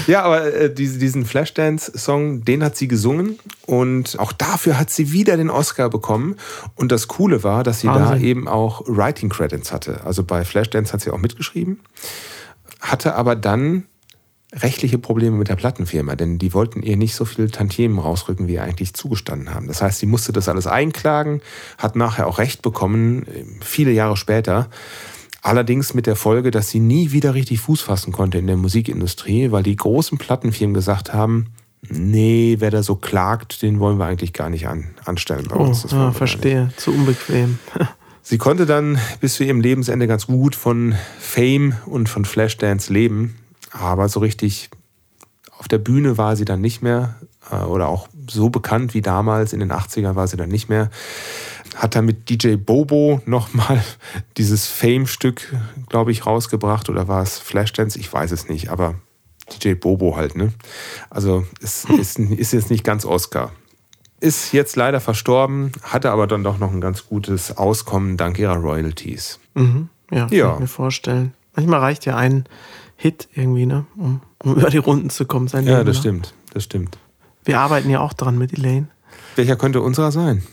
Ja, 0.07 0.23
aber 0.23 0.53
äh, 0.53 0.73
diesen 0.73 1.25
Flashdance-Song, 1.25 2.43
den 2.43 2.63
hat 2.63 2.75
sie 2.75 2.87
gesungen 2.87 3.39
und 3.65 4.19
auch 4.19 4.31
dafür 4.31 4.77
hat 4.79 4.89
sie 4.89 5.11
wieder 5.11 5.37
den 5.37 5.49
Oscar 5.49 5.89
bekommen. 5.89 6.35
Und 6.75 6.91
das 6.91 7.07
Coole 7.07 7.43
war, 7.43 7.63
dass 7.63 7.81
sie 7.81 7.87
Wahnsinn. 7.87 8.05
da 8.05 8.17
eben 8.17 8.47
auch 8.47 8.83
Writing 8.87 9.29
Credits 9.29 9.71
hatte. 9.71 10.01
Also 10.03 10.23
bei 10.23 10.43
Flashdance 10.43 10.93
hat 10.93 11.01
sie 11.01 11.11
auch 11.11 11.19
mitgeschrieben, 11.19 11.79
hatte 12.81 13.15
aber 13.15 13.35
dann 13.35 13.85
rechtliche 14.55 14.99
Probleme 14.99 15.37
mit 15.37 15.49
der 15.49 15.55
Plattenfirma, 15.55 16.15
denn 16.15 16.37
die 16.37 16.53
wollten 16.53 16.83
ihr 16.83 16.95
nicht 16.95 17.15
so 17.15 17.25
viel 17.25 17.49
Tantiemen 17.49 17.97
rausrücken, 17.97 18.47
wie 18.47 18.53
ihr 18.53 18.63
eigentlich 18.63 18.93
zugestanden 18.93 19.53
haben. 19.53 19.67
Das 19.67 19.81
heißt, 19.81 19.99
sie 19.99 20.05
musste 20.05 20.31
das 20.31 20.47
alles 20.47 20.67
einklagen, 20.67 21.41
hat 21.77 21.95
nachher 21.95 22.27
auch 22.27 22.37
Recht 22.37 22.61
bekommen, 22.61 23.25
viele 23.61 23.91
Jahre 23.91 24.15
später. 24.15 24.69
Allerdings 25.43 25.93
mit 25.93 26.07
der 26.07 26.15
Folge, 26.15 26.51
dass 26.51 26.69
sie 26.69 26.79
nie 26.79 27.11
wieder 27.11 27.33
richtig 27.33 27.59
Fuß 27.59 27.81
fassen 27.81 28.13
konnte 28.13 28.37
in 28.37 28.47
der 28.47 28.55
Musikindustrie, 28.55 29.51
weil 29.51 29.61
die 29.61 29.75
großen 29.75 30.17
Plattenfirmen 30.17 30.73
gesagt 30.73 31.13
haben, 31.13 31.47
nee, 31.89 32.55
wer 32.59 32.71
da 32.71 32.81
so 32.81 32.95
klagt, 32.95 33.61
den 33.61 33.81
wollen 33.81 33.97
wir 33.97 34.05
eigentlich 34.05 34.31
gar 34.31 34.49
nicht 34.49 34.69
an, 34.69 34.85
anstellen 35.03 35.45
bei 35.49 35.57
uns. 35.57 35.85
Oh, 35.91 35.95
ja, 35.95 36.11
verstehe, 36.13 36.69
zu 36.77 36.91
unbequem. 36.91 37.59
Sie 38.21 38.37
konnte 38.37 38.65
dann 38.65 38.97
bis 39.19 39.35
zu 39.35 39.43
ihrem 39.43 39.59
Lebensende 39.59 40.07
ganz 40.07 40.27
gut 40.27 40.55
von 40.55 40.95
Fame 41.19 41.75
und 41.85 42.07
von 42.07 42.23
Flashdance 42.23 42.91
leben. 42.91 43.35
Aber 43.71 44.07
so 44.07 44.21
richtig 44.21 44.69
auf 45.57 45.67
der 45.67 45.77
Bühne 45.77 46.17
war 46.17 46.37
sie 46.37 46.45
dann 46.45 46.61
nicht 46.61 46.81
mehr 46.81 47.15
äh, 47.51 47.57
oder 47.57 47.89
auch 47.89 48.07
so 48.29 48.49
bekannt 48.49 48.93
wie 48.93 49.01
damals 49.01 49.51
in 49.51 49.59
den 49.59 49.73
80ern 49.73 50.15
war 50.15 50.27
sie 50.27 50.37
dann 50.37 50.47
nicht 50.47 50.69
mehr. 50.69 50.89
Hat 51.75 51.95
dann 51.95 52.05
mit 52.05 52.29
DJ 52.29 52.55
Bobo 52.55 53.21
nochmal 53.25 53.83
dieses 54.37 54.67
Fame-Stück, 54.67 55.53
glaube 55.89 56.11
ich, 56.11 56.25
rausgebracht 56.25 56.89
oder 56.89 57.07
war 57.07 57.21
es 57.21 57.39
Flashdance? 57.39 57.99
Ich 57.99 58.11
weiß 58.11 58.31
es 58.31 58.49
nicht, 58.49 58.69
aber 58.69 58.95
DJ 59.51 59.73
Bobo 59.73 60.15
halt, 60.15 60.35
ne? 60.35 60.53
Also 61.09 61.45
es 61.61 61.85
ist, 61.85 62.19
ist 62.19 62.53
jetzt 62.53 62.69
nicht 62.69 62.83
ganz 62.83 63.05
Oscar. 63.05 63.51
Ist 64.19 64.53
jetzt 64.53 64.77
leider 64.77 65.01
verstorben, 65.01 65.73
hatte 65.81 66.11
aber 66.11 66.27
dann 66.27 66.43
doch 66.43 66.57
noch 66.57 66.71
ein 66.71 66.79
ganz 66.79 67.07
gutes 67.07 67.57
Auskommen 67.57 68.15
dank 68.15 68.39
ihrer 68.39 68.55
Royalties. 68.55 69.39
Mhm, 69.53 69.89
ja, 70.11 70.27
ja. 70.27 70.45
kann 70.45 70.53
ich 70.55 70.59
mir 70.61 70.67
vorstellen. 70.67 71.33
Manchmal 71.55 71.81
reicht 71.81 72.05
ja 72.05 72.15
ein 72.15 72.45
Hit 72.95 73.27
irgendwie, 73.33 73.65
ne? 73.65 73.85
Um, 73.97 74.21
um 74.39 74.55
über 74.55 74.69
die 74.69 74.77
Runden 74.77 75.09
zu 75.09 75.25
kommen. 75.25 75.49
Sein 75.49 75.65
ja, 75.65 75.79
Leben, 75.79 75.87
das 75.87 75.97
ne? 75.97 76.01
stimmt, 76.01 76.33
das 76.53 76.63
stimmt. 76.63 76.97
Wir 77.43 77.59
arbeiten 77.59 77.89
ja 77.89 77.99
auch 77.99 78.13
dran 78.13 78.37
mit 78.37 78.53
Elaine. 78.53 78.87
Welcher 79.35 79.57
könnte 79.57 79.81
unserer 79.81 80.11
sein? 80.11 80.43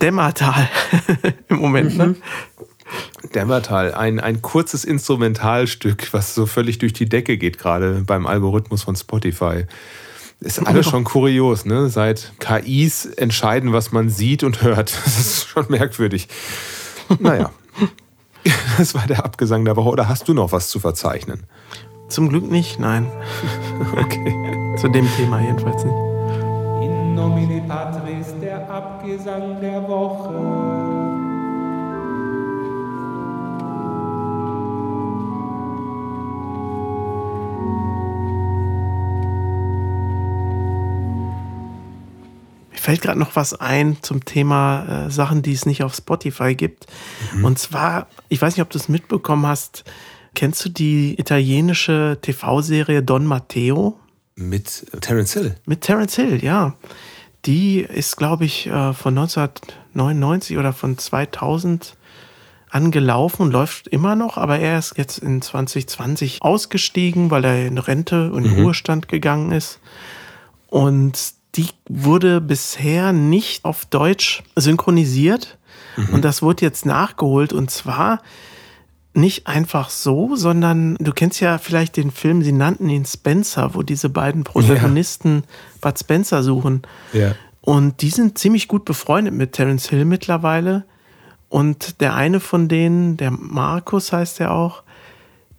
Dämmertal 0.00 0.68
im 1.48 1.58
Moment, 1.58 1.96
ne? 1.96 2.06
Mhm. 2.06 2.16
Dämmertal, 3.34 3.94
ein, 3.94 4.20
ein 4.20 4.42
kurzes 4.42 4.84
Instrumentalstück, 4.84 6.12
was 6.12 6.34
so 6.34 6.46
völlig 6.46 6.78
durch 6.78 6.92
die 6.92 7.08
Decke 7.08 7.36
geht, 7.36 7.58
gerade 7.58 8.02
beim 8.06 8.26
Algorithmus 8.26 8.84
von 8.84 8.94
Spotify. 8.94 9.64
Ist 10.40 10.64
alles 10.66 10.86
schon 10.86 11.04
kurios, 11.04 11.64
ne? 11.64 11.88
Seit 11.88 12.32
KIs 12.40 13.06
entscheiden, 13.06 13.72
was 13.72 13.90
man 13.92 14.10
sieht 14.10 14.42
und 14.42 14.62
hört. 14.62 14.92
Das 15.04 15.18
ist 15.18 15.46
schon 15.46 15.66
merkwürdig. 15.68 16.28
Naja. 17.18 17.50
Das 18.78 18.94
war 18.94 19.04
der 19.08 19.24
Abgesang 19.24 19.64
der 19.64 19.74
Woche. 19.74 19.88
Oder 19.88 20.08
hast 20.08 20.28
du 20.28 20.34
noch 20.34 20.52
was 20.52 20.68
zu 20.68 20.78
verzeichnen? 20.78 21.42
Zum 22.08 22.28
Glück 22.28 22.48
nicht, 22.48 22.78
nein. 22.78 23.10
okay. 23.96 24.76
Zu 24.78 24.88
dem 24.88 25.08
Thema 25.16 25.40
jedenfalls 25.40 25.84
nicht. 25.84 26.15
In 27.16 27.22
nomine 27.22 27.62
Patris, 27.62 28.34
der 28.42 28.68
Abgesang 28.70 29.58
der 29.62 29.88
Woche. 29.88 30.34
fällt 42.74 43.00
gerade 43.00 43.18
noch 43.18 43.34
was 43.34 43.52
ein 43.54 43.96
zum 44.02 44.24
Thema 44.24 45.06
äh, 45.06 45.10
Sachen, 45.10 45.42
die 45.42 45.52
es 45.52 45.66
nicht 45.66 45.82
auf 45.82 45.92
Spotify 45.94 46.54
gibt. 46.54 46.86
Mhm. 47.34 47.44
Und 47.46 47.58
zwar, 47.58 48.06
ich 48.28 48.40
weiß 48.40 48.56
nicht, 48.56 48.62
ob 48.62 48.70
du 48.70 48.78
es 48.78 48.88
mitbekommen 48.88 49.44
hast, 49.46 49.84
kennst 50.34 50.64
du 50.64 50.68
die 50.68 51.18
italienische 51.18 52.18
TV-Serie 52.20 53.02
Don 53.02 53.24
Matteo? 53.24 53.98
Mit 54.36 54.86
Terence 55.00 55.32
Hill. 55.32 55.56
Mit 55.64 55.80
Terence 55.80 56.14
Hill, 56.16 56.44
ja. 56.44 56.74
Die 57.46 57.80
ist, 57.80 58.16
glaube 58.16 58.44
ich, 58.44 58.66
äh, 58.66 58.92
von 58.92 59.16
1999 59.16 60.58
oder 60.58 60.72
von 60.72 60.98
2000 60.98 61.96
angelaufen 62.68 63.42
und 63.42 63.52
läuft 63.52 63.88
immer 63.88 64.16
noch, 64.16 64.36
aber 64.36 64.58
er 64.58 64.78
ist 64.78 64.98
jetzt 64.98 65.18
in 65.18 65.40
2020 65.40 66.42
ausgestiegen, 66.42 67.30
weil 67.30 67.44
er 67.44 67.66
in 67.66 67.78
Rente 67.78 68.30
und 68.32 68.44
mhm. 68.44 68.64
Ruhestand 68.64 69.08
gegangen 69.08 69.52
ist. 69.52 69.80
Und 70.68 71.32
die 71.54 71.68
wurde 71.88 72.40
bisher 72.40 73.12
nicht 73.12 73.64
auf 73.64 73.86
Deutsch 73.86 74.42
synchronisiert. 74.56 75.56
Mhm. 75.96 76.14
Und 76.14 76.24
das 76.24 76.42
wurde 76.42 76.66
jetzt 76.66 76.84
nachgeholt. 76.84 77.52
Und 77.52 77.70
zwar 77.70 78.20
nicht 79.16 79.46
einfach 79.46 79.90
so, 79.90 80.36
sondern 80.36 80.96
du 81.00 81.12
kennst 81.12 81.40
ja 81.40 81.58
vielleicht 81.58 81.96
den 81.96 82.10
Film, 82.10 82.42
sie 82.42 82.52
nannten 82.52 82.88
ihn 82.88 83.04
Spencer, 83.04 83.74
wo 83.74 83.82
diese 83.82 84.08
beiden 84.08 84.44
Protagonisten 84.44 85.36
ja. 85.36 85.42
Bud 85.80 85.98
Spencer 85.98 86.42
suchen. 86.42 86.82
Ja. 87.12 87.34
Und 87.60 88.02
die 88.02 88.10
sind 88.10 88.38
ziemlich 88.38 88.68
gut 88.68 88.84
befreundet 88.84 89.34
mit 89.34 89.52
Terence 89.52 89.88
Hill 89.88 90.04
mittlerweile. 90.04 90.84
Und 91.48 92.00
der 92.00 92.14
eine 92.14 92.40
von 92.40 92.68
denen, 92.68 93.16
der 93.16 93.30
Markus 93.30 94.12
heißt 94.12 94.40
er 94.40 94.52
auch, 94.52 94.82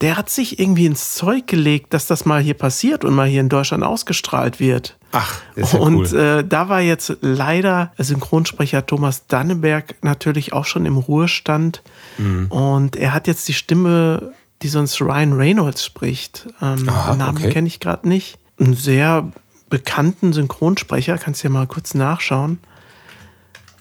der 0.01 0.15
hat 0.15 0.29
sich 0.29 0.59
irgendwie 0.59 0.85
ins 0.85 1.15
Zeug 1.15 1.47
gelegt, 1.47 1.93
dass 1.93 2.05
das 2.05 2.25
mal 2.25 2.39
hier 2.39 2.53
passiert 2.53 3.03
und 3.03 3.15
mal 3.15 3.27
hier 3.27 3.41
in 3.41 3.49
Deutschland 3.49 3.83
ausgestrahlt 3.83 4.59
wird. 4.59 4.95
Ach, 5.11 5.41
ist 5.55 5.73
ja 5.73 5.79
und 5.79 6.13
cool. 6.13 6.19
äh, 6.19 6.43
da 6.47 6.69
war 6.69 6.81
jetzt 6.81 7.17
leider 7.21 7.91
Synchronsprecher 7.97 8.85
Thomas 8.85 9.25
Danneberg 9.27 9.95
natürlich 10.03 10.53
auch 10.53 10.65
schon 10.65 10.85
im 10.85 10.97
Ruhestand. 10.97 11.81
Mhm. 12.17 12.47
Und 12.47 12.95
er 12.95 13.13
hat 13.13 13.27
jetzt 13.27 13.47
die 13.47 13.53
Stimme, 13.53 14.33
die 14.61 14.67
sonst 14.67 15.01
Ryan 15.01 15.33
Reynolds 15.33 15.85
spricht. 15.85 16.47
Ähm, 16.61 16.87
Aha, 16.89 17.11
den 17.11 17.19
Namen 17.19 17.37
okay. 17.37 17.51
kenne 17.51 17.67
ich 17.67 17.79
gerade 17.79 18.07
nicht. 18.07 18.37
Einen 18.59 18.75
sehr 18.75 19.31
bekannten 19.69 20.33
Synchronsprecher, 20.33 21.17
kannst 21.17 21.43
du 21.43 21.47
ja 21.47 21.53
mal 21.53 21.67
kurz 21.67 21.93
nachschauen, 21.93 22.59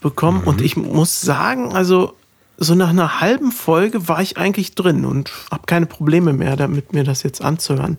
bekommen. 0.01 0.41
Mhm. 0.41 0.47
Und 0.47 0.61
ich 0.61 0.77
muss 0.77 1.21
sagen, 1.21 1.73
also 1.73 2.13
so 2.57 2.75
nach 2.75 2.89
einer 2.89 3.21
halben 3.21 3.51
Folge 3.51 4.07
war 4.07 4.21
ich 4.21 4.37
eigentlich 4.37 4.75
drin 4.75 5.05
und 5.05 5.31
habe 5.51 5.63
keine 5.65 5.85
Probleme 5.85 6.33
mehr 6.33 6.55
damit, 6.55 6.93
mir 6.93 7.03
das 7.03 7.23
jetzt 7.23 7.41
anzuhören. 7.41 7.97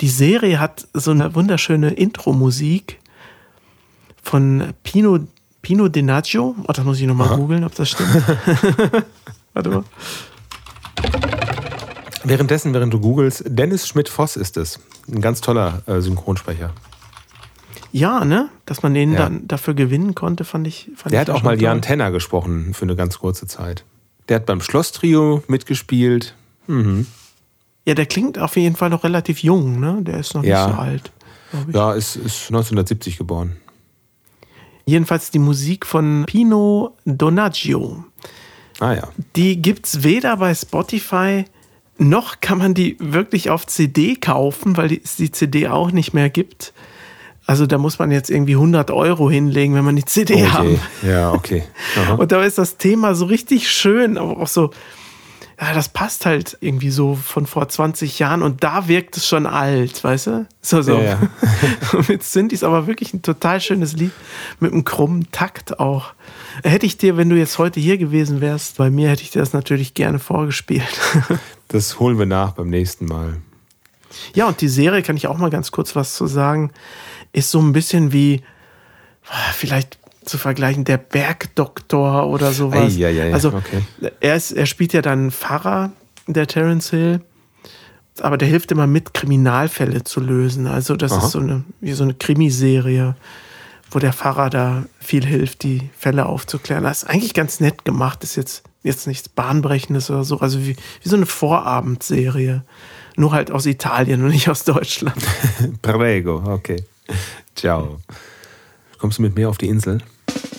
Die 0.00 0.08
Serie 0.08 0.60
hat 0.60 0.88
so 0.94 1.10
eine 1.10 1.34
wunderschöne 1.34 1.90
Intro-Musik 1.90 2.98
von 4.22 4.74
Pino, 4.84 5.18
Pino 5.60 5.88
Denaggio. 5.88 6.54
Oh, 6.62 6.72
das 6.72 6.84
muss 6.84 7.00
ich 7.00 7.06
nochmal 7.06 7.36
googeln, 7.36 7.64
ob 7.64 7.74
das 7.74 7.90
stimmt. 7.90 8.10
Warte 9.58 9.70
mal. 9.70 9.84
Währenddessen, 12.22 12.72
während 12.74 12.94
du 12.94 13.00
googelst, 13.00 13.42
Dennis 13.46 13.88
Schmidt-Voss 13.88 14.36
ist 14.36 14.56
es. 14.56 14.78
Ein 15.12 15.20
ganz 15.20 15.40
toller 15.40 15.82
äh, 15.86 16.00
Synchronsprecher. 16.00 16.70
Ja, 17.90 18.24
ne? 18.24 18.50
Dass 18.66 18.84
man 18.84 18.94
den 18.94 19.12
Ja. 19.14 19.18
dann 19.18 19.48
dafür 19.48 19.74
gewinnen 19.74 20.14
konnte, 20.14 20.44
fand 20.44 20.68
ich. 20.68 20.90
Fand 20.94 21.12
Der 21.12 21.22
ich 21.22 21.28
hat 21.28 21.34
auch 21.34 21.42
mal 21.42 21.56
toll. 21.56 21.64
Jan 21.64 21.82
Tenner 21.82 22.12
gesprochen 22.12 22.72
für 22.72 22.82
eine 22.84 22.94
ganz 22.94 23.18
kurze 23.18 23.48
Zeit. 23.48 23.84
Der 24.28 24.36
hat 24.36 24.46
beim 24.46 24.60
Schloss-Trio 24.60 25.42
mitgespielt. 25.48 26.36
Ja, 26.68 27.94
der 27.94 28.06
klingt 28.06 28.38
auf 28.38 28.56
jeden 28.56 28.76
Fall 28.76 28.90
noch 28.90 29.02
relativ 29.02 29.42
jung, 29.42 29.80
ne? 29.80 29.98
Der 30.02 30.18
ist 30.18 30.34
noch 30.34 30.44
Ja. 30.44 30.66
nicht 30.66 30.76
so 30.76 30.80
alt. 30.80 31.12
Ja, 31.72 31.94
ist, 31.94 32.14
ist 32.14 32.42
1970 32.50 33.16
geboren. 33.18 33.56
Jedenfalls 34.84 35.32
die 35.32 35.38
Musik 35.40 35.84
von 35.84 36.24
Pino 36.28 36.94
Donaggio. 37.06 38.04
Ah 38.80 38.94
ja. 38.94 39.08
Die 39.36 39.60
gibt's 39.60 40.02
weder 40.02 40.36
bei 40.36 40.54
Spotify 40.54 41.44
noch 42.00 42.40
kann 42.40 42.58
man 42.58 42.74
die 42.74 42.96
wirklich 43.00 43.50
auf 43.50 43.66
CD 43.66 44.14
kaufen, 44.14 44.76
weil 44.76 44.86
die- 44.88 45.00
es 45.02 45.16
die 45.16 45.32
CD 45.32 45.66
auch 45.66 45.90
nicht 45.90 46.14
mehr 46.14 46.30
gibt. 46.30 46.72
Also 47.44 47.66
da 47.66 47.76
muss 47.78 47.98
man 47.98 48.10
jetzt 48.12 48.30
irgendwie 48.30 48.54
100 48.54 48.90
Euro 48.92 49.28
hinlegen, 49.30 49.74
wenn 49.74 49.84
man 49.84 49.96
die 49.96 50.04
CD 50.04 50.44
Oh 50.44 50.52
haben. 50.52 50.80
Ja, 51.02 51.32
okay. 51.32 51.64
Aha. 51.96 52.14
Und 52.14 52.30
da 52.30 52.42
ist 52.44 52.58
das 52.58 52.76
Thema 52.76 53.14
so 53.16 53.24
richtig 53.24 53.68
schön, 53.68 54.16
aber 54.16 54.36
auch 54.38 54.46
so, 54.46 54.70
ja, 55.60 55.72
das 55.74 55.88
passt 55.88 56.24
halt 56.24 56.56
irgendwie 56.60 56.90
so 56.90 57.16
von 57.16 57.46
vor 57.46 57.68
20 57.68 58.18
Jahren 58.20 58.42
und 58.44 58.62
da 58.62 58.86
wirkt 58.86 59.16
es 59.16 59.26
schon 59.26 59.46
alt, 59.46 60.04
weißt 60.04 60.26
du? 60.28 60.46
So, 60.62 60.82
so. 60.82 60.98
Ja, 60.98 61.02
ja. 61.02 61.18
Mit 62.08 62.22
Cindy 62.22 62.54
ist 62.54 62.62
aber 62.62 62.86
wirklich 62.86 63.12
ein 63.12 63.22
total 63.22 63.60
schönes 63.60 63.94
Lied 63.94 64.12
mit 64.60 64.72
einem 64.72 64.84
krummen 64.84 65.26
Takt 65.32 65.80
auch. 65.80 66.12
Hätte 66.62 66.86
ich 66.86 66.96
dir, 66.96 67.16
wenn 67.16 67.28
du 67.28 67.36
jetzt 67.36 67.58
heute 67.58 67.80
hier 67.80 67.98
gewesen 67.98 68.40
wärst, 68.40 68.76
bei 68.76 68.90
mir 68.90 69.10
hätte 69.10 69.22
ich 69.22 69.30
dir 69.30 69.40
das 69.40 69.52
natürlich 69.52 69.94
gerne 69.94 70.18
vorgespielt. 70.18 71.00
Das 71.70 72.00
holen 72.00 72.18
wir 72.18 72.24
nach 72.24 72.52
beim 72.52 72.70
nächsten 72.70 73.04
Mal. 73.04 73.42
Ja, 74.34 74.48
und 74.48 74.58
die 74.62 74.68
Serie, 74.68 75.02
kann 75.02 75.18
ich 75.18 75.26
auch 75.26 75.36
mal 75.36 75.50
ganz 75.50 75.70
kurz 75.70 75.94
was 75.94 76.14
zu 76.14 76.26
sagen, 76.26 76.72
ist 77.34 77.50
so 77.50 77.60
ein 77.60 77.74
bisschen 77.74 78.10
wie, 78.10 78.40
vielleicht 79.52 79.98
zu 80.24 80.38
vergleichen, 80.38 80.84
der 80.84 80.98
Bergdoktor 80.98 82.26
oder 82.28 82.52
sowas. 82.52 82.96
Ei, 82.96 83.06
ei, 83.06 83.22
ei, 83.22 83.32
also 83.32 83.48
okay. 83.48 83.82
er, 84.20 84.36
ist, 84.36 84.52
er 84.52 84.66
spielt 84.66 84.92
ja 84.92 85.02
dann 85.02 85.30
Pfarrer, 85.30 85.92
der 86.26 86.46
Terence 86.46 86.90
Hill, 86.90 87.20
aber 88.20 88.36
der 88.36 88.48
hilft 88.48 88.70
immer 88.72 88.86
mit, 88.86 89.14
Kriminalfälle 89.14 90.04
zu 90.04 90.20
lösen. 90.20 90.66
Also 90.66 90.96
das 90.96 91.12
Aha. 91.12 91.24
ist 91.24 91.32
so 91.32 91.38
eine, 91.38 91.64
wie 91.80 91.92
so 91.92 92.04
eine 92.04 92.14
Krimiserie, 92.14 93.16
wo 93.90 93.98
der 93.98 94.12
Pfarrer 94.12 94.50
da 94.50 94.84
viel 95.00 95.24
hilft, 95.24 95.62
die 95.62 95.90
Fälle 95.96 96.26
aufzuklären. 96.26 96.84
Das 96.84 97.02
ist 97.02 97.08
eigentlich 97.08 97.34
ganz 97.34 97.60
nett 97.60 97.84
gemacht, 97.84 98.22
ist 98.22 98.36
jetzt, 98.36 98.62
jetzt 98.82 99.06
nichts 99.06 99.28
Bahnbrechendes 99.28 100.10
oder 100.10 100.24
so, 100.24 100.40
also 100.40 100.60
wie, 100.60 100.76
wie 101.02 101.08
so 101.08 101.16
eine 101.16 101.26
Vorabendserie. 101.26 102.62
Nur 103.16 103.32
halt 103.32 103.50
aus 103.50 103.66
Italien 103.66 104.22
und 104.22 104.30
nicht 104.30 104.48
aus 104.48 104.64
Deutschland. 104.64 105.20
Prego, 105.82 106.42
okay. 106.46 106.84
Ciao. 107.56 107.98
Kommst 108.98 109.18
du 109.18 109.22
mit 109.22 109.34
mir 109.34 109.48
auf 109.48 109.58
die 109.58 109.68
Insel? 109.68 110.00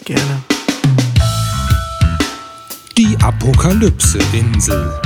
Gerne. 0.03 0.43
Die 2.97 3.15
Apokalypse-Insel. 3.21 4.99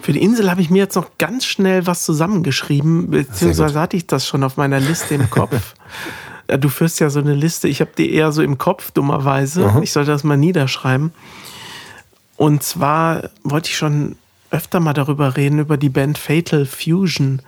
Für 0.00 0.12
die 0.12 0.22
Insel 0.22 0.50
habe 0.50 0.60
ich 0.60 0.70
mir 0.70 0.78
jetzt 0.78 0.94
noch 0.96 1.18
ganz 1.18 1.44
schnell 1.46 1.86
was 1.86 2.04
zusammengeschrieben, 2.04 3.10
beziehungsweise 3.10 3.80
hatte 3.80 3.96
ich 3.96 4.06
das 4.06 4.26
schon 4.26 4.42
auf 4.42 4.56
meiner 4.56 4.80
Liste 4.80 5.14
im 5.14 5.28
Kopf. 5.28 5.74
Äh, 6.46 6.58
Du 6.58 6.68
führst 6.68 7.00
ja 7.00 7.10
so 7.10 7.20
eine 7.20 7.34
Liste, 7.34 7.68
ich 7.68 7.80
habe 7.80 7.90
die 7.96 8.12
eher 8.12 8.32
so 8.32 8.42
im 8.42 8.58
Kopf, 8.58 8.90
dummerweise. 8.90 9.80
Ich 9.82 9.92
sollte 9.92 10.10
das 10.10 10.24
mal 10.24 10.36
niederschreiben. 10.36 11.12
Und 12.36 12.62
zwar 12.62 13.30
wollte 13.42 13.70
ich 13.70 13.76
schon 13.76 14.16
öfter 14.50 14.80
mal 14.80 14.92
darüber 14.92 15.36
reden, 15.36 15.58
über 15.58 15.76
die 15.76 15.88
Band 15.88 16.18
Fatal 16.18 16.66
Fusion. 16.66 17.42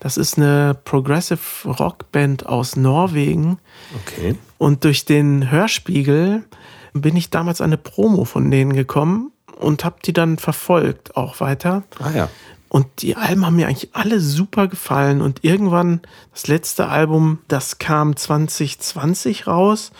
Das 0.00 0.16
ist 0.16 0.36
eine 0.36 0.76
Progressive 0.84 1.40
Rock 1.64 2.10
Band 2.12 2.46
aus 2.46 2.76
Norwegen. 2.76 3.58
Okay. 3.96 4.36
Und 4.58 4.84
durch 4.84 5.04
den 5.04 5.50
Hörspiegel 5.50 6.44
bin 6.92 7.16
ich 7.16 7.30
damals 7.30 7.60
an 7.60 7.70
eine 7.70 7.78
Promo 7.78 8.24
von 8.24 8.50
denen 8.50 8.72
gekommen 8.72 9.32
und 9.58 9.84
habe 9.84 9.96
die 10.04 10.12
dann 10.12 10.38
verfolgt 10.38 11.16
auch 11.16 11.40
weiter. 11.40 11.84
Ah 11.98 12.10
ja. 12.10 12.28
Und 12.74 13.02
die 13.02 13.14
Alben 13.14 13.46
haben 13.46 13.54
mir 13.54 13.68
eigentlich 13.68 13.94
alle 13.94 14.18
super 14.18 14.66
gefallen. 14.66 15.22
Und 15.22 15.44
irgendwann, 15.44 16.00
das 16.32 16.48
letzte 16.48 16.88
Album, 16.88 17.38
das 17.46 17.78
kam 17.78 18.16
2020 18.16 19.46
raus. 19.46 19.92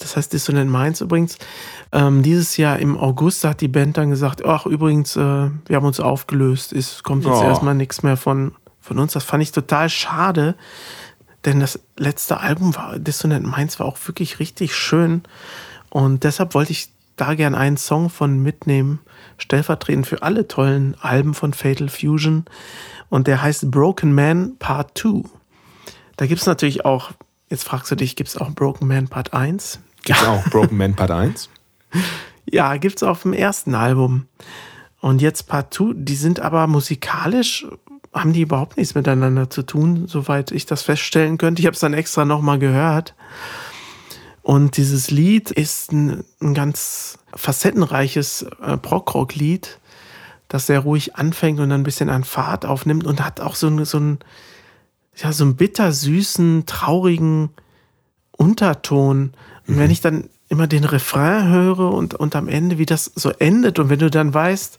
Das 0.00 0.18
heißt 0.18 0.30
Dissonant 0.30 0.70
Minds 0.70 1.00
übrigens. 1.00 1.38
Ähm, 1.92 2.22
dieses 2.22 2.58
Jahr 2.58 2.78
im 2.78 2.98
August 2.98 3.44
hat 3.44 3.62
die 3.62 3.68
Band 3.68 3.96
dann 3.96 4.10
gesagt, 4.10 4.44
ach 4.44 4.66
übrigens, 4.66 5.16
äh, 5.16 5.20
wir 5.20 5.76
haben 5.76 5.86
uns 5.86 5.98
aufgelöst. 5.98 6.74
Es 6.74 7.02
kommt 7.02 7.24
jetzt 7.24 7.38
Oh. 7.40 7.42
erstmal 7.42 7.74
nichts 7.74 8.02
mehr 8.02 8.18
von, 8.18 8.52
von 8.82 8.98
uns. 8.98 9.14
Das 9.14 9.24
fand 9.24 9.42
ich 9.42 9.52
total 9.52 9.88
schade. 9.88 10.56
Denn 11.46 11.58
das 11.58 11.80
letzte 11.96 12.40
Album 12.40 12.76
war, 12.76 12.98
Dissonant 12.98 13.46
Minds 13.46 13.80
war 13.80 13.86
auch 13.86 13.96
wirklich 14.06 14.40
richtig 14.40 14.74
schön. 14.74 15.22
Und 15.88 16.24
deshalb 16.24 16.52
wollte 16.52 16.72
ich 16.72 16.90
da 17.20 17.34
gern 17.34 17.54
einen 17.54 17.76
Song 17.76 18.10
von 18.10 18.42
mitnehmen, 18.42 19.00
stellvertretend 19.38 20.06
für 20.06 20.22
alle 20.22 20.48
tollen 20.48 20.96
Alben 21.00 21.34
von 21.34 21.52
Fatal 21.52 21.88
Fusion. 21.88 22.44
Und 23.08 23.26
der 23.26 23.42
heißt 23.42 23.70
Broken 23.70 24.14
Man 24.14 24.56
Part 24.58 24.96
2. 24.96 25.24
Da 26.16 26.26
gibt 26.26 26.40
es 26.40 26.46
natürlich 26.46 26.84
auch, 26.84 27.12
jetzt 27.48 27.64
fragst 27.64 27.90
du 27.90 27.96
dich, 27.96 28.16
gibt 28.16 28.28
es 28.28 28.36
auch 28.36 28.50
Broken 28.50 28.88
Man 28.88 29.08
Part 29.08 29.34
1? 29.34 29.80
Gibt's 30.04 30.24
auch 30.24 30.44
Broken 30.44 30.76
Man 30.76 30.94
Part 30.94 31.10
1? 31.10 31.48
Ja, 32.52 32.78
gibt 32.78 32.96
es 32.96 33.02
auf 33.04 33.22
dem 33.22 33.32
ersten 33.32 33.76
Album. 33.76 34.26
Und 35.00 35.22
jetzt 35.22 35.46
Part 35.46 35.72
2, 35.72 35.92
die 35.94 36.16
sind 36.16 36.40
aber 36.40 36.66
musikalisch, 36.66 37.64
haben 38.12 38.32
die 38.32 38.40
überhaupt 38.40 38.76
nichts 38.76 38.96
miteinander 38.96 39.50
zu 39.50 39.62
tun, 39.62 40.08
soweit 40.08 40.50
ich 40.50 40.66
das 40.66 40.82
feststellen 40.82 41.38
könnte. 41.38 41.60
Ich 41.60 41.66
habe 41.66 41.74
es 41.74 41.80
dann 41.80 41.94
extra 41.94 42.24
nochmal 42.24 42.58
gehört. 42.58 43.14
Und 44.42 44.76
dieses 44.76 45.10
Lied 45.10 45.50
ist 45.50 45.92
ein, 45.92 46.24
ein 46.40 46.54
ganz 46.54 47.18
facettenreiches 47.34 48.46
äh, 48.62 48.76
Prog-Rock-Lied, 48.78 49.78
das 50.48 50.66
sehr 50.66 50.80
ruhig 50.80 51.16
anfängt 51.16 51.60
und 51.60 51.68
dann 51.70 51.80
ein 51.82 51.84
bisschen 51.84 52.08
an 52.10 52.24
Fahrt 52.24 52.64
aufnimmt 52.66 53.04
und 53.06 53.24
hat 53.24 53.40
auch 53.40 53.54
so, 53.54 53.66
einen- 53.68 53.84
so 53.84 53.98
einen, 53.98 54.18
ja, 55.16 55.32
so 55.32 55.44
einen 55.44 55.56
bittersüßen, 55.56 56.64
traurigen 56.66 57.50
Unterton. 58.36 59.32
Und 59.68 59.78
wenn 59.78 59.90
ich 59.90 60.00
dann 60.00 60.28
immer 60.48 60.66
den 60.66 60.84
Refrain 60.84 61.48
höre 61.48 61.92
und, 61.92 62.14
und 62.14 62.34
am 62.34 62.48
Ende, 62.48 62.78
wie 62.78 62.86
das 62.86 63.04
so 63.14 63.30
endet 63.30 63.78
und 63.78 63.88
wenn 63.90 63.98
du 64.00 64.10
dann 64.10 64.32
weißt, 64.34 64.78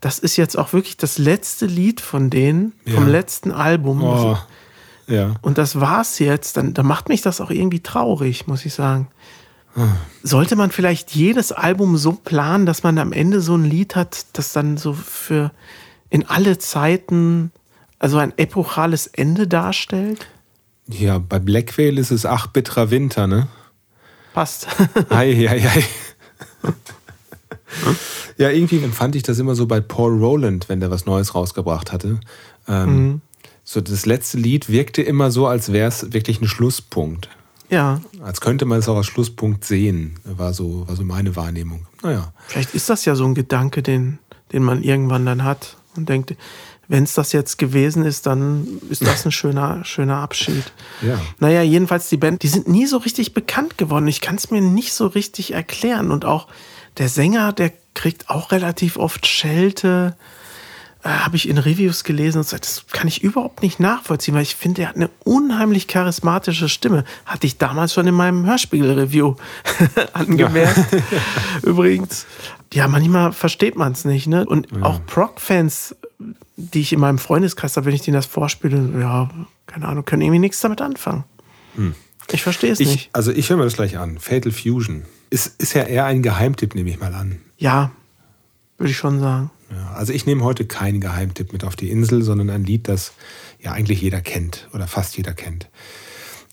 das 0.00 0.18
ist 0.18 0.36
jetzt 0.36 0.58
auch 0.58 0.72
wirklich 0.74 0.96
das 0.98 1.16
letzte 1.16 1.64
Lied 1.66 2.00
von 2.02 2.28
denen, 2.28 2.74
vom 2.84 3.04
Ja. 3.06 3.10
letzten 3.12 3.50
Album. 3.52 4.02
Oh. 4.02 4.36
Ja. 5.06 5.34
Und 5.42 5.58
das 5.58 5.80
war's 5.80 6.18
jetzt, 6.18 6.56
dann, 6.56 6.74
dann 6.74 6.86
macht 6.86 7.08
mich 7.08 7.22
das 7.22 7.40
auch 7.40 7.50
irgendwie 7.50 7.80
traurig, 7.80 8.46
muss 8.46 8.64
ich 8.64 8.74
sagen. 8.74 9.08
Sollte 10.22 10.56
man 10.56 10.70
vielleicht 10.70 11.14
jedes 11.14 11.52
Album 11.52 11.98
so 11.98 12.12
planen, 12.12 12.64
dass 12.64 12.82
man 12.82 12.98
am 12.98 13.12
Ende 13.12 13.42
so 13.42 13.54
ein 13.56 13.64
Lied 13.64 13.94
hat, 13.94 14.24
das 14.32 14.52
dann 14.52 14.78
so 14.78 14.94
für 14.94 15.52
in 16.08 16.26
alle 16.26 16.56
Zeiten 16.56 17.52
also 17.98 18.16
ein 18.16 18.32
epochales 18.38 19.06
Ende 19.06 19.46
darstellt? 19.46 20.26
Ja, 20.88 21.18
bei 21.18 21.38
Black 21.38 21.76
Veil 21.76 21.98
ist 21.98 22.10
es 22.10 22.24
Ach 22.24 22.46
bitterer 22.46 22.90
Winter, 22.90 23.26
ne? 23.26 23.48
Passt. 24.32 24.66
Ei, 25.10 25.46
ei, 25.48 25.68
ei. 25.68 25.84
Ja, 28.38 28.50
irgendwie 28.50 28.82
empfand 28.82 29.16
ich 29.16 29.22
das 29.22 29.38
immer 29.38 29.54
so 29.54 29.66
bei 29.66 29.80
Paul 29.80 30.18
Roland, 30.18 30.68
wenn 30.68 30.80
der 30.80 30.90
was 30.90 31.06
Neues 31.06 31.34
rausgebracht 31.34 31.92
hatte. 31.92 32.20
Ähm, 32.68 33.22
So 33.68 33.80
das 33.80 34.06
letzte 34.06 34.38
Lied 34.38 34.68
wirkte 34.68 35.02
immer 35.02 35.32
so, 35.32 35.48
als 35.48 35.72
wäre 35.72 35.88
es 35.88 36.12
wirklich 36.12 36.40
ein 36.40 36.46
Schlusspunkt. 36.46 37.28
ja, 37.68 38.00
Als 38.22 38.40
könnte 38.40 38.64
man 38.64 38.78
es 38.78 38.88
auch 38.88 38.96
als 38.96 39.06
Schlusspunkt 39.06 39.64
sehen, 39.64 40.20
war 40.24 40.54
so, 40.54 40.86
war 40.86 40.94
so 40.94 41.02
meine 41.02 41.34
Wahrnehmung. 41.34 41.84
Naja. 42.00 42.32
vielleicht 42.46 42.76
ist 42.76 42.88
das 42.88 43.04
ja 43.04 43.16
so 43.16 43.24
ein 43.24 43.34
Gedanke, 43.34 43.82
den, 43.82 44.20
den 44.52 44.62
man 44.62 44.84
irgendwann 44.84 45.26
dann 45.26 45.42
hat 45.42 45.76
und 45.96 46.08
denkt, 46.08 46.36
wenn 46.86 47.02
es 47.02 47.14
das 47.14 47.32
jetzt 47.32 47.58
gewesen 47.58 48.04
ist, 48.04 48.26
dann 48.26 48.80
ist 48.88 49.04
das 49.04 49.26
ein 49.26 49.32
schöner, 49.32 49.84
schöner 49.84 50.18
Abschied. 50.18 50.62
Ja. 51.02 51.20
Naja, 51.40 51.62
jedenfalls 51.62 52.08
die 52.08 52.16
Band, 52.16 52.44
die 52.44 52.48
sind 52.48 52.68
nie 52.68 52.86
so 52.86 52.98
richtig 52.98 53.34
bekannt 53.34 53.78
geworden. 53.78 54.06
Ich 54.06 54.20
kann 54.20 54.36
es 54.36 54.52
mir 54.52 54.60
nicht 54.60 54.92
so 54.92 55.08
richtig 55.08 55.52
erklären. 55.54 56.12
Und 56.12 56.24
auch 56.24 56.46
der 56.98 57.08
Sänger, 57.08 57.52
der 57.52 57.72
kriegt 57.94 58.30
auch 58.30 58.52
relativ 58.52 58.96
oft 58.96 59.26
Schelte. 59.26 60.14
Äh, 61.06 61.10
Habe 61.10 61.36
ich 61.36 61.48
in 61.48 61.58
Reviews 61.58 62.02
gelesen 62.04 62.38
und 62.38 62.44
gesagt, 62.44 62.64
das 62.66 62.84
kann 62.92 63.06
ich 63.08 63.22
überhaupt 63.22 63.62
nicht 63.62 63.78
nachvollziehen, 63.80 64.34
weil 64.34 64.42
ich 64.42 64.56
finde, 64.56 64.82
er 64.82 64.88
hat 64.88 64.96
eine 64.96 65.10
unheimlich 65.24 65.86
charismatische 65.88 66.68
Stimme. 66.68 67.04
Hatte 67.24 67.46
ich 67.46 67.58
damals 67.58 67.94
schon 67.94 68.06
in 68.06 68.14
meinem 68.14 68.44
Hörspiegel-Review 68.46 69.36
angemerkt. 70.12 70.80
Übrigens, 71.62 72.26
ja, 72.72 72.88
manchmal 72.88 73.32
versteht 73.32 73.76
man 73.76 73.92
es 73.92 74.04
nicht. 74.04 74.26
Ne? 74.26 74.44
Und 74.46 74.68
auch 74.82 75.04
Proc-Fans, 75.06 75.94
die 76.56 76.80
ich 76.80 76.92
in 76.92 77.00
meinem 77.00 77.18
Freundeskreis 77.18 77.76
habe, 77.76 77.86
wenn 77.86 77.94
ich 77.94 78.02
denen 78.02 78.14
das 78.16 78.26
vorspiele, 78.26 79.00
ja, 79.00 79.30
keine 79.66 79.86
Ahnung, 79.88 80.04
können 80.04 80.22
irgendwie 80.22 80.38
nichts 80.40 80.60
damit 80.60 80.80
anfangen. 80.80 81.24
Ich 82.32 82.42
verstehe 82.42 82.72
es 82.72 82.80
Ich, 82.80 82.88
nicht. 82.88 83.10
also 83.12 83.30
ich 83.30 83.50
höre 83.50 83.58
mir 83.58 83.64
das 83.64 83.74
gleich 83.74 83.98
an. 83.98 84.18
Fatal 84.18 84.50
Fusion. 84.50 85.04
Ist, 85.30 85.60
ist 85.60 85.74
ja 85.74 85.82
eher 85.82 86.06
ein 86.06 86.22
Geheimtipp, 86.22 86.74
nehme 86.74 86.88
ich 86.90 86.98
mal 86.98 87.14
an. 87.14 87.40
Ja, 87.58 87.90
würde 88.78 88.90
ich 88.90 88.96
schon 88.96 89.20
sagen. 89.20 89.50
Ja, 89.70 89.92
also 89.94 90.12
ich 90.12 90.26
nehme 90.26 90.44
heute 90.44 90.64
keinen 90.64 91.00
Geheimtipp 91.00 91.52
mit 91.52 91.64
auf 91.64 91.76
die 91.76 91.90
Insel, 91.90 92.22
sondern 92.22 92.50
ein 92.50 92.64
Lied, 92.64 92.88
das 92.88 93.12
ja 93.60 93.72
eigentlich 93.72 94.00
jeder 94.00 94.20
kennt 94.20 94.68
oder 94.72 94.86
fast 94.86 95.16
jeder 95.16 95.32
kennt. 95.32 95.68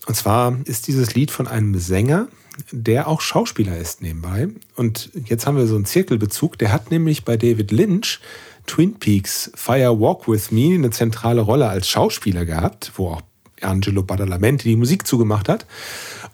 Und 0.06 0.16
zwar 0.16 0.58
ist 0.66 0.88
dieses 0.88 1.16
Lied 1.16 1.32
von 1.32 1.48
einem 1.48 1.78
Sänger, 1.80 2.28
der 2.72 3.08
auch 3.08 3.22
Schauspieler 3.22 3.78
ist 3.78 4.02
nebenbei. 4.02 4.50
Und 4.76 5.10
jetzt 5.26 5.48
haben 5.48 5.58
wir 5.58 5.68
so 5.68 5.76
einen 5.76 5.86
Zirkelbezug. 5.86 6.58
Der 6.58 6.72
hat 6.72 6.92
nämlich 6.92 7.24
bei 7.24 7.38
David 7.38 7.72
Lynch 7.72 8.20
Twin 8.66 8.96
Peaks 8.96 9.52
Fire 9.56 10.00
Walk 10.00 10.28
With 10.28 10.52
Me 10.52 10.74
eine 10.74 10.92
zentrale 10.92 11.42
Rolle 11.42 11.68
als 11.68 11.88
Schauspieler 11.88 12.46
gehabt, 12.46 12.92
wo 12.96 13.10
auch 13.10 13.22
Angelo 13.62 14.04
Badalamenti 14.04 14.70
die 14.70 14.76
Musik 14.76 15.08
zugemacht 15.08 15.50
hat. 15.50 15.66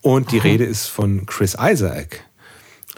Und 0.02 0.32
die 0.32 0.38
Rede 0.38 0.66
ist 0.66 0.88
von 0.88 1.26
Chris 1.26 1.56
Isaac. 1.60 2.26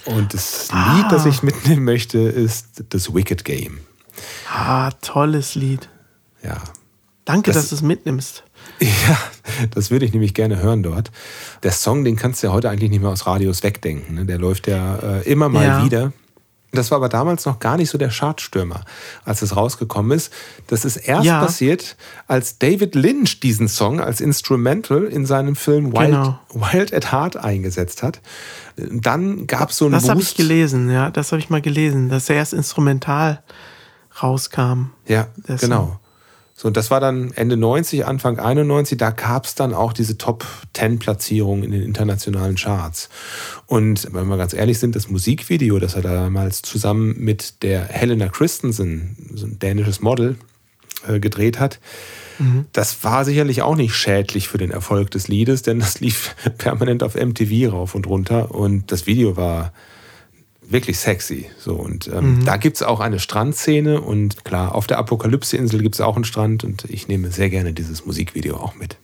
Und 0.06 0.34
das 0.34 0.70
Lied, 0.72 1.06
das 1.12 1.26
ich 1.26 1.44
mitnehmen 1.44 1.84
möchte, 1.84 2.18
ist 2.20 2.84
das 2.90 3.14
Wicked 3.14 3.46
Game. 3.46 3.80
Ah, 4.52 4.92
tolles 5.02 5.56
Lied. 5.56 5.90
Ja. 6.44 6.58
Danke, 7.26 7.52
Das- 7.52 7.64
dass 7.64 7.70
du 7.70 7.76
es 7.76 7.82
mitnimmst. 7.82 8.44
Ja, 8.80 9.18
das 9.72 9.92
würde 9.92 10.06
ich 10.06 10.12
nämlich 10.14 10.34
gerne 10.34 10.58
hören 10.58 10.82
dort. 10.84 11.12
Der 11.64 11.72
Song, 11.72 12.04
den 12.04 12.16
kannst 12.16 12.42
du 12.42 12.48
ja 12.48 12.54
heute 12.54 12.70
eigentlich 12.70 12.90
nicht 12.90 13.02
mehr 13.02 13.10
aus 13.12 13.26
Radios 13.28 13.64
wegdenken. 13.64 14.16
Ne? 14.16 14.26
Der 14.26 14.38
läuft 14.40 14.68
ja 14.68 14.96
äh, 14.98 15.22
immer 15.30 15.50
mal 15.50 15.66
Ja. 15.66 15.86
wieder. 15.86 16.14
Das 16.74 16.90
war 16.90 16.98
aber 16.98 17.10
damals 17.10 17.46
noch 17.46 17.60
gar 17.60 17.76
nicht 17.78 17.90
so 17.90 17.98
der 17.98 18.10
Chartstürmer, 18.10 18.86
als 19.26 19.42
es 19.42 19.56
rausgekommen 19.58 20.18
ist. 20.18 20.32
Das 20.68 20.86
ist 20.86 20.96
erst 20.96 21.26
Ja. 21.26 21.42
passiert, 21.42 21.98
als 22.28 22.60
David 22.60 22.96
Lynch 22.96 23.42
diesen 23.42 23.68
Song 23.68 24.00
als 24.00 24.22
Instrumental 24.22 25.04
in 25.04 25.26
seinem 25.26 25.56
Film 25.58 25.92
Wild, 25.92 26.12
Genau. 26.12 26.40
Wild 26.54 26.94
at 26.94 27.12
Heart 27.12 27.36
eingesetzt 27.38 28.04
hat. 28.04 28.22
Dann 28.78 29.48
gab 29.48 29.72
es 29.72 29.78
so 29.78 29.86
einen 29.86 29.94
Das 29.96 30.08
habe 30.08 30.22
ich 30.22 30.36
gelesen, 30.36 30.90
ja. 30.90 31.10
Das 31.12 31.32
habe 31.34 31.40
ich 31.42 31.50
mal 31.50 31.62
gelesen, 31.62 32.10
dass 32.10 32.30
er 32.30 32.38
erst 32.38 32.54
instrumental 32.54 33.44
rauskam. 34.22 34.92
Ja, 35.08 35.28
genau. 35.60 36.00
So, 36.62 36.68
und 36.68 36.78
das 36.78 36.92
war 36.92 37.00
dann 37.00 37.32
Ende 37.32 37.58
90, 37.58 38.06
Anfang 38.06 38.38
91, 38.38 38.96
da 38.96 39.10
gab 39.10 39.46
es 39.46 39.56
dann 39.56 39.74
auch 39.74 39.94
diese 39.94 40.20
Top 40.20 40.46
10 40.76 41.00
Platzierung 41.00 41.64
in 41.64 41.72
den 41.72 41.82
internationalen 41.82 42.56
Charts. 42.56 43.10
Und 43.66 44.08
wenn 44.12 44.28
wir 44.28 44.38
ganz 44.38 44.54
ehrlich 44.54 44.78
sind, 44.78 44.96
das 44.96 45.10
Musikvideo, 45.10 45.80
das 45.80 45.96
er 45.96 46.04
damals 46.04 46.62
zusammen 46.62 47.16
mit 47.18 47.64
der 47.64 47.86
Helena 47.86 48.28
Christensen, 48.28 49.18
so 49.34 49.48
ein 49.48 49.58
dänisches 49.58 50.02
Model, 50.02 50.36
äh, 51.08 51.20
gedreht 51.20 51.60
hat, 51.60 51.80
das 52.74 53.04
war 53.04 53.26
sicherlich 53.26 53.64
auch 53.64 53.76
nicht 53.76 53.96
schädlich 53.96 54.48
für 54.48 54.60
den 54.60 54.70
Erfolg 54.70 55.10
des 55.10 55.28
Liedes, 55.28 55.64
denn 55.64 55.80
das 55.80 56.00
lief 56.00 56.36
permanent 56.60 57.02
auf 57.02 57.16
MTV 57.16 57.72
rauf 57.74 57.96
und 57.96 58.06
runter. 58.06 58.54
Und 58.54 58.92
das 58.92 59.08
Video 59.08 59.36
war 59.36 59.74
wirklich 60.72 61.00
sexy. 61.00 61.46
So, 61.60 61.74
und 61.76 62.08
ähm, 62.08 62.44
da 62.46 62.58
gibt 62.58 62.78
es 62.78 62.84
auch 62.84 63.00
eine 63.00 63.20
Strandszene 63.20 64.02
und 64.02 64.44
klar, 64.46 64.76
auf 64.76 64.88
der 64.88 64.98
Apokalypse-Insel 65.00 65.82
gibt 65.82 65.96
es 65.96 66.02
auch 66.02 66.16
einen 66.16 66.26
Strand 66.26 66.64
und 66.64 66.86
ich 66.90 67.08
nehme 67.08 67.32
sehr 67.32 67.50
gerne 67.50 67.74
dieses 67.74 68.06
Musikvideo 68.06 68.56
auch 68.58 68.76
mit. 68.76 68.98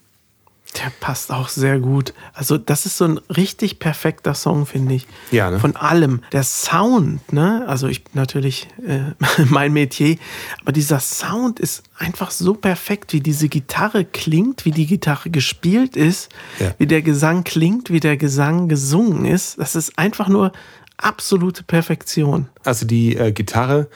Der 0.76 0.92
passt 1.00 1.32
auch 1.32 1.48
sehr 1.48 1.80
gut. 1.80 2.12
Also, 2.34 2.58
das 2.58 2.84
ist 2.84 2.98
so 2.98 3.06
ein 3.06 3.18
richtig 3.34 3.78
perfekter 3.78 4.34
Song, 4.34 4.66
finde 4.66 4.96
ich. 4.96 5.06
Ja, 5.30 5.50
ne? 5.50 5.58
Von 5.58 5.76
allem. 5.76 6.20
Der 6.30 6.42
Sound, 6.42 7.32
ne? 7.32 7.64
Also, 7.66 7.88
ich 7.88 8.04
bin 8.04 8.12
natürlich 8.14 8.68
äh, 8.86 9.00
mein 9.48 9.72
Metier, 9.72 10.18
aber 10.60 10.72
dieser 10.72 11.00
Sound 11.00 11.58
ist 11.58 11.84
einfach 11.96 12.30
so 12.30 12.52
perfekt, 12.52 13.14
wie 13.14 13.20
diese 13.20 13.48
Gitarre 13.48 14.04
klingt, 14.04 14.66
wie 14.66 14.70
die 14.70 14.86
Gitarre 14.86 15.30
gespielt 15.30 15.96
ist, 15.96 16.28
Ja. 16.60 16.74
wie 16.76 16.86
der 16.86 17.00
Gesang 17.00 17.44
klingt, 17.44 17.88
wie 17.90 18.00
der 18.00 18.18
Gesang 18.18 18.68
gesungen 18.68 19.24
ist. 19.24 19.58
Das 19.58 19.74
ist 19.74 19.98
einfach 19.98 20.28
nur 20.28 20.52
absolute 20.98 21.62
Perfektion. 21.62 22.48
Also 22.64 22.86
die 22.86 23.16
äh, 23.16 23.32
Gitarre 23.32 23.88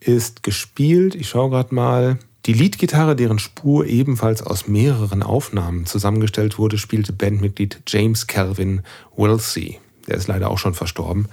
ist 0.00 0.42
gespielt, 0.42 1.14
ich 1.14 1.28
schaue 1.28 1.50
gerade 1.50 1.74
mal. 1.74 2.18
Die 2.46 2.54
Leadgitarre, 2.54 3.14
deren 3.14 3.38
Spur 3.38 3.86
ebenfalls 3.86 4.42
aus 4.42 4.66
mehreren 4.66 5.22
Aufnahmen 5.22 5.86
zusammengestellt 5.86 6.58
wurde, 6.58 6.76
spielte 6.76 7.12
Bandmitglied 7.12 7.82
James 7.86 8.26
Calvin 8.26 8.82
Wilsey. 9.16 9.78
Der 10.08 10.16
ist 10.16 10.26
leider 10.26 10.50
auch 10.50 10.58
schon 10.58 10.74
verstorben. 10.74 11.28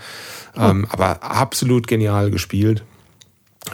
Ähm, 0.55 0.85
aber 0.89 1.23
absolut 1.23 1.87
genial 1.87 2.29
gespielt. 2.29 2.83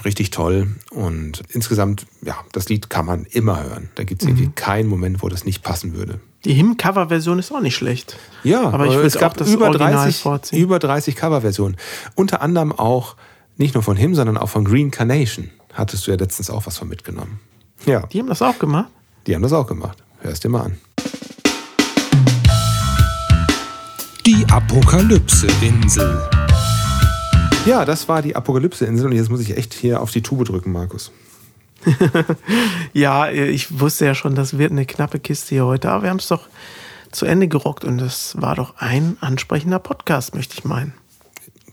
Richtig 0.05 0.31
toll. 0.31 0.75
Und 0.91 1.43
insgesamt, 1.49 2.05
ja, 2.21 2.37
das 2.53 2.69
Lied 2.69 2.89
kann 2.89 3.05
man 3.05 3.25
immer 3.25 3.61
hören. 3.63 3.89
Da 3.95 4.03
gibt 4.03 4.21
es 4.21 4.27
irgendwie 4.27 4.49
keinen 4.55 4.87
Moment, 4.87 5.21
wo 5.21 5.27
das 5.27 5.43
nicht 5.43 5.61
passen 5.61 5.93
würde. 5.93 6.21
Die 6.45 6.53
Hymn-Cover-Version 6.53 7.39
ist 7.39 7.51
auch 7.51 7.59
nicht 7.59 7.75
schlecht. 7.75 8.17
Ja, 8.43 8.69
aber 8.69 8.85
ich 8.85 8.93
es 8.93 9.17
gab 9.17 9.31
auch 9.33 9.37
das 9.37 9.49
über 9.51 9.65
Original 9.65 9.93
30, 9.93 10.21
vorziehen. 10.21 10.59
über 10.61 10.77
30 10.77 11.15
Coverversionen. 11.15 11.75
Unter 12.13 12.41
anderem 12.41 12.71
auch 12.71 13.15
nicht 13.57 13.73
nur 13.73 13.81
von 13.81 13.97
Him, 13.97 14.13
sondern 14.13 14.37
auch 14.37 14.49
von 14.49 14.63
Green 14.63 14.91
Carnation. 14.91 15.49
Hattest 15.73 16.05
du 16.05 16.11
ja 16.11 16.17
letztens 16.17 16.49
auch 16.51 16.67
was 16.67 16.77
von 16.77 16.87
mitgenommen. 16.87 17.39
Ja, 17.87 18.01
Die 18.07 18.19
haben 18.19 18.27
das 18.27 18.41
auch 18.43 18.59
gemacht. 18.59 18.89
die 19.25 19.33
haben 19.33 19.41
das 19.41 19.53
auch 19.53 19.65
gemacht. 19.67 19.97
Hörst 20.21 20.43
dir 20.43 20.49
mal 20.49 20.61
an. 20.61 20.77
Die 24.25 24.45
Apokalypse-Insel. 24.51 26.21
Ja, 27.65 27.85
das 27.85 28.07
war 28.07 28.21
die 28.21 28.35
Apokalypse-Insel 28.35 29.07
und 29.07 29.11
jetzt 29.13 29.29
muss 29.29 29.39
ich 29.39 29.57
echt 29.57 29.73
hier 29.73 29.99
auf 30.01 30.11
die 30.11 30.21
Tube 30.21 30.45
drücken, 30.45 30.71
Markus. 30.71 31.11
Ja, 32.93 33.29
ich 33.29 33.79
wusste 33.79 34.05
ja 34.05 34.15
schon, 34.15 34.36
das 34.36 34.57
wird 34.57 34.71
eine 34.71 34.86
knappe 34.86 35.19
Kiste 35.19 35.49
hier 35.55 35.65
heute, 35.65 35.89
aber 35.91 36.03
wir 36.03 36.09
haben 36.09 36.19
es 36.19 36.27
doch 36.27 36.47
zu 37.11 37.25
Ende 37.25 37.47
gerockt 37.47 37.83
und 37.86 37.97
das 37.97 38.36
war 38.39 38.55
doch 38.55 38.75
ein 38.77 39.17
ansprechender 39.21 39.79
Podcast, 39.79 40.36
möchte 40.36 40.55
ich 40.57 40.65
meinen. 40.65 40.93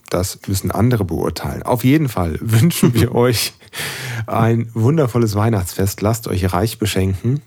Das 0.09 0.39
müssen 0.47 0.69
andere 0.71 1.05
beurteilen. 1.05 1.63
Auf 1.63 1.83
jeden 1.83 2.07
Fall 2.07 2.37
wünschen 2.39 2.93
wir 2.93 3.15
euch 3.15 3.53
ein 4.27 4.69
wundervolles 4.73 5.35
Weihnachtsfest. 5.35 6.01
Lasst 6.01 6.27
euch 6.27 6.53
reich 6.53 6.77
beschenken. 6.77 7.41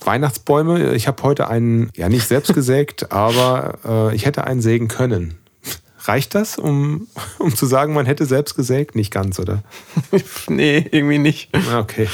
Weihnachtsbäume, 0.00 0.94
ich 0.94 1.06
habe 1.08 1.22
heute 1.22 1.48
einen, 1.48 1.90
ja 1.96 2.08
nicht 2.08 2.26
selbst 2.26 2.54
gesägt, 2.54 3.12
aber 3.12 3.78
äh, 3.84 4.14
ich 4.14 4.26
hätte 4.26 4.44
einen 4.44 4.60
sägen 4.60 4.88
können. 4.88 5.38
Reicht 6.08 6.34
das, 6.34 6.56
um, 6.58 7.06
um 7.38 7.54
zu 7.54 7.66
sagen, 7.66 7.92
man 7.92 8.06
hätte 8.06 8.24
selbst 8.24 8.54
gesägt? 8.54 8.96
Nicht 8.96 9.12
ganz, 9.12 9.38
oder? 9.38 9.62
nee, 10.48 10.86
irgendwie 10.90 11.18
nicht. 11.18 11.50
Okay. 11.76 12.08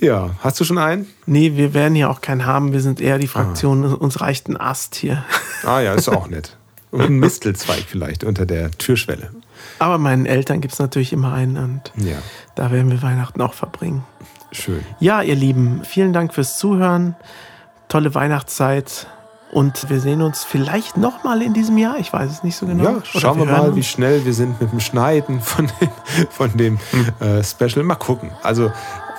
Ja, 0.00 0.30
hast 0.40 0.60
du 0.60 0.64
schon 0.64 0.78
einen? 0.78 1.06
Nee, 1.26 1.56
wir 1.56 1.74
werden 1.74 1.94
hier 1.94 2.08
auch 2.10 2.20
keinen 2.20 2.46
haben. 2.46 2.72
Wir 2.72 2.80
sind 2.80 3.00
eher 3.00 3.18
die 3.18 3.26
Fraktion, 3.26 3.84
uns 3.94 4.20
reicht 4.20 4.48
ein 4.48 4.56
Ast 4.56 4.94
hier. 4.94 5.24
Ah 5.66 5.80
ja, 5.80 5.94
ist 5.94 6.10
auch 6.10 6.28
nett. 6.28 6.58
Und 6.90 7.00
ein 7.00 7.18
Mistelzweig 7.18 7.84
vielleicht 7.88 8.22
unter 8.22 8.44
der 8.44 8.70
Türschwelle. 8.70 9.30
Aber 9.78 9.96
meinen 9.96 10.26
Eltern 10.26 10.60
gibt 10.60 10.74
es 10.74 10.78
natürlich 10.78 11.10
immer 11.14 11.32
einen 11.32 11.56
und 11.56 11.90
Ja, 11.96 12.18
da 12.54 12.70
werden 12.70 12.90
wir 12.90 13.00
Weihnachten 13.00 13.40
auch 13.40 13.54
verbringen. 13.54 14.04
schön. 14.52 14.84
Ja, 15.00 15.22
ihr 15.22 15.36
Lieben, 15.36 15.80
vielen 15.84 16.12
Dank 16.12 16.34
fürs 16.34 16.58
Zuhören. 16.58 17.16
Tolle 17.88 18.14
Weihnachtszeit. 18.14 19.06
Und 19.54 19.88
wir 19.88 20.00
sehen 20.00 20.20
uns 20.20 20.42
vielleicht 20.42 20.96
nochmal 20.96 21.40
in 21.40 21.54
diesem 21.54 21.78
Jahr. 21.78 21.96
Ich 21.98 22.12
weiß 22.12 22.28
es 22.28 22.42
nicht 22.42 22.56
so 22.56 22.66
genau. 22.66 22.82
Ja, 22.82 22.94
schauen 23.04 23.38
wir 23.38 23.46
hören 23.46 23.68
mal, 23.68 23.76
wie 23.76 23.84
schnell 23.84 24.24
wir 24.24 24.34
sind 24.34 24.60
mit 24.60 24.72
dem 24.72 24.80
Schneiden 24.80 25.40
von, 25.40 25.70
den, 25.80 25.88
von 26.28 26.56
dem 26.56 26.78
äh, 27.20 27.42
Special. 27.44 27.84
Mal 27.84 27.94
gucken. 27.94 28.32
Also 28.42 28.72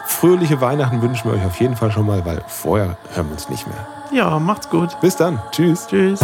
fröhliche 0.07 0.59
Weihnachten 0.59 1.01
wünschen 1.01 1.31
wir 1.31 1.37
euch 1.37 1.45
auf 1.45 1.59
jeden 1.61 1.77
Fall 1.77 1.89
schon 1.89 2.05
mal, 2.05 2.25
weil 2.25 2.43
vorher 2.47 2.97
hören 3.13 3.27
wir 3.27 3.33
uns 3.33 3.47
nicht 3.49 3.65
mehr. 3.65 3.87
Ja, 4.11 4.37
macht's 4.37 4.69
gut. 4.69 4.99
Bis 4.99 5.15
dann. 5.15 5.41
Tschüss. 5.51 5.87
Tschüss. 5.87 6.19